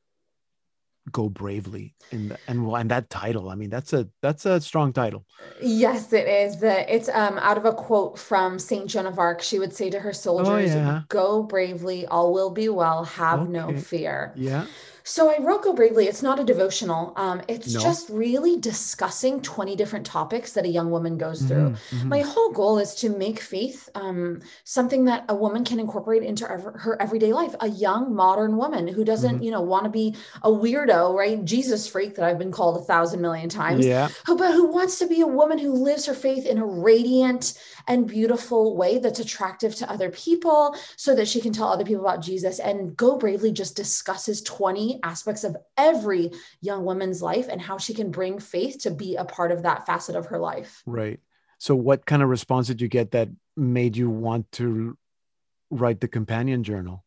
Go 1.13 1.29
Bravely 1.29 1.95
in 2.11 2.29
the, 2.31 2.39
and 2.49 2.67
and 2.67 2.91
that 2.91 3.11
title? 3.11 3.51
I 3.51 3.55
mean, 3.55 3.71
that's 3.71 3.93
a 3.93 4.09
that's 4.23 4.47
a 4.47 4.61
strong 4.61 4.93
title. 4.93 5.27
Yes, 5.61 6.13
it 6.13 6.27
is. 6.27 6.59
The 6.61 6.93
it's 6.95 7.09
um 7.11 7.39
out 7.39 7.59
of 7.59 7.67
a 7.67 7.73
quote 7.73 8.19
from 8.19 8.59
Saint 8.59 8.89
Joan 8.89 9.07
of 9.07 9.19
Arc. 9.19 9.43
She 9.43 9.59
would 9.59 9.75
say 9.75 9.91
to 9.91 10.01
her 10.01 10.13
soldiers, 10.13 10.49
Oh, 10.49 10.79
yeah. 10.79 11.03
"Go 11.09 11.43
bravely, 11.43 12.07
all 12.07 12.33
will 12.33 12.51
be 12.51 12.69
well. 12.71 13.05
Have 13.05 13.49
no 13.49 13.77
fear." 13.77 14.33
Yeah. 14.35 14.67
So 15.07 15.31
I 15.31 15.37
wrote 15.43 15.63
Go 15.63 15.75
Bravely. 15.75 16.07
It's 16.09 16.23
not 16.23 16.41
a 16.41 16.45
devotional. 16.45 17.13
Um, 17.17 17.43
it's 17.47 17.75
No. 17.75 17.81
just 17.81 18.09
really 18.09 18.59
discussing 18.59 19.43
20 19.43 19.77
different 19.77 20.07
topics 20.07 20.53
that 20.55 20.65
a 20.65 20.69
young 20.69 20.91
woman 20.91 21.19
goes 21.19 21.43
through. 21.43 21.73
Mhm, 21.73 21.77
mhm. 22.01 22.09
My 22.09 22.21
whole 22.21 22.51
goal 22.53 22.79
is 22.79 22.95
to 22.97 23.11
make 23.11 23.39
faith 23.39 23.91
um, 23.95 24.41
something 24.65 25.05
that 25.05 25.25
a 25.29 25.35
woman 25.35 25.63
can 25.63 25.79
incorporate 25.79 26.23
into 26.23 26.51
ever, 26.51 26.73
her 26.79 27.01
everyday 27.03 27.35
life. 27.35 27.55
A 27.61 27.69
young 27.69 28.15
modern 28.15 28.57
woman 28.57 28.89
who 28.89 29.05
doesn't, 29.05 29.41
Mhm. 29.41 29.45
you 29.45 29.51
know, 29.51 29.61
want 29.61 29.85
to 29.85 29.91
be 29.91 30.17
a 30.43 30.51
weirdo, 30.51 31.15
right? 31.15 31.45
Jesus 31.45 31.87
freak 31.87 32.15
that 32.15 32.25
I've 32.25 32.39
been 32.39 32.51
called 32.53 32.79
a 32.79 32.83
thousand 32.83 33.21
million 33.21 33.51
times 33.51 33.85
yeah. 33.85 34.09
who 34.27 34.37
but 34.39 34.53
who 34.55 34.65
wants 34.73 34.99
to 35.01 35.07
be 35.07 35.21
a 35.21 35.27
woman 35.27 35.59
who 35.59 35.73
lives 35.73 36.07
her 36.07 36.15
faith 36.15 36.47
in 36.47 36.57
a 36.57 36.67
radiant 36.67 37.53
and 37.87 38.07
beautiful 38.07 38.77
way 38.77 38.99
that's 38.99 39.21
attractive 39.21 39.75
to 39.77 39.91
other 39.91 40.11
people 40.11 40.77
so 40.97 41.15
that 41.15 41.29
she 41.29 41.41
can 41.41 41.53
tell 41.53 41.69
other 41.69 41.85
people 41.85 42.05
about 42.05 42.23
Jesus 42.23 42.59
and 42.59 42.97
go 42.97 43.17
bravely 43.17 43.53
just 43.53 43.77
discusses 43.77 44.43
20 44.43 45.01
aspects 45.03 45.45
of 45.45 45.57
every 45.77 46.31
young 46.61 46.85
woman's 46.85 47.23
life 47.23 47.49
and 47.49 47.61
how 47.61 47.79
she 47.79 47.95
can 47.95 48.11
bring 48.11 48.39
faith 48.39 48.79
to 48.81 48.91
be 48.91 49.17
a 49.17 49.25
part 49.25 49.53
of 49.53 49.63
that 49.63 49.87
facet 49.87 50.17
of 50.17 50.27
her 50.27 50.39
life. 50.39 50.83
Right. 50.87 51.21
So, 51.59 51.75
what 51.75 52.07
kind 52.07 52.23
of 52.23 52.29
response 52.29 52.67
did 52.67 52.81
you 52.81 52.89
get 52.89 53.13
that 53.13 53.29
made 53.57 53.97
you 53.97 54.11
want 54.11 54.51
to 54.53 54.99
write 55.71 56.01
the 56.01 56.09
companion 56.09 56.63
journal? 56.63 57.04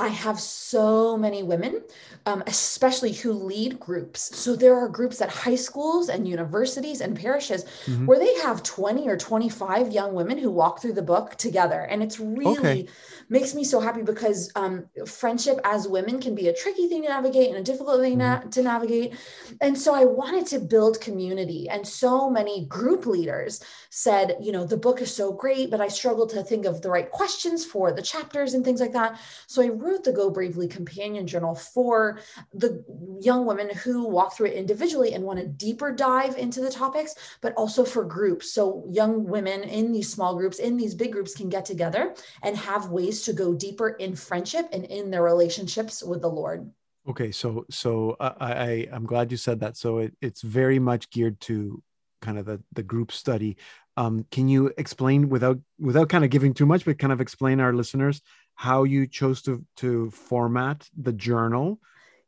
I 0.00 0.08
have 0.08 0.40
so 0.40 1.16
many 1.16 1.42
women, 1.42 1.82
um, 2.26 2.42
especially 2.46 3.12
who 3.12 3.32
lead 3.32 3.78
groups. 3.78 4.36
So 4.36 4.56
there 4.56 4.76
are 4.76 4.88
groups 4.88 5.20
at 5.20 5.28
high 5.30 5.54
schools 5.54 6.08
and 6.08 6.26
universities 6.26 7.00
and 7.00 7.16
parishes 7.16 7.64
Mhm. 7.86 8.06
where 8.06 8.18
they 8.18 8.34
have 8.40 8.62
20 8.62 9.08
or 9.08 9.16
25 9.16 9.92
young 9.92 10.14
women 10.14 10.38
who 10.38 10.50
walk 10.50 10.80
through 10.80 10.94
the 10.94 11.02
book 11.02 11.36
together. 11.36 11.80
And 11.82 12.02
it's 12.02 12.18
really 12.18 12.86
Okay. 12.86 12.88
makes 13.28 13.54
me 13.54 13.64
so 13.64 13.80
happy 13.80 14.02
because 14.02 14.50
um, 14.56 14.86
friendship 15.06 15.60
as 15.64 15.88
women 15.88 16.20
can 16.20 16.34
be 16.34 16.48
a 16.48 16.52
tricky 16.54 16.88
thing 16.88 17.02
to 17.02 17.08
navigate 17.08 17.48
and 17.48 17.58
a 17.58 17.62
difficult 17.62 18.00
thing 18.00 18.18
na- 18.18 18.40
to 18.50 18.62
navigate. 18.62 19.14
And 19.60 19.78
so 19.78 19.94
I 19.94 20.04
wanted 20.04 20.46
to 20.48 20.58
build 20.58 21.00
community. 21.00 21.68
And 21.68 21.86
so 21.86 22.28
many 22.30 22.66
group 22.66 23.06
leaders 23.06 23.60
said, 23.90 24.36
you 24.40 24.52
know, 24.52 24.64
the 24.64 24.76
book 24.76 25.00
is 25.00 25.14
so 25.14 25.32
great, 25.32 25.70
but 25.70 25.80
I 25.80 25.88
struggle 25.88 26.26
to 26.28 26.42
think 26.42 26.66
of 26.66 26.82
the 26.82 26.90
right 26.90 27.10
questions 27.10 27.64
for 27.64 27.92
the 27.92 28.02
chapters 28.02 28.54
and 28.54 28.64
things 28.64 28.80
like 28.80 28.92
that. 28.92 29.18
So 29.46 29.62
I 29.62 29.68
wrote 29.82 30.04
the 30.04 30.12
Go 30.12 30.30
Bravely 30.30 30.68
Companion 30.68 31.26
Journal 31.26 31.54
for 31.54 32.20
the 32.52 32.84
young 33.20 33.46
women 33.46 33.70
who 33.70 34.06
walk 34.06 34.34
through 34.34 34.48
it 34.48 34.54
individually 34.54 35.14
and 35.14 35.24
want 35.24 35.38
to 35.38 35.46
deeper 35.46 35.92
dive 35.92 36.36
into 36.36 36.60
the 36.60 36.70
topics, 36.70 37.14
but 37.40 37.54
also 37.54 37.84
for 37.84 38.04
groups. 38.04 38.52
So 38.52 38.84
young 38.88 39.24
women 39.24 39.62
in 39.64 39.92
these 39.92 40.12
small 40.12 40.36
groups, 40.36 40.58
in 40.58 40.76
these 40.76 40.94
big 40.94 41.12
groups, 41.12 41.34
can 41.34 41.48
get 41.48 41.64
together 41.64 42.14
and 42.42 42.56
have 42.56 42.90
ways 42.90 43.22
to 43.22 43.32
go 43.32 43.54
deeper 43.54 43.90
in 43.90 44.16
friendship 44.16 44.68
and 44.72 44.84
in 44.84 45.10
their 45.10 45.22
relationships 45.22 46.02
with 46.02 46.22
the 46.22 46.28
Lord. 46.28 46.70
Okay, 47.08 47.32
so 47.32 47.66
so 47.68 48.16
I, 48.20 48.32
I 48.40 48.88
I'm 48.92 49.06
glad 49.06 49.32
you 49.32 49.36
said 49.36 49.60
that. 49.60 49.76
So 49.76 49.98
it, 49.98 50.16
it's 50.20 50.40
very 50.42 50.78
much 50.78 51.10
geared 51.10 51.40
to 51.42 51.82
kind 52.20 52.38
of 52.38 52.46
the 52.46 52.62
the 52.72 52.82
group 52.82 53.10
study. 53.10 53.56
Um, 53.96 54.24
can 54.30 54.48
you 54.48 54.72
explain 54.78 55.28
without 55.28 55.58
without 55.78 56.08
kind 56.08 56.24
of 56.24 56.30
giving 56.30 56.54
too 56.54 56.64
much, 56.64 56.84
but 56.84 56.98
kind 56.98 57.12
of 57.12 57.20
explain 57.20 57.60
our 57.60 57.74
listeners 57.74 58.22
how 58.54 58.84
you 58.84 59.06
chose 59.06 59.42
to 59.42 59.64
to 59.76 60.10
format 60.10 60.88
the 60.96 61.12
journal 61.12 61.80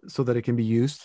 so 0.09 0.23
that 0.25 0.37
it 0.37 0.43
can 0.43 0.57
be 0.57 0.65
used 0.65 1.03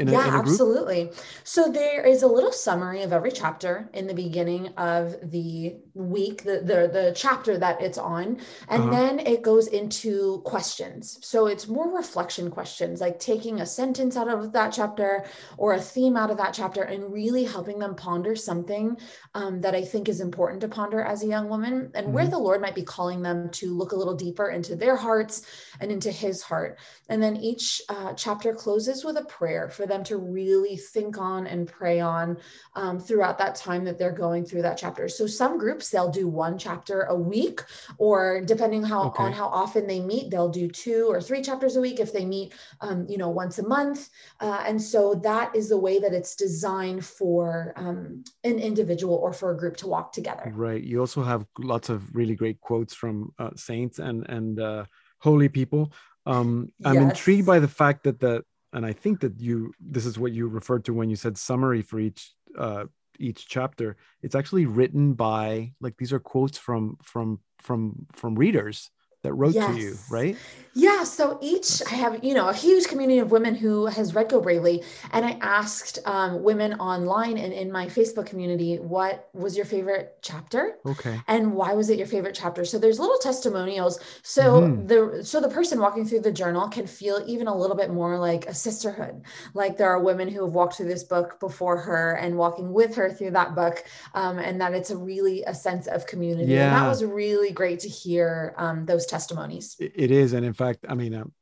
in 0.00 0.08
a, 0.08 0.12
yeah, 0.12 0.28
in 0.28 0.34
a 0.34 0.38
absolutely. 0.38 1.10
So 1.44 1.70
there 1.70 2.04
is 2.04 2.22
a 2.22 2.26
little 2.26 2.52
summary 2.52 3.02
of 3.02 3.12
every 3.12 3.30
chapter 3.30 3.90
in 3.92 4.06
the 4.06 4.14
beginning 4.14 4.68
of 4.78 5.16
the 5.30 5.76
week, 5.94 6.42
the 6.42 6.60
the, 6.60 6.88
the 6.92 7.12
chapter 7.14 7.58
that 7.58 7.82
it's 7.82 7.98
on, 7.98 8.38
and 8.68 8.82
uh-huh. 8.84 8.90
then 8.90 9.18
it 9.20 9.42
goes 9.42 9.66
into 9.68 10.40
questions. 10.44 11.18
So 11.20 11.46
it's 11.46 11.68
more 11.68 11.94
reflection 11.94 12.50
questions, 12.50 13.00
like 13.00 13.18
taking 13.18 13.60
a 13.60 13.66
sentence 13.66 14.16
out 14.16 14.28
of 14.28 14.52
that 14.52 14.72
chapter 14.72 15.26
or 15.58 15.74
a 15.74 15.80
theme 15.80 16.16
out 16.16 16.30
of 16.30 16.38
that 16.38 16.54
chapter, 16.54 16.82
and 16.82 17.12
really 17.12 17.44
helping 17.44 17.78
them 17.78 17.94
ponder 17.94 18.34
something 18.34 18.96
um, 19.34 19.60
that 19.60 19.74
I 19.74 19.84
think 19.84 20.08
is 20.08 20.20
important 20.20 20.62
to 20.62 20.68
ponder 20.68 21.02
as 21.02 21.22
a 21.22 21.26
young 21.26 21.48
woman, 21.48 21.90
and 21.94 22.06
mm-hmm. 22.06 22.12
where 22.14 22.26
the 22.26 22.38
Lord 22.38 22.62
might 22.62 22.74
be 22.74 22.82
calling 22.82 23.20
them 23.20 23.50
to 23.50 23.74
look 23.74 23.92
a 23.92 23.96
little 23.96 24.16
deeper 24.16 24.48
into 24.48 24.76
their 24.76 24.96
hearts 24.96 25.42
and 25.80 25.92
into 25.92 26.10
His 26.10 26.40
heart. 26.40 26.78
And 27.10 27.22
then 27.22 27.36
each 27.36 27.82
uh, 27.88 28.14
chapter 28.14 28.54
closes 28.54 29.04
with 29.04 29.18
a 29.18 29.24
prayer 29.24 29.68
for 29.68 29.86
them 29.90 30.04
to 30.04 30.16
really 30.16 30.76
think 30.76 31.18
on 31.18 31.46
and 31.46 31.68
pray 31.68 32.00
on 32.00 32.38
um, 32.74 32.98
throughout 32.98 33.36
that 33.38 33.54
time 33.54 33.84
that 33.84 33.98
they're 33.98 34.12
going 34.12 34.44
through 34.44 34.62
that 34.62 34.78
chapter. 34.78 35.08
So 35.08 35.26
some 35.26 35.58
groups 35.58 35.90
they'll 35.90 36.10
do 36.10 36.28
one 36.28 36.56
chapter 36.56 37.02
a 37.02 37.14
week, 37.14 37.60
or 37.98 38.42
depending 38.44 38.82
how 38.82 39.08
okay. 39.08 39.24
on 39.24 39.32
how 39.32 39.48
often 39.48 39.86
they 39.86 40.00
meet, 40.00 40.30
they'll 40.30 40.48
do 40.48 40.68
two 40.68 41.06
or 41.10 41.20
three 41.20 41.42
chapters 41.42 41.76
a 41.76 41.80
week 41.80 42.00
if 42.00 42.12
they 42.12 42.24
meet, 42.24 42.54
um, 42.80 43.06
you 43.08 43.18
know, 43.18 43.28
once 43.28 43.58
a 43.58 43.66
month. 43.66 44.08
Uh, 44.40 44.62
and 44.66 44.80
so 44.80 45.14
that 45.14 45.54
is 45.54 45.68
the 45.68 45.78
way 45.78 45.98
that 45.98 46.12
it's 46.12 46.34
designed 46.34 47.04
for 47.04 47.72
um, 47.76 48.24
an 48.44 48.58
individual 48.58 49.16
or 49.16 49.32
for 49.32 49.50
a 49.50 49.56
group 49.56 49.76
to 49.76 49.86
walk 49.86 50.12
together. 50.12 50.52
Right. 50.54 50.82
You 50.82 51.00
also 51.00 51.22
have 51.22 51.44
lots 51.58 51.88
of 51.88 52.14
really 52.14 52.34
great 52.34 52.60
quotes 52.60 52.94
from 52.94 53.32
uh, 53.38 53.50
saints 53.56 53.98
and 53.98 54.28
and 54.28 54.60
uh, 54.60 54.84
holy 55.18 55.48
people. 55.48 55.92
Um, 56.26 56.70
I'm 56.84 56.94
yes. 56.94 57.10
intrigued 57.10 57.46
by 57.46 57.58
the 57.58 57.68
fact 57.68 58.04
that 58.04 58.20
the 58.20 58.44
and 58.72 58.86
I 58.86 58.92
think 58.92 59.20
that 59.20 59.40
you 59.40 59.72
this 59.80 60.06
is 60.06 60.18
what 60.18 60.32
you 60.32 60.48
referred 60.48 60.84
to 60.86 60.94
when 60.94 61.10
you 61.10 61.16
said 61.16 61.36
summary 61.36 61.82
for 61.82 61.98
each 61.98 62.32
uh, 62.58 62.84
each 63.18 63.46
chapter. 63.48 63.96
It's 64.22 64.34
actually 64.34 64.66
written 64.66 65.14
by 65.14 65.72
like 65.80 65.96
these 65.96 66.12
are 66.12 66.20
quotes 66.20 66.58
from 66.58 66.96
from 67.02 67.40
from 67.58 68.06
from 68.14 68.34
readers 68.34 68.90
that 69.22 69.34
wrote 69.34 69.54
yes. 69.54 69.74
to 69.74 69.80
you, 69.80 69.96
right? 70.10 70.36
Yeah. 70.72 71.02
So 71.02 71.36
each, 71.42 71.82
I 71.90 71.94
have, 71.96 72.22
you 72.22 72.32
know, 72.32 72.48
a 72.48 72.54
huge 72.54 72.86
community 72.86 73.18
of 73.18 73.32
women 73.32 73.56
who 73.56 73.86
has 73.86 74.14
read 74.14 74.28
Go 74.28 74.40
Bravely. 74.40 74.84
And 75.12 75.26
I 75.26 75.32
asked 75.40 75.98
um, 76.06 76.44
women 76.44 76.74
online 76.74 77.38
and 77.38 77.52
in 77.52 77.72
my 77.72 77.86
Facebook 77.86 78.26
community, 78.26 78.76
what 78.76 79.28
was 79.32 79.56
your 79.56 79.66
favorite 79.66 80.18
chapter? 80.22 80.76
Okay. 80.86 81.20
And 81.26 81.54
why 81.54 81.74
was 81.74 81.90
it 81.90 81.98
your 81.98 82.06
favorite 82.06 82.36
chapter? 82.36 82.64
So 82.64 82.78
there's 82.78 83.00
little 83.00 83.18
testimonials. 83.18 83.98
So 84.22 84.62
mm-hmm. 84.62 84.86
the, 84.86 85.24
so 85.24 85.40
the 85.40 85.48
person 85.48 85.80
walking 85.80 86.06
through 86.06 86.20
the 86.20 86.32
journal 86.32 86.68
can 86.68 86.86
feel 86.86 87.20
even 87.26 87.48
a 87.48 87.56
little 87.56 87.76
bit 87.76 87.90
more 87.90 88.16
like 88.16 88.46
a 88.46 88.54
sisterhood. 88.54 89.22
Like 89.54 89.76
there 89.76 89.90
are 89.90 90.00
women 90.00 90.28
who 90.28 90.44
have 90.44 90.54
walked 90.54 90.76
through 90.76 90.88
this 90.88 91.02
book 91.02 91.40
before 91.40 91.78
her 91.78 92.12
and 92.12 92.36
walking 92.36 92.72
with 92.72 92.94
her 92.94 93.10
through 93.10 93.32
that 93.32 93.56
book. 93.56 93.84
Um, 94.14 94.38
and 94.38 94.60
that 94.60 94.72
it's 94.72 94.90
a 94.90 94.96
really 94.96 95.42
a 95.42 95.54
sense 95.54 95.88
of 95.88 96.06
community. 96.06 96.52
Yeah. 96.52 96.66
And 96.66 96.76
that 96.76 96.88
was 96.88 97.04
really 97.04 97.50
great 97.50 97.80
to 97.80 97.88
hear 97.88 98.54
um, 98.56 98.86
those 98.86 99.04
testimonies. 99.10 99.76
It 99.78 100.10
is. 100.10 100.32
And 100.32 100.46
in 100.46 100.52
fact, 100.52 100.86
I 100.88 100.94
mean, 100.94 101.12
I'm, 101.14 101.32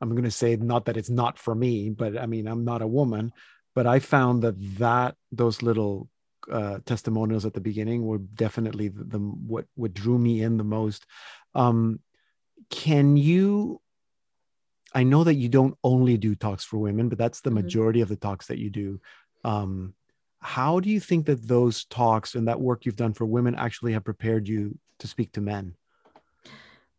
I'm 0.00 0.10
going 0.10 0.24
to 0.24 0.30
say 0.30 0.56
not 0.56 0.86
that 0.86 0.96
it's 0.96 1.10
not 1.10 1.38
for 1.38 1.54
me, 1.54 1.90
but 1.90 2.18
I 2.18 2.26
mean, 2.26 2.46
I'm 2.48 2.64
not 2.64 2.82
a 2.82 2.86
woman, 2.86 3.32
but 3.74 3.86
I 3.86 3.98
found 3.98 4.42
that 4.42 4.56
that 4.78 5.16
those 5.30 5.62
little 5.62 6.08
uh, 6.50 6.78
testimonials 6.84 7.46
at 7.46 7.54
the 7.54 7.60
beginning 7.60 8.04
were 8.04 8.18
definitely 8.18 8.88
the, 8.88 9.04
the 9.04 9.18
what 9.18 9.66
what 9.76 9.94
drew 9.94 10.18
me 10.18 10.42
in 10.42 10.56
the 10.56 10.64
most. 10.64 11.06
Um, 11.54 12.00
can 12.70 13.16
you? 13.16 13.80
I 14.94 15.02
know 15.02 15.24
that 15.24 15.34
you 15.34 15.48
don't 15.48 15.76
only 15.82 16.16
do 16.16 16.34
talks 16.34 16.64
for 16.64 16.78
women, 16.78 17.08
but 17.08 17.18
that's 17.18 17.40
the 17.40 17.50
mm-hmm. 17.50 17.64
majority 17.64 18.00
of 18.00 18.08
the 18.08 18.16
talks 18.16 18.46
that 18.46 18.58
you 18.58 18.70
do. 18.70 19.00
Um, 19.42 19.94
how 20.40 20.80
do 20.80 20.90
you 20.90 21.00
think 21.00 21.26
that 21.26 21.48
those 21.48 21.84
talks 21.86 22.34
and 22.34 22.48
that 22.48 22.60
work 22.60 22.84
you've 22.84 22.96
done 22.96 23.14
for 23.14 23.24
women 23.24 23.54
actually 23.54 23.94
have 23.94 24.04
prepared 24.04 24.46
you 24.46 24.78
to 24.98 25.06
speak 25.08 25.32
to 25.32 25.40
men? 25.40 25.74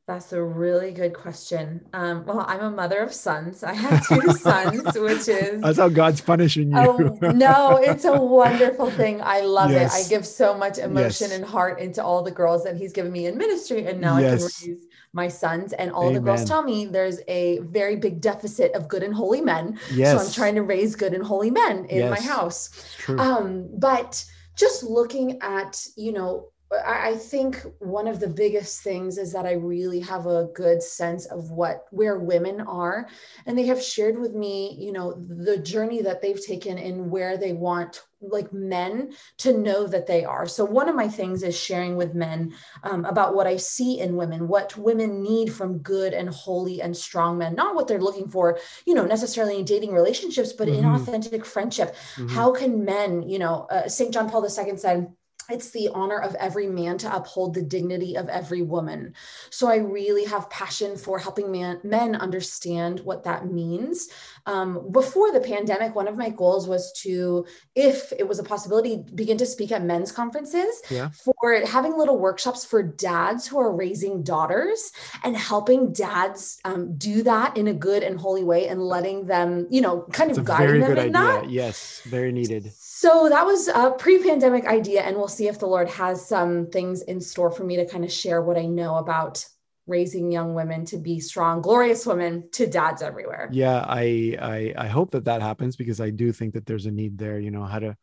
That's 0.08 0.34
a 0.34 0.44
really 0.44 0.92
good 0.92 1.16
question. 1.16 1.84
Um, 1.94 2.28
well, 2.28 2.46
I'm 2.48 2.60
a 2.60 2.70
mother 2.70 3.00
of 3.00 3.12
sons. 3.12 3.64
I 3.64 3.74
have 3.74 4.08
two 4.08 4.22
sons, 4.38 4.84
which 5.00 5.28
is 5.28 5.62
that's 5.62 5.80
how 5.80 5.90
God's 5.90 6.22
punishing 6.22 6.70
you. 6.72 6.78
oh, 6.78 6.98
no, 7.32 7.78
it's 7.78 8.06
a 8.06 8.14
wonderful 8.16 8.92
thing. 8.92 9.20
I 9.24 9.42
love 9.42 9.72
yes. 9.72 10.00
it. 10.00 10.06
I 10.06 10.10
give 10.10 10.24
so 10.24 10.56
much 10.56 10.78
emotion 10.78 11.30
yes. 11.30 11.32
and 11.32 11.44
heart 11.44 11.80
into 11.80 12.04
all 12.04 12.22
the 12.22 12.30
girls 12.30 12.64
that 12.66 12.76
He's 12.76 12.94
given 12.94 13.12
me 13.12 13.26
in 13.26 13.36
ministry, 13.36 13.88
and 13.88 14.00
now 14.00 14.20
yes. 14.20 14.46
I 14.46 14.66
can 14.66 14.74
raise 14.74 14.86
my 15.14 15.28
sons. 15.28 15.74
And 15.74 15.92
all 15.92 16.10
Amen. 16.10 16.14
the 16.14 16.20
girls 16.20 16.46
tell 16.46 16.62
me 16.62 16.86
there's 16.86 17.22
a 17.28 17.58
very 17.62 17.96
big 17.96 18.22
deficit 18.22 18.74
of 18.74 18.88
good 18.88 19.02
and 19.02 19.14
holy 19.14 19.42
men. 19.42 19.80
Yes. 19.92 20.12
So 20.12 20.24
I'm 20.24 20.32
trying 20.32 20.54
to 20.54 20.62
raise 20.62 20.96
good 20.96 21.16
and 21.16 21.24
holy 21.24 21.50
men 21.50 21.86
in 21.86 22.12
my 22.12 22.20
house. 22.20 22.70
Um, 23.08 23.68
but 23.80 24.24
just 24.56 24.84
looking 24.84 25.42
at 25.42 25.84
you 25.98 26.14
know 26.14 26.50
I 26.72 27.16
think 27.16 27.64
one 27.80 28.08
of 28.08 28.20
the 28.20 28.28
biggest 28.28 28.82
things 28.82 29.20
is 29.20 29.32
that 29.34 29.46
I 29.46 29.54
really 29.54 30.00
have 30.00 30.26
a 30.26 30.50
good 30.56 30.82
sense 30.82 31.26
of 31.28 31.52
what 31.52 31.86
where 31.92 32.18
women 32.18 32.60
are 32.62 33.08
and 33.46 33.56
they 33.58 33.68
have 33.68 33.82
shared 33.82 34.20
with 34.20 34.34
me, 34.34 34.76
you 34.80 34.92
know, 34.92 35.14
the 35.14 35.58
journey 35.58 36.02
that 36.02 36.22
they've 36.22 36.44
taken 36.44 36.80
and 36.80 37.12
where 37.12 37.38
they 37.38 37.54
want 37.54 38.02
like 38.20 38.52
men 38.52 39.14
to 39.38 39.56
know 39.56 39.86
that 39.86 40.08
they 40.08 40.26
are. 40.26 40.48
So 40.48 40.66
one 40.66 40.90
of 40.90 40.96
my 40.96 41.08
things 41.08 41.44
is 41.44 41.58
sharing 41.58 41.96
with 41.96 42.16
men 42.16 42.54
um, 42.84 43.06
about 43.06 43.36
what 43.36 43.46
I 43.46 43.58
see 43.58 44.00
in 44.00 44.16
women, 44.16 44.48
what 44.48 44.76
women 44.76 45.22
need 45.22 45.54
from 45.54 45.80
good 45.80 46.14
and 46.14 46.30
holy 46.30 46.82
and 46.82 46.98
strong 46.98 47.38
men, 47.38 47.54
not 47.54 47.76
what 47.76 47.88
they're 47.88 48.02
looking 48.02 48.28
for, 48.28 48.58
you 48.88 48.96
know, 48.96 49.06
necessarily 49.06 49.60
in 49.60 49.66
dating 49.66 49.92
relationships, 49.94 50.54
but 50.54 50.68
mm-hmm. 50.68 50.80
in 50.80 50.86
authentic 50.86 51.46
friendship. 51.46 51.96
Mm-hmm. 52.16 52.30
How 52.30 52.52
can 52.52 52.84
men, 52.84 53.30
you 53.30 53.38
know, 53.38 53.68
uh, 53.70 53.88
St. 53.88 54.12
John 54.12 54.30
Paul 54.30 54.44
II 54.44 54.78
said, 54.78 55.14
it's 55.50 55.70
the 55.72 55.90
honor 55.94 56.20
of 56.20 56.36
every 56.36 56.68
man 56.68 56.98
to 57.00 57.16
uphold 57.16 57.54
the 57.54 57.62
dignity 57.62 58.16
of 58.16 58.30
every 58.30 58.62
woman. 58.62 59.14
So 59.50 59.68
I 59.68 59.78
really 59.78 60.26
have 60.26 60.50
passion 60.50 60.98
for 60.98 61.20
helping 61.20 61.52
man, 61.52 61.80
men 61.84 62.16
understand 62.16 63.00
what 63.02 63.24
that 63.24 63.52
means. 63.52 64.10
Um, 64.46 64.92
before 64.92 65.32
the 65.32 65.40
pandemic, 65.40 65.96
one 65.96 66.08
of 66.08 66.18
my 66.18 66.30
goals 66.30 66.68
was 66.68 66.92
to, 67.04 67.46
if 67.76 68.12
it 68.18 68.28
was 68.28 68.40
a 68.40 68.44
possibility, 68.44 69.04
begin 69.16 69.38
to 69.38 69.46
speak 69.46 69.72
at 69.72 69.84
men's 69.84 70.12
conferences 70.12 70.82
yeah. 70.90 71.10
for 71.10 71.62
having 71.66 71.98
little 71.98 72.20
workshops 72.20 72.64
for 72.64 72.84
dads 72.84 73.48
who 73.48 73.60
are 73.60 73.76
raising 73.76 74.24
daughters 74.24 74.92
and 75.24 75.36
helping 75.36 75.92
dads 75.94 76.60
um, 76.66 76.96
do 76.98 77.24
that 77.24 77.58
in 77.58 77.68
a 77.68 77.74
good 77.74 78.04
and 78.04 78.20
holy 78.20 78.44
way 78.44 78.68
and 78.68 78.82
letting 78.82 79.26
them, 79.26 79.68
you 79.70 79.82
know, 79.82 80.02
kind 80.12 80.32
of 80.32 80.44
guide 80.44 80.70
them 80.70 80.84
in 80.84 80.98
idea. 80.98 81.12
that. 81.12 81.50
Yes, 81.50 82.02
very 82.06 82.32
needed. 82.32 82.72
So 83.06 83.30
that 83.30 83.46
was 83.46 83.68
a 83.68 83.92
pre-pandemic 83.92 84.66
idea, 84.66 85.04
and 85.04 85.16
we'll 85.16 85.28
see 85.28 85.48
if 85.48 85.60
the 85.60 85.68
Lord 85.68 85.88
has 85.90 86.28
some 86.28 86.66
things 86.72 87.04
in 87.04 87.22
store 87.22 87.52
for 87.52 87.64
me 87.64 87.76
to 87.76 87.86
kind 87.86 88.04
of 88.04 88.12
share 88.12 88.42
what 88.42 88.58
I 88.58 88.66
know 88.66 88.96
about 88.96 89.46
raising 89.86 90.32
young 90.32 90.56
women 90.56 90.86
to 90.86 90.98
be 90.98 91.20
strong, 91.20 91.62
glorious 91.62 92.08
women 92.08 92.50
to 92.54 92.66
dads 92.66 93.04
everywhere. 93.04 93.48
Yeah, 93.52 93.86
I 93.88 94.36
I, 94.42 94.74
I 94.76 94.88
hope 94.88 95.12
that 95.12 95.26
that 95.26 95.44
happens 95.44 95.76
because 95.76 96.02
I 96.02 96.10
do 96.10 96.32
think 96.32 96.56
that 96.56 96.66
there's 96.66 96.88
a 96.88 96.92
need 96.92 97.20
there. 97.20 97.40
You 97.40 97.52
know 97.52 97.64
how 97.64 97.78
to 97.78 97.96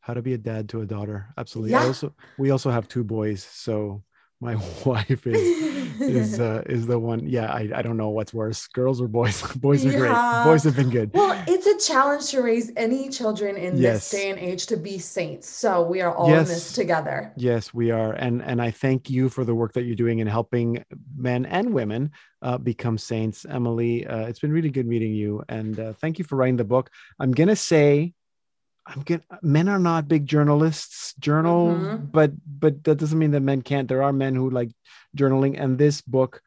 how 0.00 0.14
to 0.14 0.20
be 0.20 0.34
a 0.34 0.38
dad 0.38 0.68
to 0.70 0.80
a 0.80 0.86
daughter. 0.86 1.32
Absolutely. 1.38 1.70
Yeah. 1.70 1.84
Also 1.84 2.12
we 2.36 2.50
also 2.50 2.72
have 2.72 2.88
two 2.88 3.04
boys, 3.04 3.44
so 3.44 4.02
my 4.40 4.54
wife 4.84 5.26
is 5.26 6.00
is 6.00 6.40
uh, 6.40 6.62
is 6.66 6.86
the 6.86 6.98
one 6.98 7.26
yeah 7.26 7.52
I, 7.52 7.70
I 7.74 7.82
don't 7.82 7.96
know 7.96 8.08
what's 8.08 8.32
worse 8.32 8.66
girls 8.68 9.00
or 9.00 9.08
boys 9.08 9.42
boys 9.56 9.84
are 9.84 9.92
yeah. 9.92 9.98
great 9.98 10.52
boys 10.52 10.64
have 10.64 10.76
been 10.76 10.90
good 10.90 11.10
well 11.12 11.42
it's 11.46 11.66
a 11.66 11.92
challenge 11.92 12.30
to 12.30 12.40
raise 12.40 12.72
any 12.76 13.08
children 13.08 13.56
in 13.56 13.76
yes. 13.76 14.10
this 14.10 14.20
day 14.20 14.30
and 14.30 14.38
age 14.38 14.66
to 14.66 14.76
be 14.76 14.98
saints 14.98 15.48
so 15.48 15.82
we 15.82 16.00
are 16.00 16.14
all 16.14 16.30
yes. 16.30 16.48
in 16.48 16.54
this 16.54 16.72
together 16.72 17.32
yes 17.36 17.74
we 17.74 17.90
are 17.90 18.12
and 18.12 18.42
and 18.42 18.60
i 18.60 18.70
thank 18.70 19.10
you 19.10 19.28
for 19.28 19.44
the 19.44 19.54
work 19.54 19.72
that 19.74 19.82
you're 19.82 19.96
doing 19.96 20.18
in 20.20 20.26
helping 20.26 20.82
men 21.16 21.44
and 21.46 21.72
women 21.72 22.10
uh, 22.42 22.56
become 22.56 22.96
saints 22.96 23.44
emily 23.48 24.06
uh, 24.06 24.26
it's 24.26 24.38
been 24.38 24.52
really 24.52 24.70
good 24.70 24.86
meeting 24.86 25.12
you 25.12 25.42
and 25.48 25.78
uh, 25.78 25.92
thank 25.94 26.18
you 26.18 26.24
for 26.24 26.36
writing 26.36 26.56
the 26.56 26.64
book 26.64 26.90
i'm 27.18 27.32
gonna 27.32 27.56
say 27.56 28.14
I'm 28.90 29.02
getting 29.02 29.26
men 29.42 29.68
are 29.68 29.78
not 29.78 30.08
big 30.08 30.26
journalists, 30.26 31.14
journal, 31.20 31.68
mm-hmm. 31.68 32.06
but 32.06 32.32
but 32.46 32.82
that 32.84 32.98
doesn't 32.98 33.18
mean 33.18 33.30
that 33.30 33.40
men 33.40 33.62
can't. 33.62 33.88
There 33.88 34.02
are 34.02 34.12
men 34.12 34.34
who 34.34 34.50
like 34.50 34.70
journaling, 35.16 35.60
and 35.60 35.78
this 35.78 36.00
book 36.00 36.42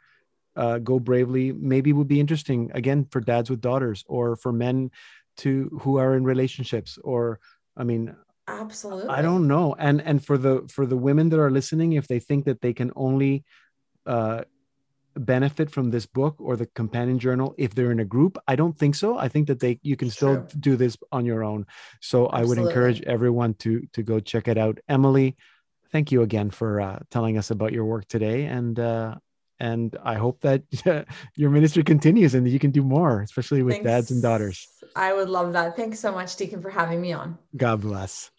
uh, 0.55 0.79
go 0.79 0.99
bravely 0.99 1.51
maybe 1.51 1.93
would 1.93 2.07
be 2.07 2.19
interesting 2.19 2.71
again 2.73 3.05
for 3.09 3.19
dads 3.19 3.49
with 3.49 3.61
daughters 3.61 4.03
or 4.07 4.35
for 4.35 4.51
men 4.51 4.91
to 5.37 5.79
who 5.81 5.97
are 5.97 6.15
in 6.15 6.23
relationships 6.23 6.99
or 7.03 7.39
i 7.75 7.83
mean 7.83 8.15
absolutely 8.47 9.09
i 9.09 9.21
don't 9.21 9.47
know 9.47 9.75
and 9.79 10.01
and 10.01 10.23
for 10.23 10.37
the 10.37 10.61
for 10.69 10.85
the 10.85 10.97
women 10.97 11.29
that 11.29 11.39
are 11.39 11.49
listening 11.49 11.93
if 11.93 12.07
they 12.07 12.19
think 12.19 12.45
that 12.45 12.61
they 12.61 12.73
can 12.73 12.91
only 12.95 13.43
uh 14.05 14.43
benefit 15.15 15.69
from 15.69 15.91
this 15.91 16.05
book 16.05 16.35
or 16.39 16.55
the 16.55 16.65
companion 16.67 17.19
journal 17.19 17.53
if 17.57 17.73
they're 17.73 17.91
in 17.91 17.99
a 17.99 18.05
group 18.05 18.37
i 18.47 18.55
don't 18.55 18.77
think 18.77 18.95
so 18.95 19.17
i 19.17 19.27
think 19.27 19.47
that 19.47 19.59
they 19.59 19.79
you 19.83 19.95
can 19.95 20.09
still 20.09 20.35
True. 20.35 20.59
do 20.59 20.75
this 20.75 20.97
on 21.11 21.25
your 21.25 21.43
own 21.43 21.65
so 22.01 22.27
i 22.27 22.43
would 22.43 22.57
encourage 22.57 23.01
everyone 23.03 23.53
to 23.55 23.85
to 23.93 24.03
go 24.03 24.19
check 24.19 24.47
it 24.47 24.57
out 24.57 24.79
emily 24.87 25.35
thank 25.91 26.11
you 26.11 26.21
again 26.21 26.49
for 26.49 26.81
uh, 26.81 26.99
telling 27.11 27.37
us 27.37 27.51
about 27.51 27.73
your 27.73 27.85
work 27.85 28.07
today 28.07 28.45
and 28.45 28.79
uh 28.79 29.15
and 29.59 29.95
i 30.03 30.15
hope 30.15 30.41
that 30.41 30.63
your 31.35 31.49
ministry 31.49 31.83
continues 31.83 32.33
and 32.33 32.45
that 32.45 32.51
you 32.51 32.59
can 32.59 32.71
do 32.71 32.83
more 32.83 33.21
especially 33.21 33.63
with 33.63 33.83
dads 33.83 34.11
and 34.11 34.21
daughters 34.21 34.67
I 34.95 35.13
would 35.13 35.29
love 35.29 35.53
that. 35.53 35.75
Thanks 35.75 35.99
so 35.99 36.11
much, 36.11 36.35
Deacon, 36.35 36.61
for 36.61 36.69
having 36.69 37.01
me 37.01 37.13
on. 37.13 37.37
God 37.55 37.81
bless. 37.81 38.31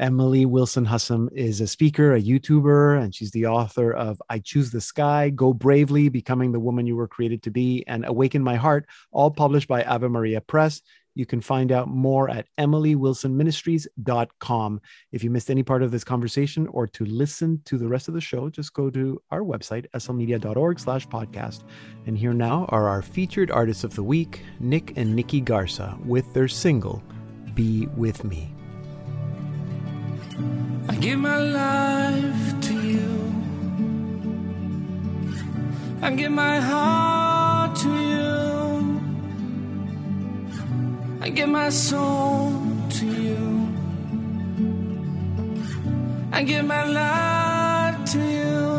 Emily 0.00 0.44
Wilson 0.46 0.86
Hussem 0.86 1.28
is 1.34 1.60
a 1.60 1.66
speaker, 1.66 2.14
a 2.14 2.22
YouTuber, 2.22 3.02
and 3.02 3.14
she's 3.14 3.32
the 3.32 3.44
author 3.46 3.92
of 3.92 4.22
I 4.30 4.38
Choose 4.38 4.70
the 4.70 4.80
Sky, 4.80 5.28
Go 5.28 5.52
Bravely, 5.52 6.08
Becoming 6.08 6.52
the 6.52 6.58
Woman 6.58 6.86
You 6.86 6.96
Were 6.96 7.06
Created 7.06 7.42
to 7.42 7.50
Be, 7.50 7.84
and 7.86 8.06
Awaken 8.06 8.42
My 8.42 8.56
Heart, 8.56 8.86
all 9.12 9.30
published 9.30 9.68
by 9.68 9.84
Ave 9.84 10.08
Maria 10.08 10.40
Press. 10.40 10.80
You 11.14 11.26
can 11.26 11.42
find 11.42 11.70
out 11.70 11.88
more 11.88 12.30
at 12.30 12.46
emilywilsonministries.com. 12.58 14.80
If 15.12 15.22
you 15.22 15.28
missed 15.28 15.50
any 15.50 15.62
part 15.62 15.82
of 15.82 15.90
this 15.90 16.04
conversation 16.04 16.66
or 16.68 16.86
to 16.86 17.04
listen 17.04 17.60
to 17.66 17.76
the 17.76 17.88
rest 17.88 18.08
of 18.08 18.14
the 18.14 18.22
show, 18.22 18.48
just 18.48 18.72
go 18.72 18.88
to 18.88 19.20
our 19.30 19.42
website, 19.42 19.84
slmedia.org 19.94 20.80
slash 20.80 21.06
podcast. 21.08 21.64
And 22.06 22.16
here 22.16 22.32
now 22.32 22.64
are 22.70 22.88
our 22.88 23.02
featured 23.02 23.50
artists 23.50 23.84
of 23.84 23.96
the 23.96 24.02
week, 24.02 24.44
Nick 24.60 24.96
and 24.96 25.14
Nikki 25.14 25.42
Garza, 25.42 25.98
with 26.06 26.32
their 26.32 26.48
single, 26.48 27.02
Be 27.54 27.86
With 27.96 28.24
Me. 28.24 28.54
I 30.88 30.94
give 30.96 31.18
my 31.18 31.38
life 31.38 32.60
to 32.66 32.74
you. 32.74 33.34
I 36.02 36.10
give 36.12 36.32
my 36.32 36.60
heart 36.60 37.76
to 37.82 37.88
you. 37.88 39.00
I 41.20 41.28
give 41.30 41.48
my 41.48 41.68
soul 41.70 42.52
to 42.98 43.06
you. 43.06 43.68
I 46.32 46.42
give 46.42 46.64
my 46.64 46.84
life 46.84 48.10
to 48.12 48.18
you. 48.18 48.69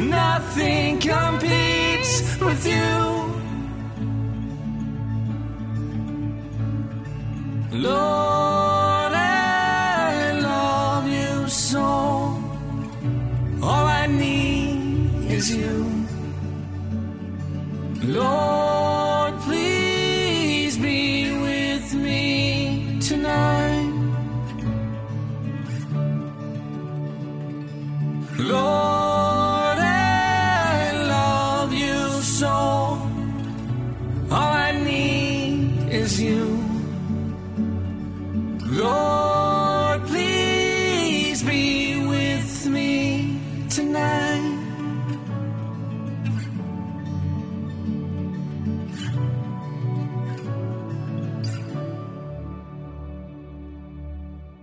Nothing 0.00 0.98
competes 0.98 2.38
with 2.40 2.66
you. 2.66 2.79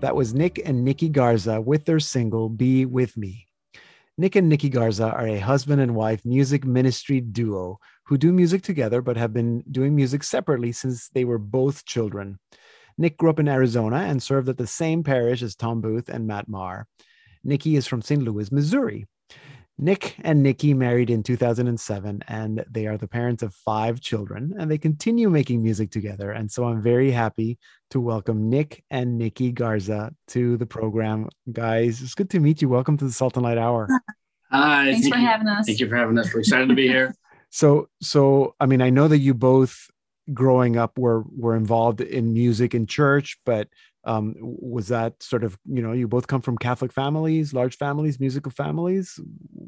That 0.07 0.15
was 0.15 0.33
Nick 0.33 0.61
and 0.63 0.85
Nikki 0.85 1.09
Garza 1.09 1.59
with 1.59 1.83
their 1.83 1.99
single 1.99 2.47
Be 2.47 2.85
With 2.85 3.17
Me. 3.17 3.45
Nick 4.17 4.37
and 4.37 4.47
Nikki 4.47 4.69
Garza 4.69 5.11
are 5.11 5.27
a 5.27 5.37
husband 5.37 5.81
and 5.81 5.95
wife 5.95 6.23
music 6.23 6.63
ministry 6.63 7.19
duo 7.19 7.77
who 8.05 8.17
do 8.17 8.31
music 8.31 8.61
together 8.61 9.01
but 9.01 9.17
have 9.17 9.33
been 9.33 9.65
doing 9.69 9.93
music 9.93 10.23
separately 10.23 10.71
since 10.71 11.09
they 11.09 11.25
were 11.25 11.37
both 11.37 11.83
children. 11.83 12.39
Nick 12.97 13.17
grew 13.17 13.29
up 13.29 13.39
in 13.41 13.49
Arizona 13.49 13.97
and 13.97 14.23
served 14.23 14.47
at 14.47 14.57
the 14.57 14.65
same 14.65 15.03
parish 15.03 15.41
as 15.41 15.57
Tom 15.57 15.81
Booth 15.81 16.07
and 16.07 16.25
Matt 16.25 16.47
Maher. 16.47 16.87
Nikki 17.43 17.75
is 17.75 17.85
from 17.85 18.01
St. 18.01 18.23
Louis, 18.23 18.49
Missouri. 18.49 19.07
Nick 19.79 20.15
and 20.21 20.41
Nikki 20.41 20.73
married 20.73 21.11
in 21.11 21.21
2007, 21.21 22.23
and 22.27 22.65
they 22.69 22.87
are 22.87 22.97
the 22.97 23.07
parents 23.07 23.43
of 23.43 23.53
five 23.53 24.01
children, 24.01 24.55
and 24.57 24.71
they 24.71 24.79
continue 24.79 25.29
making 25.29 25.61
music 25.61 25.91
together. 25.91 26.31
And 26.31 26.51
so 26.51 26.65
I'm 26.65 26.81
very 26.81 27.11
happy 27.11 27.59
to 27.91 27.99
welcome 27.99 28.49
Nick 28.49 28.83
and 28.89 29.19
Nikki 29.19 29.51
Garza 29.51 30.11
to 30.29 30.57
the 30.57 30.65
program. 30.65 31.29
Guys, 31.51 32.01
it's 32.01 32.15
good 32.15 32.31
to 32.31 32.39
meet 32.39 32.59
you. 32.59 32.69
Welcome 32.69 32.97
to 32.97 33.05
the 33.05 33.11
Salt 33.11 33.37
and 33.37 33.43
Light 33.43 33.59
Hour. 33.59 33.87
Hi. 34.51 34.85
Thanks 34.85 35.01
thank 35.01 35.13
for 35.13 35.19
you. 35.19 35.27
having 35.27 35.47
us. 35.47 35.67
Thank 35.67 35.79
you 35.79 35.87
for 35.87 35.95
having 35.95 36.17
us. 36.17 36.33
We're 36.33 36.39
excited 36.39 36.69
to 36.69 36.75
be 36.75 36.87
here. 36.87 37.13
So, 37.49 37.87
so 38.01 38.55
I 38.59 38.65
mean, 38.65 38.81
I 38.81 38.89
know 38.89 39.07
that 39.07 39.19
you 39.19 39.33
both 39.33 39.89
growing 40.33 40.75
up 40.75 40.97
were 40.99 41.23
were 41.33 41.55
involved 41.55 42.01
in 42.01 42.33
music 42.33 42.75
in 42.75 42.85
church, 42.85 43.37
but 43.45 43.69
um, 44.07 44.35
was 44.39 44.87
that 44.87 45.21
sort 45.21 45.43
of 45.43 45.57
you 45.65 45.81
know 45.81 45.91
you 45.91 46.07
both 46.07 46.27
come 46.27 46.41
from 46.41 46.57
Catholic 46.57 46.93
families, 46.93 47.53
large 47.53 47.77
families, 47.77 48.19
musical 48.19 48.51
families? 48.51 49.19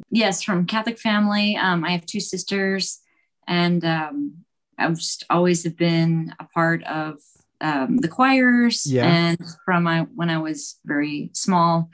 yes, 0.09 0.41
from 0.41 0.65
Catholic 0.65 0.97
family. 0.97 1.55
Um, 1.57 1.83
I 1.83 1.91
have 1.91 2.05
two 2.05 2.19
sisters, 2.21 2.99
and 3.47 3.83
um, 3.85 4.45
I've 4.77 4.97
just 4.97 5.25
always 5.29 5.63
have 5.65 5.77
been 5.77 6.33
a 6.39 6.45
part 6.45 6.83
of 6.85 7.17
um, 7.61 7.97
the 7.97 8.07
choirs. 8.07 8.85
Yeah. 8.85 9.05
And 9.05 9.39
from 9.65 9.83
my 9.83 10.07
when 10.15 10.29
I 10.29 10.37
was 10.37 10.79
very 10.85 11.31
small, 11.33 11.89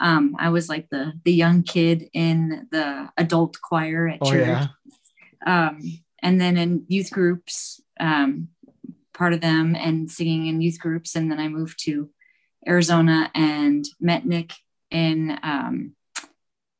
um, 0.00 0.34
I 0.38 0.48
was 0.48 0.68
like 0.68 0.88
the 0.90 1.12
the 1.24 1.32
young 1.32 1.62
kid 1.62 2.08
in 2.14 2.68
the 2.72 3.10
adult 3.18 3.60
choir 3.60 4.08
at 4.08 4.18
Oh 4.22 4.30
church. 4.30 4.46
yeah. 4.46 4.66
Um, 5.46 5.80
and 6.22 6.40
then 6.40 6.56
in 6.56 6.84
youth 6.88 7.10
groups, 7.10 7.80
um, 8.00 8.48
part 9.14 9.32
of 9.32 9.40
them, 9.40 9.74
and 9.76 10.10
singing 10.10 10.46
in 10.46 10.60
youth 10.60 10.78
groups. 10.78 11.14
And 11.16 11.30
then 11.30 11.38
I 11.38 11.48
moved 11.48 11.82
to 11.84 12.10
Arizona 12.66 13.30
and 13.34 13.84
met 14.00 14.24
Nick 14.26 14.52
in 14.90 15.38
um, 15.42 15.94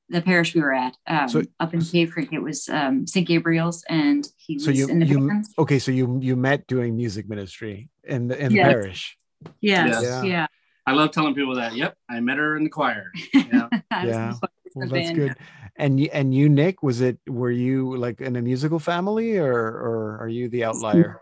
the 0.09 0.21
parish 0.23 0.55
we 0.55 0.61
were 0.61 0.73
at 0.75 0.97
um, 1.07 1.29
So- 1.29 1.43
up 1.61 1.73
in 1.75 1.81
Cave 1.81 2.11
Creek. 2.13 2.33
It 2.33 2.43
was 2.43 2.69
um, 2.69 3.07
St. 3.07 3.27
Gabriel's, 3.27 3.83
and 3.89 4.27
he 4.37 4.55
was 4.55 4.65
So 4.65 4.71
you 4.71 4.89
in 4.89 4.99
the 5.01 5.07
you 5.07 5.27
band. 5.29 5.47
okay? 5.59 5.79
So 5.79 5.91
you 5.91 6.19
you 6.21 6.37
met 6.37 6.67
doing 6.67 6.97
music 6.97 7.29
ministry 7.29 7.89
in 8.05 8.29
the 8.29 8.39
in 8.39 8.53
Yes. 8.53 8.67
the 8.67 8.73
parish. 8.73 9.19
Yes, 9.61 10.03
Yeah. 10.03 10.23
yeah. 10.23 10.47
I 10.87 10.93
love 10.93 11.11
telling 11.13 11.35
people 11.35 11.55
that. 11.57 11.75
Yep, 11.75 11.97
I 12.11 12.21
met 12.21 12.39
her 12.39 12.57
in 12.57 12.65
the 12.65 12.71
choir. 12.71 13.11
Yeah. 13.35 13.69
I 13.91 14.05
was 14.07 14.15
in 14.17 14.21
Yeah. 14.21 14.33
the 14.41 14.49
Well, 14.75 14.89
that's 14.89 15.07
band. 15.09 15.17
good. 15.17 15.35
And 15.77 15.99
you 16.01 16.09
and 16.13 16.35
you, 16.35 16.49
Nick, 16.49 16.83
was 16.83 17.01
it? 17.01 17.19
Were 17.27 17.51
you 17.51 17.97
like 17.97 18.21
in 18.21 18.37
a 18.37 18.43
musical 18.43 18.79
family, 18.79 19.39
or 19.39 19.55
or 19.57 20.19
are 20.21 20.29
you 20.29 20.49
the 20.51 20.65
outlier? 20.65 21.21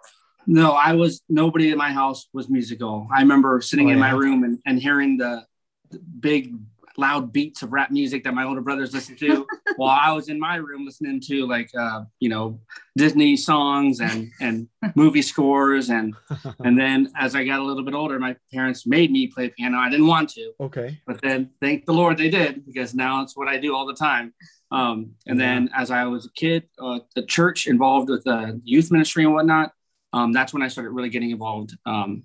No, 0.53 0.73
I 0.73 0.95
was 0.95 1.23
nobody 1.29 1.71
in 1.71 1.79
my 1.79 1.93
house 1.93 2.29
was 2.33 2.49
musical. 2.49 3.07
I 3.15 3.21
remember 3.21 3.61
sitting 3.61 3.89
Oh, 3.89 3.93
in 3.93 3.99
my 4.01 4.11
room 4.11 4.43
and, 4.43 4.59
and 4.67 4.81
hearing 4.81 5.17
the, 5.17 5.45
the 5.93 6.01
big 6.01 6.57
loud 6.97 7.33
beats 7.33 7.63
of 7.63 7.73
rap 7.73 7.91
music 7.93 8.25
that 8.25 8.35
my 8.35 8.45
older 8.45 8.61
brothers 8.61 8.93
listened 8.93 9.17
to 9.19 9.47
while 9.77 9.97
I 10.03 10.11
was 10.13 10.29
in 10.29 10.41
my 10.41 10.57
room 10.57 10.85
listening 10.85 11.21
to 11.29 11.47
like 11.47 11.71
uh, 11.79 12.03
you 12.19 12.29
know 12.29 12.59
Disney 12.97 13.37
songs 13.37 14.01
and 14.01 14.33
and 14.41 14.67
movie 14.97 15.23
scores 15.23 15.89
and 15.89 16.15
and 16.59 16.77
then 16.77 17.13
as 17.17 17.37
I 17.37 17.45
got 17.45 17.61
a 17.61 17.63
little 17.63 17.85
bit 17.85 17.95
older 17.95 18.19
my 18.19 18.35
parents 18.53 18.89
made 18.89 19.13
me 19.13 19.29
play 19.29 19.51
piano. 19.51 19.79
I 19.79 19.89
didn't 19.89 20.09
want 20.09 20.31
to, 20.31 20.53
Okay. 20.59 20.99
but 21.07 21.23
then 21.23 21.51
thank 21.61 21.87
the 21.87 21.93
Lord 21.95 22.19
they 22.19 22.29
did 22.29 22.67
because 22.67 22.93
now 22.93 23.23
it's 23.23 23.37
what 23.37 23.47
I 23.47 23.57
do 23.59 23.75
all 23.77 23.87
the 23.87 23.95
time. 23.95 24.35
Um, 24.73 25.13
and 25.29 25.39
then 25.39 25.71
as 25.75 25.93
I 25.93 26.05
was 26.07 26.27
a 26.27 26.33
kid, 26.33 26.65
uh, 26.81 26.99
the 27.15 27.25
church 27.25 27.67
involved 27.69 28.09
with 28.11 28.25
the 28.25 28.61
youth 28.65 28.91
ministry 28.91 29.25
and 29.25 29.33
whatnot, 29.35 29.73
um, 30.13 30.33
that's 30.33 30.53
when 30.53 30.63
I 30.63 30.69
started 30.69 30.91
really 30.91 31.09
getting 31.09 31.31
involved 31.31 31.77
um, 31.87 32.25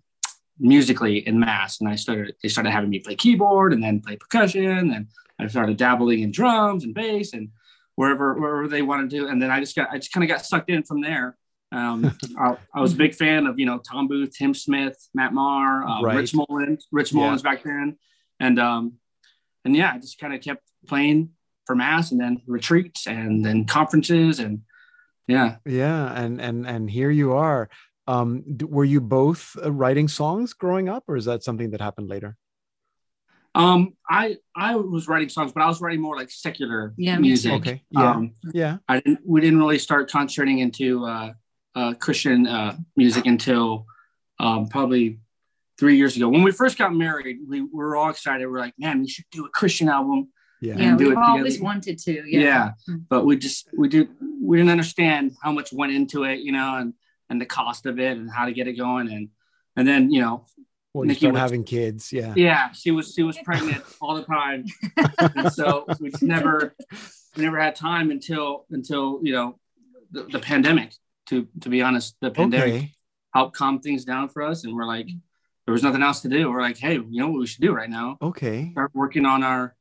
musically 0.59 1.25
in 1.27 1.39
mass. 1.39 1.79
And 1.79 1.89
I 1.89 1.95
started, 1.95 2.35
they 2.41 2.49
started 2.49 2.71
having 2.71 2.89
me 2.89 2.99
play 2.99 3.15
keyboard 3.15 3.73
and 3.73 3.83
then 3.83 4.01
play 4.01 4.15
percussion. 4.15 4.91
And 4.91 5.07
I 5.39 5.47
started 5.47 5.77
dabbling 5.77 6.21
in 6.21 6.31
drums 6.31 6.83
and 6.83 6.93
bass 6.93 7.33
and 7.33 7.49
wherever, 7.95 8.33
wherever 8.33 8.67
they 8.67 8.81
wanted 8.81 9.09
to. 9.11 9.27
And 9.27 9.41
then 9.41 9.51
I 9.51 9.59
just 9.59 9.75
got, 9.75 9.89
I 9.91 9.97
just 9.97 10.11
kind 10.11 10.23
of 10.23 10.29
got 10.29 10.45
sucked 10.45 10.69
in 10.69 10.83
from 10.83 11.01
there. 11.01 11.37
Um, 11.71 12.17
I, 12.39 12.55
I 12.73 12.81
was 12.81 12.93
a 12.93 12.97
big 12.97 13.13
fan 13.13 13.45
of, 13.47 13.59
you 13.59 13.65
know, 13.65 13.79
Tom 13.79 14.07
Booth, 14.07 14.35
Tim 14.37 14.53
Smith, 14.53 14.97
Matt 15.13 15.33
Maher, 15.33 15.83
uh, 15.83 16.01
Right. 16.01 16.17
Rich 16.17 16.33
Mullins, 16.33 16.87
Rich 16.91 17.13
Yeah. 17.13 17.37
Back 17.43 17.63
then. 17.63 17.97
And, 18.39 18.59
um, 18.59 18.93
and 19.63 19.75
yeah, 19.75 19.91
I 19.93 19.99
just 19.99 20.19
kind 20.19 20.33
of 20.33 20.41
kept 20.41 20.63
playing 20.87 21.31
for 21.65 21.75
mass 21.75 22.11
and 22.11 22.21
then 22.21 22.41
retreats 22.47 23.07
and 23.07 23.43
then 23.43 23.65
conferences 23.65 24.39
and 24.39 24.61
yeah. 25.27 25.57
Yeah, 25.65 26.13
and 26.13 26.41
and 26.41 26.67
and 26.67 26.89
here 26.89 27.11
you 27.11 27.33
are. 27.33 27.69
Um, 28.07 28.43
were 28.61 28.85
you 28.85 29.01
both 29.01 29.57
uh, 29.63 29.71
writing 29.71 30.07
songs 30.07 30.53
growing 30.53 30.89
up, 30.89 31.03
or 31.07 31.15
is 31.15 31.25
that 31.25 31.43
something 31.43 31.71
that 31.71 31.81
happened 31.81 32.09
later? 32.09 32.37
Um, 33.55 33.93
I 34.09 34.37
I 34.55 34.75
was 34.75 35.07
writing 35.07 35.29
songs, 35.29 35.53
but 35.53 35.63
I 35.63 35.67
was 35.67 35.81
writing 35.81 36.01
more 36.01 36.17
like 36.17 36.29
secular 36.29 36.93
Yeah, 36.97 37.17
music. 37.17 37.53
Okay. 37.53 37.81
Yeah. 37.89 38.11
Um, 38.11 38.33
Yeah. 38.53 38.77
I 38.87 38.99
didn't. 38.99 39.19
We 39.25 39.41
didn't 39.41 39.59
really 39.59 39.79
start 39.79 40.11
concentrating 40.11 40.59
into 40.59 41.05
uh, 41.05 41.33
uh, 41.73 41.93
Christian 41.95 42.47
uh, 42.47 42.77
music 42.95 43.25
until 43.25 43.85
um, 44.39 44.67
probably 44.67 45.19
three 45.79 45.97
years 45.97 46.15
ago. 46.15 46.29
When 46.29 46.43
we 46.43 46.51
first 46.51 46.77
got 46.77 46.93
married, 46.93 47.37
we, 47.47 47.61
we 47.61 47.67
were 47.71 47.95
all 47.95 48.09
excited. 48.09 48.45
We're 48.45 48.59
like, 48.59 48.73
man, 48.77 49.01
we 49.01 49.07
should 49.07 49.25
do 49.31 49.45
a 49.45 49.49
Christian 49.49 49.89
album. 49.89 50.29
Yeah. 50.65 50.77
Yeah, 50.77 50.95
we've 50.95 51.17
always 51.17 51.53
together. 51.55 51.63
wanted 51.63 51.97
to. 51.99 52.11
Yeah. 52.27 52.39
Yeah. 52.39 52.71
Hmm. 52.85 52.95
but 53.09 53.25
we 53.25 53.37
just 53.37 53.69
we 53.77 53.87
did 53.89 54.09
we 54.41 54.57
didn't 54.57 54.71
understand 54.71 55.31
how 55.43 55.51
much 55.51 55.71
went 55.73 55.91
into 55.93 56.23
it, 56.23 56.39
you 56.39 56.51
know, 56.51 56.77
and 56.77 56.93
and 57.29 57.39
the 57.41 57.45
cost 57.45 57.85
of 57.85 57.99
it 57.99 58.17
and 58.17 58.29
how 58.29 58.45
to 58.45 58.53
get 58.53 58.67
it 58.67 58.73
going 58.73 59.11
and 59.11 59.29
and 59.75 59.87
then 59.87 60.11
you 60.11 60.21
know 60.21 60.45
Well, 60.93 61.05
you 61.05 61.09
Nikki 61.09 61.19
start 61.21 61.33
was- 61.33 61.41
having 61.41 61.63
kids. 61.63 62.13
Yeah. 62.13 62.33
yeah 62.35 62.71
she 62.71 62.91
was 62.91 63.13
she 63.13 63.23
was 63.23 63.37
pregnant 63.43 63.83
all 64.01 64.15
the 64.15 64.23
time 64.23 64.65
and 65.35 65.51
so 65.51 65.85
we 65.99 66.09
just 66.11 66.23
never 66.23 66.75
we 67.35 67.43
never 67.43 67.59
had 67.59 67.75
time 67.75 68.11
until 68.11 68.65
until 68.69 69.19
you 69.23 69.33
know 69.33 69.59
the, 70.11 70.23
the 70.23 70.39
pandemic 70.39 70.93
to 71.27 71.47
to 71.61 71.69
be 71.69 71.81
honest 71.81 72.15
the 72.21 72.31
pandemic 72.31 72.73
Okay. 72.75 72.91
helped 73.33 73.55
calm 73.57 73.79
things 73.79 74.05
down 74.05 74.29
for 74.29 74.41
us 74.43 74.63
and 74.63 74.73
we're 74.75 74.85
like 74.85 75.07
there 75.65 75.73
was 75.73 75.81
nothing 75.83 76.03
else 76.03 76.21
to 76.21 76.29
do 76.29 76.49
we're 76.51 76.61
like 76.61 76.77
hey 76.77 76.93
you 76.93 77.19
know 77.21 77.29
what 77.29 77.39
we 77.39 77.47
should 77.47 77.61
do 77.61 77.73
right 77.73 77.89
now 77.89 78.17
Okay. 78.21 78.69
start 78.71 78.91
working 78.93 79.25
on 79.25 79.41
our 79.43 79.75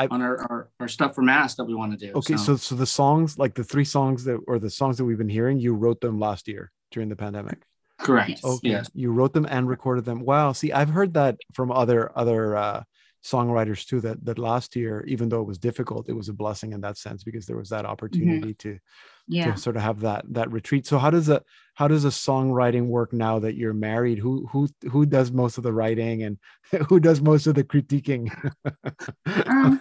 I- 0.00 0.08
on 0.14 0.22
our, 0.22 0.38
our 0.50 0.70
our 0.80 0.88
stuff 0.88 1.14
for 1.14 1.22
mass 1.22 1.54
that 1.56 1.64
we 1.64 1.74
want 1.74 1.92
to 1.98 2.06
do 2.06 2.12
Okay. 2.14 2.36
So 2.36 2.56
so 2.56 2.74
the 2.74 2.86
songs, 2.86 3.38
like 3.38 3.54
the 3.54 3.64
three 3.64 3.84
songs 3.84 4.24
that 4.24 4.38
or 4.46 4.58
the 4.58 4.70
songs 4.70 4.96
that 4.98 5.04
we've 5.04 5.18
been 5.18 5.28
hearing, 5.28 5.58
you 5.58 5.74
wrote 5.74 6.00
them 6.00 6.18
last 6.18 6.48
year 6.48 6.70
during 6.90 7.08
the 7.08 7.16
pandemic. 7.16 7.58
correct 7.98 8.30
Yes. 8.30 8.44
Okay. 8.44 8.70
yes 8.70 8.90
You 8.94 9.12
wrote 9.12 9.32
them 9.34 9.46
and 9.48 9.68
recorded 9.68 10.04
them. 10.04 10.20
Wow. 10.24 10.52
See, 10.52 10.72
I've 10.72 10.88
heard 10.98 11.14
that 11.14 11.36
from 11.52 11.70
other 11.70 12.10
other 12.22 12.56
uh 12.56 12.82
songwriters 13.22 13.86
too 13.86 14.00
that 14.00 14.24
that 14.24 14.38
last 14.38 14.74
year 14.74 15.04
even 15.06 15.28
though 15.28 15.42
it 15.42 15.46
was 15.46 15.58
difficult 15.58 16.08
it 16.08 16.14
was 16.20 16.30
a 16.30 16.32
blessing 16.32 16.72
in 16.72 16.80
that 16.80 16.96
sense 16.96 17.22
because 17.22 17.44
there 17.44 17.58
was 17.62 17.68
that 17.68 17.84
opportunity 17.84 18.54
to 18.54 18.78
Yeah. 19.28 19.52
to 19.52 19.58
sort 19.60 19.76
of 19.76 19.82
have 19.82 20.00
that 20.00 20.24
that 20.30 20.50
retreat 20.50 20.86
so 20.86 20.98
how 20.98 21.10
does 21.10 21.28
a 21.28 21.42
how 21.74 21.86
does 21.88 22.04
a 22.04 22.08
songwriting 22.08 22.86
work 22.86 23.12
now 23.12 23.38
that 23.38 23.54
you're 23.56 23.72
married 23.72 24.18
who 24.18 24.46
who 24.50 24.68
who 24.90 25.06
does 25.06 25.30
most 25.32 25.56
of 25.58 25.64
the 25.64 25.72
writing 25.72 26.22
and 26.24 26.38
who 26.88 26.98
does 27.00 27.20
most 27.20 27.46
of 27.46 27.54
the 27.54 27.64
critiquing 27.64 28.30
Um, 29.46 29.80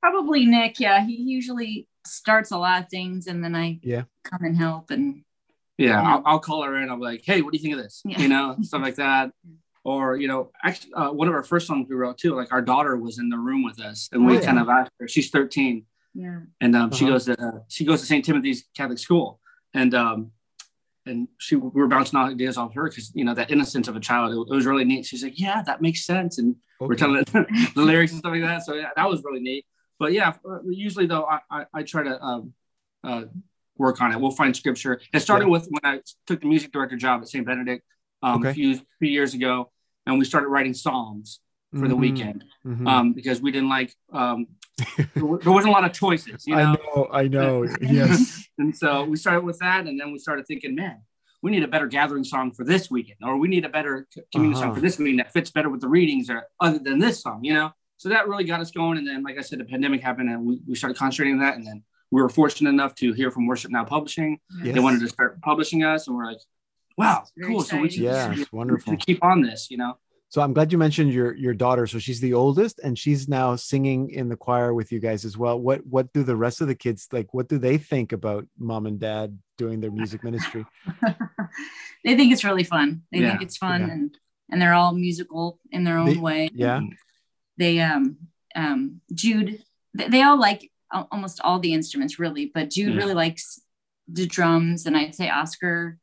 Probably 0.00 0.44
Nick. 0.46 0.78
Yeah. 0.78 1.04
He 1.04 1.16
usually 1.16 1.88
starts 2.06 2.50
a 2.50 2.58
lot 2.58 2.82
of 2.82 2.88
things 2.88 3.26
and 3.26 3.42
then 3.42 3.54
I 3.56 3.80
Yeah. 3.82 4.02
come 4.24 4.44
and 4.44 4.56
help 4.56 4.90
and 4.90 5.24
Yeah, 5.76 6.02
Yeah. 6.02 6.02
I'll, 6.16 6.22
I'll 6.26 6.38
call 6.40 6.62
her 6.64 6.76
in. 6.80 6.88
I'll 6.90 6.96
be 6.96 7.02
like, 7.04 7.22
"Hey, 7.24 7.40
what 7.42 7.52
do 7.52 7.58
you 7.58 7.62
think 7.62 7.74
of 7.76 7.82
this?" 7.82 8.02
Yeah. 8.04 8.20
You 8.20 8.28
know, 8.28 8.56
stuff 8.62 8.82
like 8.82 8.96
that. 8.96 9.30
Or 9.84 10.16
you 10.16 10.28
know, 10.28 10.50
actually, 10.62 10.92
uh, 10.94 11.10
one 11.12 11.28
of 11.28 11.34
our 11.34 11.42
first 11.44 11.66
songs 11.66 11.86
we 11.88 11.94
wrote 11.96 12.18
too. 12.18 12.34
Like 12.34 12.52
our 12.52 12.60
daughter 12.60 12.96
was 12.98 13.18
in 13.18 13.30
the 13.30 13.38
room 13.38 13.62
with 13.64 13.80
us, 13.80 14.08
and 14.12 14.22
Oh, 14.22 14.26
we 14.26 14.34
yeah. 14.34 14.40
kind 14.44 14.58
of 14.58 14.68
asked 14.68 14.90
her. 15.00 15.08
She's 15.08 15.30
13, 15.30 15.86
yeah. 16.14 16.40
and 16.60 16.74
um, 16.76 16.90
she 16.92 17.04
Uh-huh. 17.04 17.14
goes 17.14 17.24
to 17.26 17.40
uh, 17.40 17.58
she 17.68 17.84
goes 17.84 18.00
to 18.00 18.06
St. 18.06 18.24
Timothy's 18.24 18.64
Catholic 18.76 18.98
School, 18.98 19.40
and 19.74 19.94
um, 19.94 20.32
and 21.06 21.28
she 21.38 21.56
we 21.56 21.70
were 21.80 21.88
bouncing 21.88 22.18
ideas 22.18 22.56
off 22.56 22.74
her 22.74 22.84
because 22.88 23.12
you 23.14 23.24
know 23.24 23.34
that 23.34 23.50
innocence 23.50 23.88
of 23.88 23.96
a 23.96 24.00
child. 24.00 24.32
It, 24.32 24.52
it 24.52 24.54
was 24.54 24.66
really 24.66 24.84
neat. 24.84 25.06
She's 25.06 25.22
like, 25.22 25.38
"Yeah, 25.38 25.62
that 25.62 25.80
makes 25.82 26.04
sense," 26.04 26.38
and 26.38 26.56
we're 26.80 26.94
telling 26.94 27.24
the 27.32 27.70
lyrics 27.76 28.12
and 28.12 28.18
stuff 28.20 28.32
like 28.32 28.42
that. 28.42 28.64
So 28.64 28.74
yeah, 28.74 28.90
that 28.96 29.08
was 29.08 29.22
really 29.24 29.40
neat. 29.40 29.64
But 29.98 30.12
yeah, 30.12 30.34
usually 30.68 31.06
though, 31.06 31.24
I 31.24 31.38
I, 31.50 31.64
I 31.74 31.82
try 31.82 32.02
to 32.04 32.22
um, 32.22 32.52
uh, 33.04 33.24
work 33.76 34.00
on 34.02 34.12
it. 34.12 34.20
We'll 34.20 34.30
find 34.30 34.54
scripture. 34.56 35.00
It 35.12 35.20
started 35.20 35.46
Yeah. 35.46 35.52
with 35.52 35.68
when 35.70 35.84
I 35.94 36.00
took 36.26 36.40
the 36.40 36.46
music 36.48 36.72
director 36.72 36.96
job 36.96 37.20
at 37.22 37.28
St. 37.28 37.44
Benedict 37.46 37.84
um, 38.22 38.40
Okay. 38.40 38.50
a 38.50 38.54
few 38.54 38.80
few 38.98 39.08
years 39.10 39.34
ago, 39.34 39.70
and 40.06 40.18
we 40.18 40.24
started 40.24 40.48
writing 40.48 40.74
psalms 40.74 41.40
for 41.78 41.86
the 41.86 41.94
Mhm, 41.94 42.00
weekend 42.00 42.44
mhm. 42.64 42.86
um, 42.88 43.12
because 43.12 43.42
we 43.42 43.50
didn't 43.52 43.68
like 43.68 43.94
um, 44.12 44.46
there 45.14 45.24
wasn't 45.52 45.68
a 45.68 45.70
lot 45.70 45.84
of 45.84 45.92
choices. 45.92 46.46
You 46.46 46.56
know? 46.56 46.62
i 46.72 46.74
know 46.76 47.08
i 47.12 47.28
know 47.36 47.64
yes 47.80 48.46
and 48.58 48.76
so 48.76 49.04
we 49.04 49.16
started 49.16 49.44
with 49.44 49.58
that, 49.60 49.86
and 49.86 49.98
then 50.00 50.12
we 50.12 50.18
started 50.18 50.46
thinking, 50.46 50.74
man, 50.74 51.02
we 51.42 51.50
need 51.52 51.62
a 51.62 51.68
better 51.68 51.86
gathering 51.86 52.24
song 52.24 52.50
for 52.52 52.64
this 52.64 52.90
weekend, 52.90 53.18
or 53.22 53.36
we 53.38 53.46
need 53.48 53.64
a 53.64 53.68
better 53.68 54.06
community 54.32 54.58
song 54.60 54.70
Uh-huh. 54.70 54.74
for 54.76 54.80
this 54.80 54.98
weekend 54.98 55.20
that 55.20 55.32
fits 55.32 55.50
better 55.52 55.70
with 55.70 55.80
the 55.80 55.88
readings, 55.88 56.28
or 56.28 56.44
other 56.60 56.78
than 56.80 56.98
this 56.98 57.22
song, 57.22 57.44
you 57.44 57.54
know. 57.54 57.70
So 57.98 58.08
that 58.08 58.28
really 58.28 58.44
got 58.44 58.60
us 58.60 58.70
going. 58.72 58.98
And 58.98 59.06
then, 59.06 59.22
like 59.22 59.38
I 59.38 59.42
said, 59.42 59.58
the 59.60 59.64
pandemic 59.64 60.00
happened, 60.02 60.28
and 60.30 60.44
we, 60.44 60.60
we 60.68 60.74
started 60.74 60.96
concentrating 60.98 61.34
on 61.34 61.40
that. 61.40 61.56
And 61.56 61.64
then 61.66 61.82
we 62.10 62.20
were 62.22 62.28
fortunate 62.28 62.70
enough 62.70 62.94
to 62.96 63.12
hear 63.12 63.30
from 63.30 63.46
Worship 63.46 63.70
Now 63.70 63.84
Publishing. 63.84 64.38
Yes. 64.64 64.74
They 64.74 64.80
wanted 64.80 65.00
to 65.00 65.08
start 65.08 65.40
publishing 65.42 65.84
us, 65.84 66.06
and 66.08 66.16
we're 66.16 66.26
like, 66.26 66.38
wow, 66.96 67.24
Very 67.36 67.52
cool. 67.52 67.62
So 67.62 67.76
we 67.80 67.90
should, 67.90 68.02
Yeah, 68.02 68.28
we 68.30 68.36
should 68.38 68.52
wonderful. 68.52 68.96
keep 68.96 69.22
on 69.22 69.42
this, 69.42 69.68
you 69.70 69.76
know. 69.76 69.96
So 70.30 70.42
I'm 70.42 70.52
glad 70.52 70.72
you 70.72 70.78
mentioned 70.78 71.12
your 71.12 71.34
your 71.34 71.54
daughter. 71.54 71.86
So 71.86 71.98
she's 71.98 72.20
the 72.20 72.34
oldest, 72.34 72.80
and 72.80 72.98
she's 72.98 73.28
now 73.28 73.56
singing 73.56 74.10
in 74.10 74.28
the 74.28 74.36
choir 74.36 74.74
with 74.74 74.92
you 74.92 75.00
guys 75.00 75.24
as 75.24 75.38
well. 75.38 75.58
What 75.58 75.86
what 75.86 76.12
do 76.12 76.22
the 76.22 76.36
rest 76.36 76.60
of 76.60 76.68
the 76.68 76.74
kids 76.74 77.08
like? 77.12 77.32
What 77.32 77.48
do 77.48 77.56
they 77.58 77.78
think 77.78 78.12
about 78.12 78.46
mom 78.58 78.84
and 78.86 79.00
dad 79.00 79.38
doing 79.56 79.80
their 79.80 79.90
music 79.90 80.22
ministry? 80.22 80.66
they 82.04 82.16
think 82.16 82.32
it's 82.32 82.44
really 82.44 82.64
fun. 82.64 83.02
They 83.10 83.20
Yeah. 83.20 83.30
think 83.30 83.42
it's 83.42 83.56
fun 83.56 83.80
Yeah. 83.80 83.92
and 83.92 84.18
and 84.50 84.60
they're 84.62 84.74
all 84.74 84.92
musical 84.94 85.58
in 85.70 85.84
their 85.84 85.98
own 85.98 86.14
They- 86.14 86.16
way. 86.18 86.50
Yeah, 86.54 86.80
They 87.56 87.80
um 87.80 88.16
um 88.54 89.00
Jude 89.14 89.62
they, 89.94 90.08
they 90.08 90.22
all 90.22 90.38
like 90.38 90.70
almost 91.10 91.40
all 91.42 91.58
the 91.58 91.72
instruments 91.72 92.18
really, 92.18 92.50
but 92.52 92.70
Jude 92.70 92.94
Yeah. 92.94 92.98
really 93.00 93.14
likes 93.14 93.60
the 94.06 94.26
drums 94.26 94.84
and 94.86 94.96
I'd 94.96 95.14
say 95.14 95.28
Oscar 95.28 95.98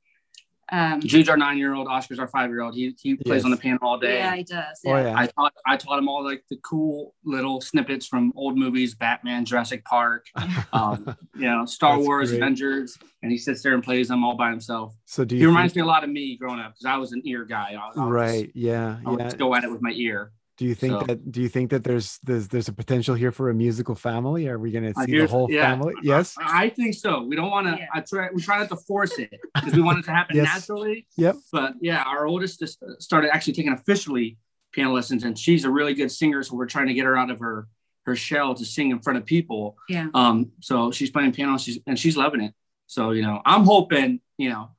Um, 0.72 1.00
Jude's 1.00 1.30
our 1.30 1.38
nine-year-old. 1.38 1.88
Oscar's 1.88 2.18
our 2.18 2.28
five-year-old. 2.28 2.74
He 2.74 2.96
he 3.00 3.16
plays 3.16 3.38
Yes. 3.40 3.46
on 3.46 3.52
the 3.52 3.58
piano 3.58 3.78
all 3.84 4.00
day. 4.00 4.18
yeah, 4.18 4.36
he 4.36 4.44
does. 4.44 4.80
Oh 4.86 4.96
yeah. 4.96 5.14
I 5.16 5.28
taught 5.28 5.54
I 5.68 5.78
taught 5.78 6.00
him 6.00 6.08
all 6.10 6.24
like 6.24 6.44
the 6.50 6.58
cool 6.64 7.14
little 7.24 7.62
snippets 7.62 8.08
from 8.08 8.34
old 8.36 8.58
movies, 8.58 8.96
Batman, 8.96 9.46
Jurassic 9.46 9.86
Park, 9.86 10.26
um, 10.74 11.16
you 11.36 11.46
know, 11.46 11.66
Star 11.66 11.98
That's 11.98 12.08
Wars, 12.08 12.30
great. 12.32 12.42
Avengers, 12.42 12.98
and 13.22 13.32
he 13.32 13.38
sits 13.38 13.62
there 13.62 13.74
and 13.76 13.84
plays 13.84 14.08
them 14.08 14.24
all 14.26 14.36
by 14.36 14.50
himself. 14.50 14.96
so 15.06 15.24
do 15.24 15.36
you? 15.36 15.42
He 15.42 15.46
reminds 15.46 15.74
think- 15.74 15.84
me 15.86 15.90
a 15.90 15.92
lot 15.92 16.04
of 16.04 16.10
me 16.10 16.36
growing 16.38 16.60
up 16.60 16.74
because 16.74 16.86
I 16.86 16.98
was 16.98 17.12
an 17.12 17.22
ear 17.26 17.46
guy. 17.46 17.76
I, 17.80 18.00
I 18.00 18.04
would 18.06 18.12
right. 18.12 18.44
Just, 18.46 18.56
Yeah. 18.56 18.98
I 19.06 19.10
would 19.12 19.20
Yeah. 19.20 19.36
go 19.36 19.54
at 19.54 19.64
it 19.64 19.72
with 19.72 19.82
my 19.84 19.92
ear. 19.92 20.32
Do 20.58 20.66
you 20.66 20.74
think 20.76 20.94
So- 20.94 21.06
that? 21.08 21.32
Do 21.32 21.42
you 21.42 21.50
think 21.50 21.70
that 21.72 21.84
there's 21.84 22.18
there's 22.24 22.48
there's 22.48 22.68
a 22.70 22.74
potential 22.74 23.14
here 23.16 23.32
for 23.32 23.50
a 23.50 23.54
musical 23.54 23.94
family? 23.96 24.48
Are 24.48 24.58
we 24.58 24.72
going 24.72 24.86
to 24.94 24.98
Uh, 25.00 25.06
see 25.06 25.18
the 25.20 25.28
whole 25.28 25.52
yeah. 25.52 25.70
family? 25.70 25.94
Yes. 26.02 26.36
I 26.40 26.70
think 26.70 26.94
so. 26.96 27.24
We 27.24 27.36
don't 27.36 27.52
want 27.52 27.68
to. 27.68 27.74
Yeah. 27.78 27.88
I 27.94 28.00
try. 28.02 28.30
We 28.34 28.42
try 28.42 28.60
not 28.60 28.70
to 28.70 28.78
force 28.78 29.20
it 29.20 29.32
because 29.54 29.74
we 29.74 29.82
want 29.82 30.00
it 30.00 30.06
to 30.06 30.12
happen 30.12 30.38
Yes. 30.38 30.46
naturally. 30.54 31.08
Yep. 31.18 31.36
But 31.52 31.74
yeah, 31.82 32.04
our 32.04 32.26
oldest 32.26 32.60
just 32.60 32.82
started 33.00 33.34
actually 33.36 33.54
taking 33.54 33.74
officially 33.74 34.38
piano 34.72 34.94
lessons, 34.94 35.24
and 35.26 35.38
she's 35.38 35.66
a 35.66 35.70
really 35.70 35.94
good 35.94 36.12
singer. 36.12 36.42
So 36.44 36.56
we're 36.56 36.68
trying 36.68 36.88
to 36.88 36.94
get 36.94 37.06
her 37.06 37.18
out 37.18 37.30
of 37.32 37.40
her 37.40 37.68
her 38.06 38.16
shell 38.16 38.54
to 38.54 38.64
sing 38.64 38.92
in 38.92 39.00
front 39.00 39.18
of 39.20 39.26
people. 39.26 39.78
Yeah. 39.90 40.08
Um. 40.14 40.52
So 40.62 40.92
she's 40.92 41.10
playing 41.12 41.34
piano. 41.34 41.58
She's 41.58 41.80
and 41.86 42.00
she's 42.00 42.16
loving 42.16 42.40
it. 42.42 42.54
So 42.88 43.12
you 43.12 43.24
know, 43.24 43.42
I'm 43.46 43.66
hoping 43.66 44.22
you 44.38 44.50
know, 44.50 44.70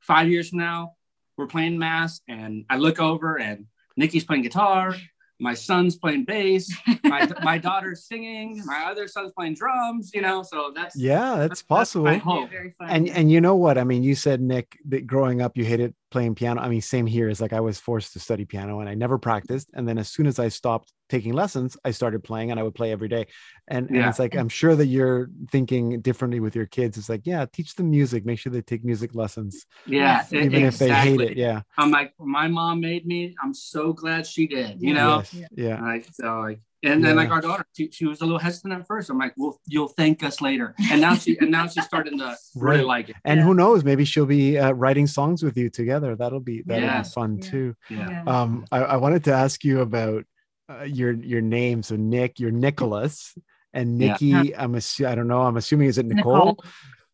five 0.00 0.28
years 0.28 0.48
from 0.50 0.58
now, 0.58 0.94
we're 1.36 1.46
playing 1.46 1.78
mass, 1.78 2.20
and 2.26 2.64
I 2.68 2.76
look 2.78 2.98
over 2.98 3.38
and 3.38 3.66
Nikki's 3.96 4.24
playing 4.24 4.42
guitar. 4.42 4.94
My 5.38 5.52
son's 5.52 5.96
playing 5.96 6.24
bass. 6.24 6.74
My, 7.04 7.28
my 7.42 7.58
daughter's 7.58 8.06
singing. 8.06 8.62
My 8.64 8.84
other 8.86 9.06
son's 9.06 9.32
playing 9.32 9.54
drums. 9.54 10.12
You 10.14 10.22
know, 10.22 10.42
so 10.42 10.72
that's 10.74 10.96
Yeah, 10.96 11.36
that's 11.36 11.48
that's 11.48 11.62
possible. 11.62 12.06
my 12.06 12.16
hope. 12.16 12.48
Very 12.50 12.70
fun. 12.78 12.88
and 12.88 13.08
and 13.10 13.30
you 13.30 13.42
know 13.42 13.54
what? 13.54 13.76
I 13.76 13.84
mean, 13.84 14.02
you 14.02 14.14
said 14.14 14.40
Nick 14.40 14.78
that 14.88 15.06
growing 15.06 15.42
up 15.42 15.56
you 15.56 15.64
hated 15.64 15.94
playing 16.10 16.36
piano. 16.36 16.62
I 16.62 16.68
mean, 16.70 16.80
same 16.80 17.04
here. 17.06 17.28
Is 17.28 17.40
like 17.42 17.52
I 17.52 17.60
was 17.60 17.78
forced 17.78 18.14
to 18.14 18.18
study 18.18 18.46
piano 18.46 18.80
and 18.80 18.88
I 18.88 18.94
never 18.94 19.18
practiced. 19.18 19.68
And 19.74 19.86
then 19.86 19.98
as 19.98 20.08
soon 20.08 20.26
as 20.26 20.38
I 20.38 20.48
stopped 20.48 20.90
taking 21.08 21.32
lessons, 21.32 21.76
I 21.84 21.90
started 21.92 22.24
playing 22.24 22.50
and 22.50 22.58
I 22.58 22.62
would 22.62 22.74
play 22.74 22.92
every 22.92 23.08
day. 23.08 23.26
And, 23.68 23.88
and 23.90 23.98
it's 24.04 24.18
like 24.18 24.34
I'm 24.36 24.48
sure 24.48 24.74
that 24.76 24.86
you're 24.86 25.28
thinking 25.50 26.00
differently 26.00 26.40
with 26.40 26.54
your 26.56 26.66
kids. 26.66 26.98
It's 26.98 27.08
like, 27.08 27.22
yeah, 27.24 27.46
teach 27.52 27.74
them 27.74 27.90
music. 27.90 28.24
Make 28.24 28.38
sure 28.38 28.52
they 28.52 28.62
take 28.62 28.84
music 28.84 29.14
lessons, 29.14 29.66
Yeah, 29.86 30.24
even 30.32 30.64
if 30.64 30.78
they 30.78 30.88
hate 30.90 31.14
exactly. 31.20 31.26
it. 31.32 31.36
Yeah. 31.36 31.62
I'm 31.78 31.90
like, 31.90 32.12
my 32.18 32.48
mom 32.48 32.80
made 32.80 33.06
me. 33.06 33.34
I'm 33.42 33.54
so 33.54 33.92
glad 33.92 34.26
she 34.26 34.46
did. 34.46 34.80
You 34.82 34.94
know, 34.94 35.22
Yes. 35.32 35.48
Yeah. 35.56 35.80
like 35.82 36.06
so, 36.12 36.40
like, 36.40 36.60
and 36.82 37.02
then 37.04 37.16
Yeah. 37.16 37.22
like 37.22 37.30
our 37.30 37.40
daughter, 37.40 37.64
she, 37.76 37.90
she 37.90 38.04
was 38.06 38.20
a 38.20 38.24
little 38.24 38.38
hesitant 38.38 38.72
at 38.74 38.86
first. 38.86 39.10
I'm 39.10 39.18
like, 39.18 39.34
well, 39.36 39.60
you'll 39.66 39.88
thank 39.88 40.22
us 40.22 40.40
later. 40.40 40.74
And 40.90 41.00
now 41.00 41.14
she, 41.16 41.36
and 41.40 41.50
now 41.50 41.66
she's 41.66 41.84
starting 41.84 42.18
to 42.18 42.36
really 42.54 42.82
like 42.84 43.08
it. 43.08 43.16
And 43.24 43.38
Yeah. 43.40 43.44
who 43.44 43.54
knows? 43.54 43.82
Maybe 43.82 44.04
she'll 44.04 44.26
be 44.26 44.58
uh, 44.58 44.72
writing 44.72 45.06
songs 45.08 45.42
with 45.42 45.56
you 45.56 45.70
together. 45.70 46.14
That'll 46.14 46.38
be 46.40 46.62
that'll 46.66 46.84
Yeah. 46.84 47.02
be 47.02 47.08
fun 47.08 47.38
Yeah. 47.42 47.50
too. 47.50 47.76
Yeah. 47.90 48.10
Yeah. 48.10 48.22
Um, 48.42 48.64
I, 48.70 48.78
I 48.78 48.96
wanted 48.96 49.24
to 49.24 49.32
ask 49.32 49.64
you 49.64 49.80
about 49.80 50.24
uh, 50.68 50.82
your 50.84 51.12
your 51.12 51.40
name. 51.40 51.82
So 51.82 51.96
Nick, 51.96 52.40
you're 52.40 52.50
Nicholas, 52.50 53.34
and 53.72 54.00
Yeah. 54.00 54.12
Nikki. 54.20 54.54
I'm 54.56 54.72
assu- 54.74 55.06
I 55.06 55.14
don't 55.14 55.28
know. 55.28 55.42
I'm 55.42 55.56
assuming 55.56 55.88
is 55.88 55.98
it 55.98 56.06
Nicole? 56.06 56.34
Nicole. 56.36 56.64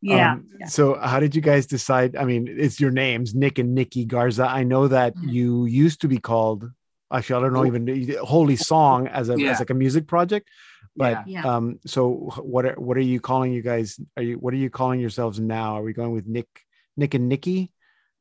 Yeah. 0.01 0.33
Um, 0.33 0.49
So 0.67 0.95
how 0.99 1.21
did 1.21 1.35
you 1.35 1.43
guys 1.43 1.67
decide? 1.67 2.17
I 2.17 2.25
mean, 2.25 2.49
it's 2.49 2.81
your 2.81 2.91
names, 2.91 3.35
Nick 3.35 3.59
and 3.59 3.75
Nikki 3.75 4.05
Garza. 4.05 4.47
I 4.49 4.65
know 4.65 4.89
that 4.89 5.15
Mhm. 5.17 5.33
you 5.33 5.65
used 5.67 6.01
to 6.01 6.09
be 6.09 6.19
called. 6.19 6.71
Actually, 7.13 7.37
I 7.37 7.41
don't 7.43 7.53
know 7.53 7.67
even 7.67 8.17
Holy 8.23 8.57
Song 8.57 9.07
as 9.07 9.29
a 9.29 9.39
Yeah. 9.39 9.51
as 9.51 9.59
like 9.61 9.71
a 9.71 9.75
music 9.75 10.07
project. 10.07 10.49
But 10.97 11.27
Yeah. 11.29 11.45
um, 11.47 11.79
so 11.87 12.31
what 12.43 12.67
are 12.67 12.75
what 12.75 12.97
are 12.97 13.09
you 13.15 13.21
calling 13.21 13.53
you 13.53 13.63
guys? 13.63 13.99
Are 14.17 14.23
you 14.23 14.37
what 14.39 14.53
are 14.55 14.59
you 14.59 14.71
calling 14.71 14.99
yourselves 15.01 15.39
now? 15.41 15.77
Are 15.77 15.83
we 15.83 15.93
going 15.93 16.13
with 16.13 16.27
Nick, 16.27 16.49
Nick 16.97 17.15
and 17.15 17.29
Nikki? 17.29 17.71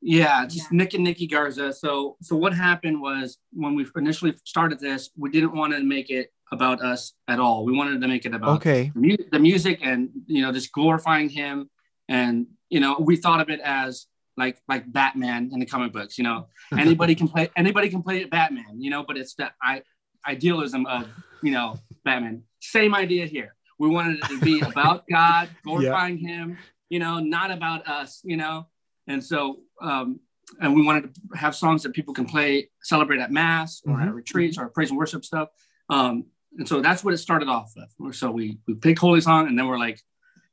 Yeah, 0.02 0.44
just 0.46 0.70
Yeah. 0.70 0.78
Nick 0.78 0.94
and 0.94 1.04
Nikki 1.04 1.26
Garza. 1.28 1.72
So, 1.72 2.16
so 2.20 2.36
what 2.36 2.52
happened 2.52 3.00
was 3.00 3.38
when 3.52 3.74
we 3.76 3.86
initially 3.96 4.34
started 4.44 4.80
this, 4.80 5.10
we 5.16 5.30
didn't 5.30 5.54
want 5.54 5.72
to 5.74 5.82
make 5.82 6.10
it 6.10 6.32
about 6.50 6.82
us 6.82 7.14
at 7.28 7.38
all. 7.38 7.64
We 7.64 7.72
wanted 7.72 8.00
to 8.00 8.08
make 8.08 8.26
it 8.26 8.34
about 8.34 8.56
Okay, 8.56 8.90
the 8.94 9.00
mu- 9.00 9.16
the 9.30 9.38
music 9.38 9.78
and 9.82 10.10
you 10.26 10.42
know 10.42 10.52
just 10.52 10.70
glorifying 10.72 11.28
him. 11.28 11.70
And 12.08 12.46
you 12.68 12.80
know 12.80 12.96
we 12.98 13.16
thought 13.16 13.40
of 13.40 13.48
it 13.48 13.60
as 13.60 14.06
like 14.36 14.58
like 14.68 14.90
batman 14.92 15.50
in 15.52 15.60
the 15.60 15.66
comic 15.66 15.92
books 15.92 16.18
you 16.18 16.24
know. 16.24 16.48
Anybody 16.72 17.14
can 17.14 17.28
play 17.28 17.48
anybody 17.56 17.88
can 17.88 18.02
play 18.02 18.24
batman 18.24 18.80
you 18.80 18.90
know 18.90 19.02
but 19.02 19.16
it's 19.16 19.34
the 19.34 19.50
I, 19.62 19.82
idealism 20.26 20.84
of 20.86 21.06
you 21.42 21.52
know 21.52 21.76
batman. 22.04 22.42
Same 22.60 22.94
idea 22.94 23.26
here. 23.26 23.54
We 23.78 23.88
wanted 23.88 24.18
it 24.18 24.24
to 24.24 24.40
be 24.40 24.60
about 24.60 25.04
god 25.10 25.48
glorifying 25.64 26.18
him 26.18 26.58
you 26.90 26.98
know 26.98 27.18
not 27.18 27.50
about 27.50 27.86
us 27.88 28.20
you 28.24 28.36
know. 28.36 28.66
And 29.08 29.24
so 29.24 29.58
um 29.82 30.20
and 30.60 30.74
we 30.74 30.82
wanted 30.84 31.14
to 31.14 31.20
have 31.36 31.54
songs 31.54 31.82
that 31.82 31.92
people 31.92 32.12
can 32.14 32.24
play 32.24 32.68
celebrate 32.82 33.20
at 33.20 33.30
mass 33.30 33.82
or 33.86 34.00
at 34.00 34.08
Mhm. 34.08 34.14
retreats 34.14 34.58
or 34.58 34.68
praise 34.68 34.90
and 34.90 34.98
worship 34.98 35.24
stuff 35.24 35.48
um 35.88 36.24
and 36.58 36.68
so 36.68 36.80
that's 36.82 37.02
what 37.02 37.14
it 37.14 37.18
started 37.18 37.48
off 37.48 37.72
with. 37.76 38.14
So 38.14 38.30
we 38.30 38.58
we 38.66 38.74
picked 38.74 38.98
Holy 38.98 39.22
Song, 39.22 39.48
and 39.48 39.58
then 39.58 39.66
we're 39.68 39.78
like, 39.78 39.98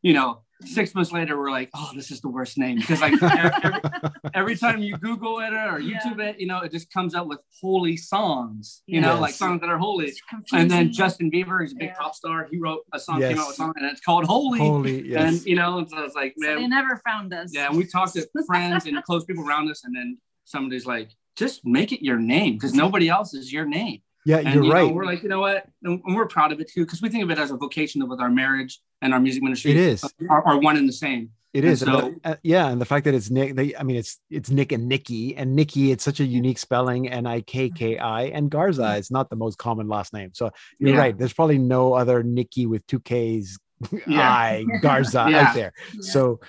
you 0.01 0.13
know, 0.13 0.43
six 0.65 0.93
months 0.93 1.11
later, 1.11 1.37
we're 1.37 1.51
like, 1.51 1.69
oh, 1.73 1.91
this 1.95 2.11
is 2.11 2.19
the 2.21 2.27
worst 2.29 2.57
name 2.57 2.77
because 2.77 2.99
like 3.01 3.21
every, 3.21 3.79
every 4.33 4.55
time 4.57 4.81
you 4.81 4.97
Google 4.97 5.39
it 5.39 5.53
or 5.53 5.79
Yeah. 5.79 5.99
YouTube 5.99 6.19
it, 6.19 6.39
you 6.39 6.47
know, 6.47 6.59
it 6.59 6.71
just 6.71 6.91
comes 6.91 7.15
up 7.15 7.27
with 7.27 7.39
holy 7.61 7.95
songs, 7.97 8.81
you 8.85 8.99
know, 9.01 9.19
like 9.19 9.33
songs 9.33 9.61
that 9.61 9.69
are 9.69 9.77
holy. 9.77 10.13
And 10.53 10.69
then. 10.69 10.91
Justin 10.91 11.31
Bieber, 11.31 11.61
he's 11.61 11.71
a 11.71 11.75
big 11.75 11.89
Yeah. 11.89 11.95
pop 11.95 12.13
star. 12.15 12.47
He 12.51 12.57
wrote 12.57 12.81
a 12.93 12.99
song, 12.99 13.19
came 13.21 13.31
Yes. 13.31 13.39
out 13.39 13.47
with 13.47 13.53
a 13.53 13.57
song, 13.57 13.73
and 13.77 13.85
it's 13.85 14.01
called 14.01 14.25
Holy. 14.25 14.59
holy 14.59 15.07
yes. 15.07 15.37
And 15.37 15.45
you 15.45 15.55
know, 15.55 15.85
so 15.89 16.03
it's 16.03 16.15
like, 16.15 16.33
So 16.37 16.55
they 16.55 16.67
never 16.67 17.01
found 17.05 17.33
us. 17.33 17.51
yeah. 17.53 17.67
And 17.69 17.77
we 17.77 17.85
talked 17.85 18.13
to 18.13 18.27
friends 18.47 18.85
and 18.85 19.01
close 19.03 19.23
people 19.25 19.47
around 19.47 19.69
us, 19.69 19.83
and 19.85 19.95
then 19.95 20.17
somebody's 20.45 20.85
like, 20.85 21.09
just 21.37 21.65
make 21.65 21.91
it 21.93 22.03
your 22.03 22.17
name 22.17 22.53
because 22.55 22.73
nobody 22.73 23.07
else 23.07 23.33
is 23.33 23.51
your 23.53 23.65
name. 23.65 24.01
Yeah, 24.25 24.37
And 24.37 24.53
you're 24.53 24.63
you 24.63 24.69
know, 24.69 24.75
right. 24.75 24.93
we're 24.93 25.05
like, 25.05 25.23
you 25.23 25.29
know 25.29 25.39
what? 25.41 25.65
And 25.83 26.01
and 26.05 26.15
we're 26.15 26.27
proud 26.27 26.51
of 26.51 26.59
it 26.59 26.69
too, 26.71 26.85
because 26.85 27.01
we 27.01 27.09
think 27.09 27.23
of 27.23 27.31
it 27.31 27.37
as 27.39 27.51
a 27.51 27.57
vocation 27.57 28.07
with 28.07 28.19
our 28.19 28.29
marriage 28.29 28.79
and 29.01 29.13
our 29.13 29.19
music 29.19 29.41
ministry. 29.43 29.71
It 29.71 29.77
is. 29.77 30.03
Are, 30.29 30.45
are 30.45 30.59
one 30.59 30.77
and 30.77 30.87
the 30.87 30.93
same. 30.93 31.31
It 31.51 31.63
And 31.63 31.73
is, 31.73 31.81
and 31.81 31.91
so- 31.91 32.01
the- 32.23 32.29
uh, 32.31 32.35
yeah, 32.43 32.67
and 32.69 32.79
the 32.79 32.85
fact 32.85 33.05
that 33.05 33.15
it's 33.15 33.31
Nick, 33.31 33.55
they, 33.55 33.75
I 33.75 33.81
mean, 33.81 33.95
it's 33.95 34.19
it's 34.29 34.51
Nick 34.51 34.71
and 34.71 34.87
Nikki, 34.87 35.35
and 35.35 35.55
Nikki, 35.55 35.91
it's 35.91 36.03
such 36.03 36.19
a 36.19 36.25
unique 36.25 36.59
spelling, 36.59 37.09
N 37.09 37.25
I 37.25 37.41
K 37.41 37.69
K 37.71 37.97
I, 37.97 38.23
and 38.25 38.51
Garza 38.51 38.95
is 38.97 39.09
not 39.09 39.31
the 39.31 39.35
most 39.35 39.57
common 39.57 39.87
last 39.87 40.13
name. 40.13 40.29
So 40.33 40.51
you're 40.77 40.91
Yeah. 40.91 40.97
right. 40.99 41.17
There's 41.17 41.33
probably 41.33 41.57
no 41.57 41.93
other 41.93 42.21
Nikki 42.21 42.67
with 42.67 42.85
two 42.85 42.99
K's, 42.99 43.57
Yeah. 44.05 44.29
I 44.31 44.63
Garza 44.81 45.25
Yeah. 45.31 45.39
out 45.47 45.55
there. 45.55 45.73
Yeah. 45.95 46.01
So 46.01 46.39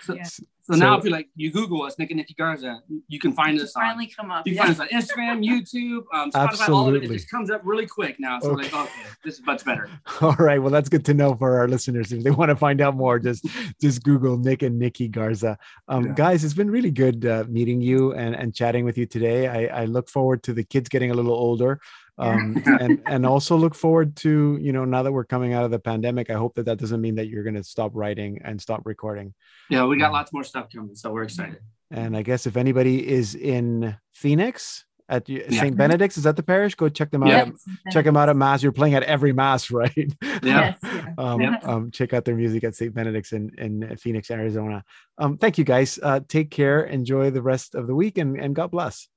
So, 0.70 0.78
so 0.78 0.84
now 0.84 0.96
if 0.96 1.04
you 1.04 1.10
like, 1.10 1.28
you 1.34 1.50
Google 1.50 1.82
us, 1.82 1.98
Nick 1.98 2.10
and 2.10 2.18
Nikki 2.18 2.34
Garza, 2.34 2.80
you 3.08 3.18
can 3.18 3.32
find 3.32 3.60
us 3.60 3.74
on. 3.74 3.82
finally 3.82 4.06
come 4.06 4.30
up. 4.30 4.46
You 4.46 4.54
can 4.54 4.68
Yeah. 4.68 4.74
find 4.74 4.90
us 4.90 5.08
on 5.10 5.16
Instagram, 5.18 5.44
YouTube, 5.50 6.02
um, 6.14 6.30
Spotify, 6.30 6.68
all 6.68 6.88
of 6.88 6.94
it. 6.94 7.04
It 7.04 7.10
just 7.10 7.30
comes 7.30 7.50
up 7.50 7.60
really 7.64 7.86
quick 7.86 8.16
now. 8.20 8.38
So 8.40 8.50
we're 8.50 8.62
like, 8.62 8.72
okay, 8.74 8.88
this 9.24 9.34
is 9.38 9.44
much 9.44 9.64
better. 9.64 9.88
all 10.20 10.36
right, 10.38 10.58
well, 10.60 10.70
that's 10.70 10.88
good 10.88 11.04
to 11.06 11.14
know 11.14 11.34
for 11.34 11.58
our 11.58 11.66
listeners. 11.68 12.12
If 12.12 12.22
they 12.22 12.30
want 12.30 12.50
to 12.50 12.56
find 12.56 12.80
out 12.80 12.94
more, 12.96 13.18
just 13.18 13.46
just 13.80 14.04
Google 14.04 14.36
Nick 14.38 14.62
and 14.62 14.78
Nikki 14.78 15.08
Garza. 15.08 15.58
Um, 15.88 16.06
Yeah. 16.06 16.12
Guys, 16.14 16.44
it's 16.44 16.54
been 16.54 16.70
really 16.70 16.90
good 16.92 17.26
uh, 17.26 17.44
meeting 17.48 17.80
you 17.80 18.12
and 18.14 18.34
and 18.36 18.54
chatting 18.54 18.84
with 18.84 18.96
you 18.96 19.06
today. 19.06 19.48
I, 19.48 19.82
I 19.82 19.84
look 19.86 20.08
forward 20.08 20.42
to 20.44 20.52
the 20.52 20.62
kids 20.64 20.88
getting 20.88 21.10
a 21.10 21.14
little 21.14 21.32
older. 21.34 21.80
Um, 22.20 22.62
and 22.80 23.02
and 23.06 23.26
also 23.26 23.56
look 23.56 23.74
forward 23.74 24.14
to 24.16 24.58
you 24.60 24.72
know 24.72 24.84
now 24.84 25.02
that 25.02 25.12
we're 25.12 25.24
coming 25.24 25.52
out 25.54 25.64
of 25.64 25.70
the 25.70 25.78
pandemic 25.78 26.30
i 26.30 26.34
hope 26.34 26.54
that 26.56 26.66
that 26.66 26.78
doesn't 26.78 27.00
mean 27.00 27.14
that 27.16 27.28
you're 27.28 27.42
going 27.42 27.54
to 27.54 27.64
stop 27.64 27.90
writing 27.94 28.40
and 28.44 28.60
stop 28.60 28.82
recording 28.84 29.32
Yeah, 29.68 29.84
we 29.86 29.96
got 29.98 30.12
lots 30.12 30.32
more 30.32 30.44
stuff 30.44 30.66
coming, 30.74 30.94
so 30.94 31.10
we're 31.12 31.24
excited. 31.24 31.58
and 31.90 32.16
i 32.16 32.22
guess 32.22 32.46
if 32.46 32.56
anybody 32.56 32.96
is 33.18 33.34
in 33.34 33.96
phoenix 34.12 34.84
at 35.08 35.28
y- 35.28 35.42
Yeah. 35.48 35.60
st 35.62 35.76
benedict's 35.76 36.16
is 36.18 36.24
that 36.24 36.36
the 36.36 36.42
parish 36.42 36.74
go 36.76 36.88
check 36.88 37.10
them 37.10 37.22
out 37.24 37.28
Yeah. 37.30 37.46
at- 37.86 37.92
check 37.92 38.04
them 38.04 38.16
out 38.16 38.28
at 38.28 38.36
mass 38.36 38.62
you're 38.62 38.70
playing 38.80 38.94
at 38.94 39.02
every 39.04 39.32
mass 39.32 39.70
right 39.82 40.10
Yeah. 40.22 40.38
Yes. 40.42 40.78
yeah. 40.84 41.14
um, 41.18 41.40
Yeah. 41.40 41.56
um, 41.70 41.90
check 41.90 42.12
out 42.14 42.24
their 42.26 42.36
music 42.36 42.62
at 42.64 42.74
st 42.76 42.94
benedict's 42.94 43.32
in, 43.32 43.50
in 43.58 43.96
phoenix 43.96 44.30
arizona 44.30 44.84
um, 45.18 45.36
thank 45.38 45.58
you 45.58 45.64
guys 45.64 45.98
uh, 46.02 46.20
take 46.28 46.50
care 46.50 46.82
enjoy 46.84 47.30
the 47.30 47.42
rest 47.42 47.74
of 47.74 47.86
the 47.88 47.94
week 47.94 48.18
and, 48.18 48.38
and 48.38 48.54
god 48.54 48.70
bless 48.70 49.08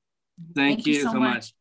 Thank, 0.56 0.80
Thank 0.80 0.88
you 0.88 0.94
you 0.96 1.04
so 1.04 1.12
so 1.12 1.20
much. 1.20 1.34
much. 1.36 1.54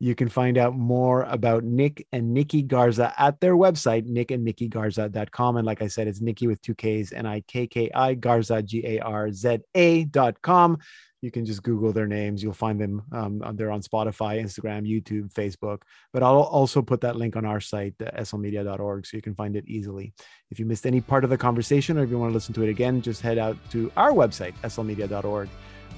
You 0.00 0.14
can 0.14 0.28
find 0.28 0.58
out 0.58 0.76
more 0.76 1.22
about 1.24 1.64
Nick 1.64 2.06
and 2.12 2.32
Nikki 2.32 2.62
Garza 2.62 3.12
at 3.18 3.40
their 3.40 3.56
website, 3.56 4.08
nickandnikkigarza.com. 4.08 5.56
And 5.56 5.66
like 5.66 5.82
I 5.82 5.88
said, 5.88 6.06
it's 6.06 6.20
Nikki 6.20 6.46
with 6.46 6.62
two 6.62 6.74
Ks, 6.74 7.12
N 7.12 7.26
I 7.26 7.40
K 7.40 7.66
K 7.66 7.90
I, 7.92 8.14
Garza, 8.14 8.62
G 8.62 8.84
A 8.86 9.00
R 9.00 9.32
Z 9.32 9.58
A.com. 9.74 10.78
You 11.20 11.32
can 11.32 11.44
just 11.44 11.64
Google 11.64 11.92
their 11.92 12.06
names. 12.06 12.44
You'll 12.44 12.52
find 12.52 12.80
them. 12.80 13.02
Um, 13.10 13.42
on- 13.42 13.56
they're 13.56 13.72
on 13.72 13.82
Spotify, 13.82 14.40
Instagram, 14.40 14.86
YouTube, 14.86 15.32
Facebook. 15.32 15.82
But 16.12 16.22
I'll 16.22 16.42
also 16.42 16.80
put 16.80 17.00
that 17.00 17.16
link 17.16 17.34
on 17.34 17.44
our 17.44 17.60
site, 17.60 17.98
slmedia.org, 17.98 19.04
so 19.04 19.16
you 19.16 19.22
can 19.22 19.34
find 19.34 19.56
it 19.56 19.64
easily. 19.66 20.12
If 20.52 20.60
you 20.60 20.66
missed 20.66 20.86
any 20.86 21.00
part 21.00 21.24
of 21.24 21.30
the 21.30 21.38
conversation 21.38 21.98
or 21.98 22.04
if 22.04 22.10
you 22.10 22.18
want 22.20 22.30
to 22.30 22.34
listen 22.34 22.54
to 22.54 22.62
it 22.62 22.70
again, 22.70 23.02
just 23.02 23.20
head 23.20 23.36
out 23.36 23.56
to 23.72 23.90
our 23.96 24.12
website, 24.12 24.54
slmedia.org 24.62 25.48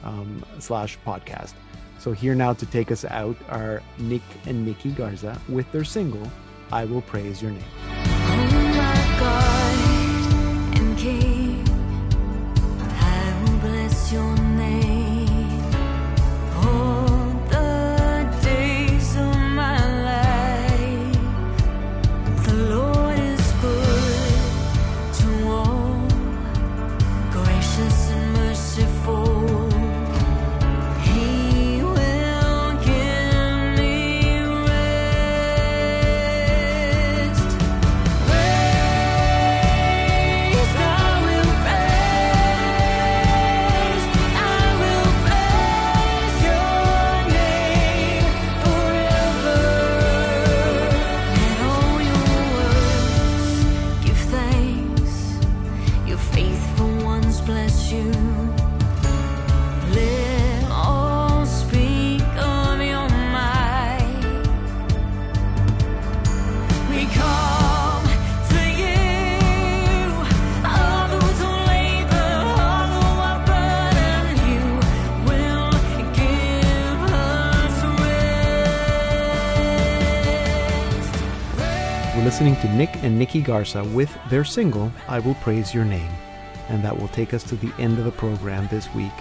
um, 0.05 0.43
slash 0.59 0.99
podcast. 1.05 1.53
So 2.01 2.13
here 2.13 2.35
now 2.35 2.55
to 2.55 2.65
take 2.65 2.91
us 2.91 3.05
out 3.05 3.37
are 3.51 3.83
Nick 3.99 4.23
and 4.47 4.65
Nikki 4.65 4.91
Garza 4.91 5.39
with 5.51 5.71
their 5.71 5.85
single, 5.85 6.33
I 6.73 6.87
Will 6.87 7.03
Praise 7.03 7.43
Your 7.43 7.51
Name. 7.51 7.63
Oh 11.03 11.40
listening 82.41 82.63
to 82.63 82.75
Nick 82.75 82.97
and 83.03 83.19
Nikki 83.19 83.43
Garza 83.43 83.85
with 83.85 84.11
their 84.31 84.45
single, 84.45 84.91
I 85.09 85.19
Will 85.19 85.35
Praise 85.35 85.75
Your 85.75 85.85
Name. 85.85 86.11
And 86.71 86.83
that 86.83 86.99
will 86.99 87.09
take 87.09 87.35
us 87.35 87.43
to 87.43 87.55
the 87.55 87.71
end 87.79 87.99
of 87.99 88.07
the 88.07 88.13
program 88.13 88.67
this 88.69 88.89
week. 88.95 89.13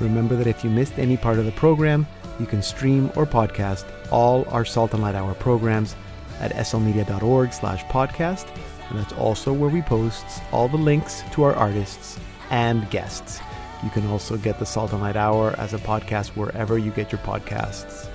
Remember 0.00 0.36
that 0.36 0.46
if 0.46 0.62
you 0.62 0.68
missed 0.68 0.98
any 0.98 1.16
part 1.16 1.38
of 1.38 1.46
the 1.46 1.52
program, 1.52 2.06
you 2.38 2.44
can 2.44 2.60
stream 2.60 3.10
or 3.16 3.24
podcast 3.24 3.86
all 4.12 4.46
our 4.50 4.66
Salt 4.66 4.92
and 4.92 5.02
Light 5.02 5.14
Hour 5.14 5.32
programs 5.32 5.96
at 6.40 6.52
slmedia.org 6.52 7.54
slash 7.54 7.82
podcast. 7.84 8.46
And 8.90 8.98
that's 8.98 9.14
also 9.14 9.50
where 9.50 9.70
we 9.70 9.80
post 9.80 10.26
all 10.52 10.68
the 10.68 10.76
links 10.76 11.22
to 11.32 11.44
our 11.44 11.54
artists 11.54 12.18
and 12.50 12.90
guests. 12.90 13.40
You 13.82 13.88
can 13.88 14.06
also 14.08 14.36
get 14.36 14.58
the 14.58 14.66
Salt 14.66 14.92
and 14.92 15.00
Light 15.00 15.16
Hour 15.16 15.54
as 15.56 15.72
a 15.72 15.78
podcast 15.78 16.36
wherever 16.36 16.76
you 16.76 16.90
get 16.90 17.12
your 17.12 17.22
podcasts. 17.22 18.10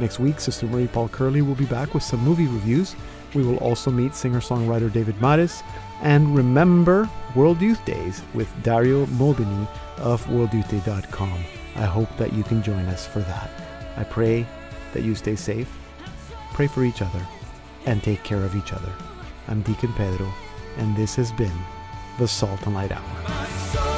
Next 0.00 0.18
week, 0.18 0.40
Sister 0.40 0.66
Marie 0.66 0.88
Paul 0.88 1.08
Curley 1.08 1.42
will 1.42 1.54
be 1.54 1.66
back 1.66 1.94
with 1.94 2.02
some 2.02 2.18
movie 2.18 2.48
reviews. 2.48 2.96
We 3.34 3.42
will 3.42 3.58
also 3.58 3.90
meet 3.90 4.14
singer-songwriter 4.14 4.92
David 4.92 5.20
Maris 5.20 5.62
and 6.02 6.34
remember 6.36 7.08
World 7.34 7.62
Youth 7.62 7.84
Days 7.84 8.22
with 8.34 8.50
Dario 8.62 9.06
Molbini 9.06 9.66
of 9.98 10.24
worldyouthday.com. 10.26 11.44
I 11.76 11.84
hope 11.84 12.14
that 12.18 12.32
you 12.32 12.42
can 12.42 12.62
join 12.62 12.86
us 12.86 13.06
for 13.06 13.20
that. 13.20 13.50
I 13.96 14.04
pray 14.04 14.46
that 14.92 15.02
you 15.02 15.14
stay 15.14 15.36
safe, 15.36 15.70
pray 16.52 16.66
for 16.66 16.84
each 16.84 17.00
other, 17.00 17.26
and 17.86 18.02
take 18.02 18.22
care 18.22 18.44
of 18.44 18.54
each 18.54 18.72
other. 18.72 18.92
I'm 19.48 19.62
Deacon 19.62 19.92
Pedro, 19.94 20.30
and 20.78 20.94
this 20.96 21.16
has 21.16 21.32
been 21.32 21.52
the 22.18 22.28
Salt 22.28 22.66
and 22.66 22.74
Light 22.74 22.92
Hour. 22.92 23.91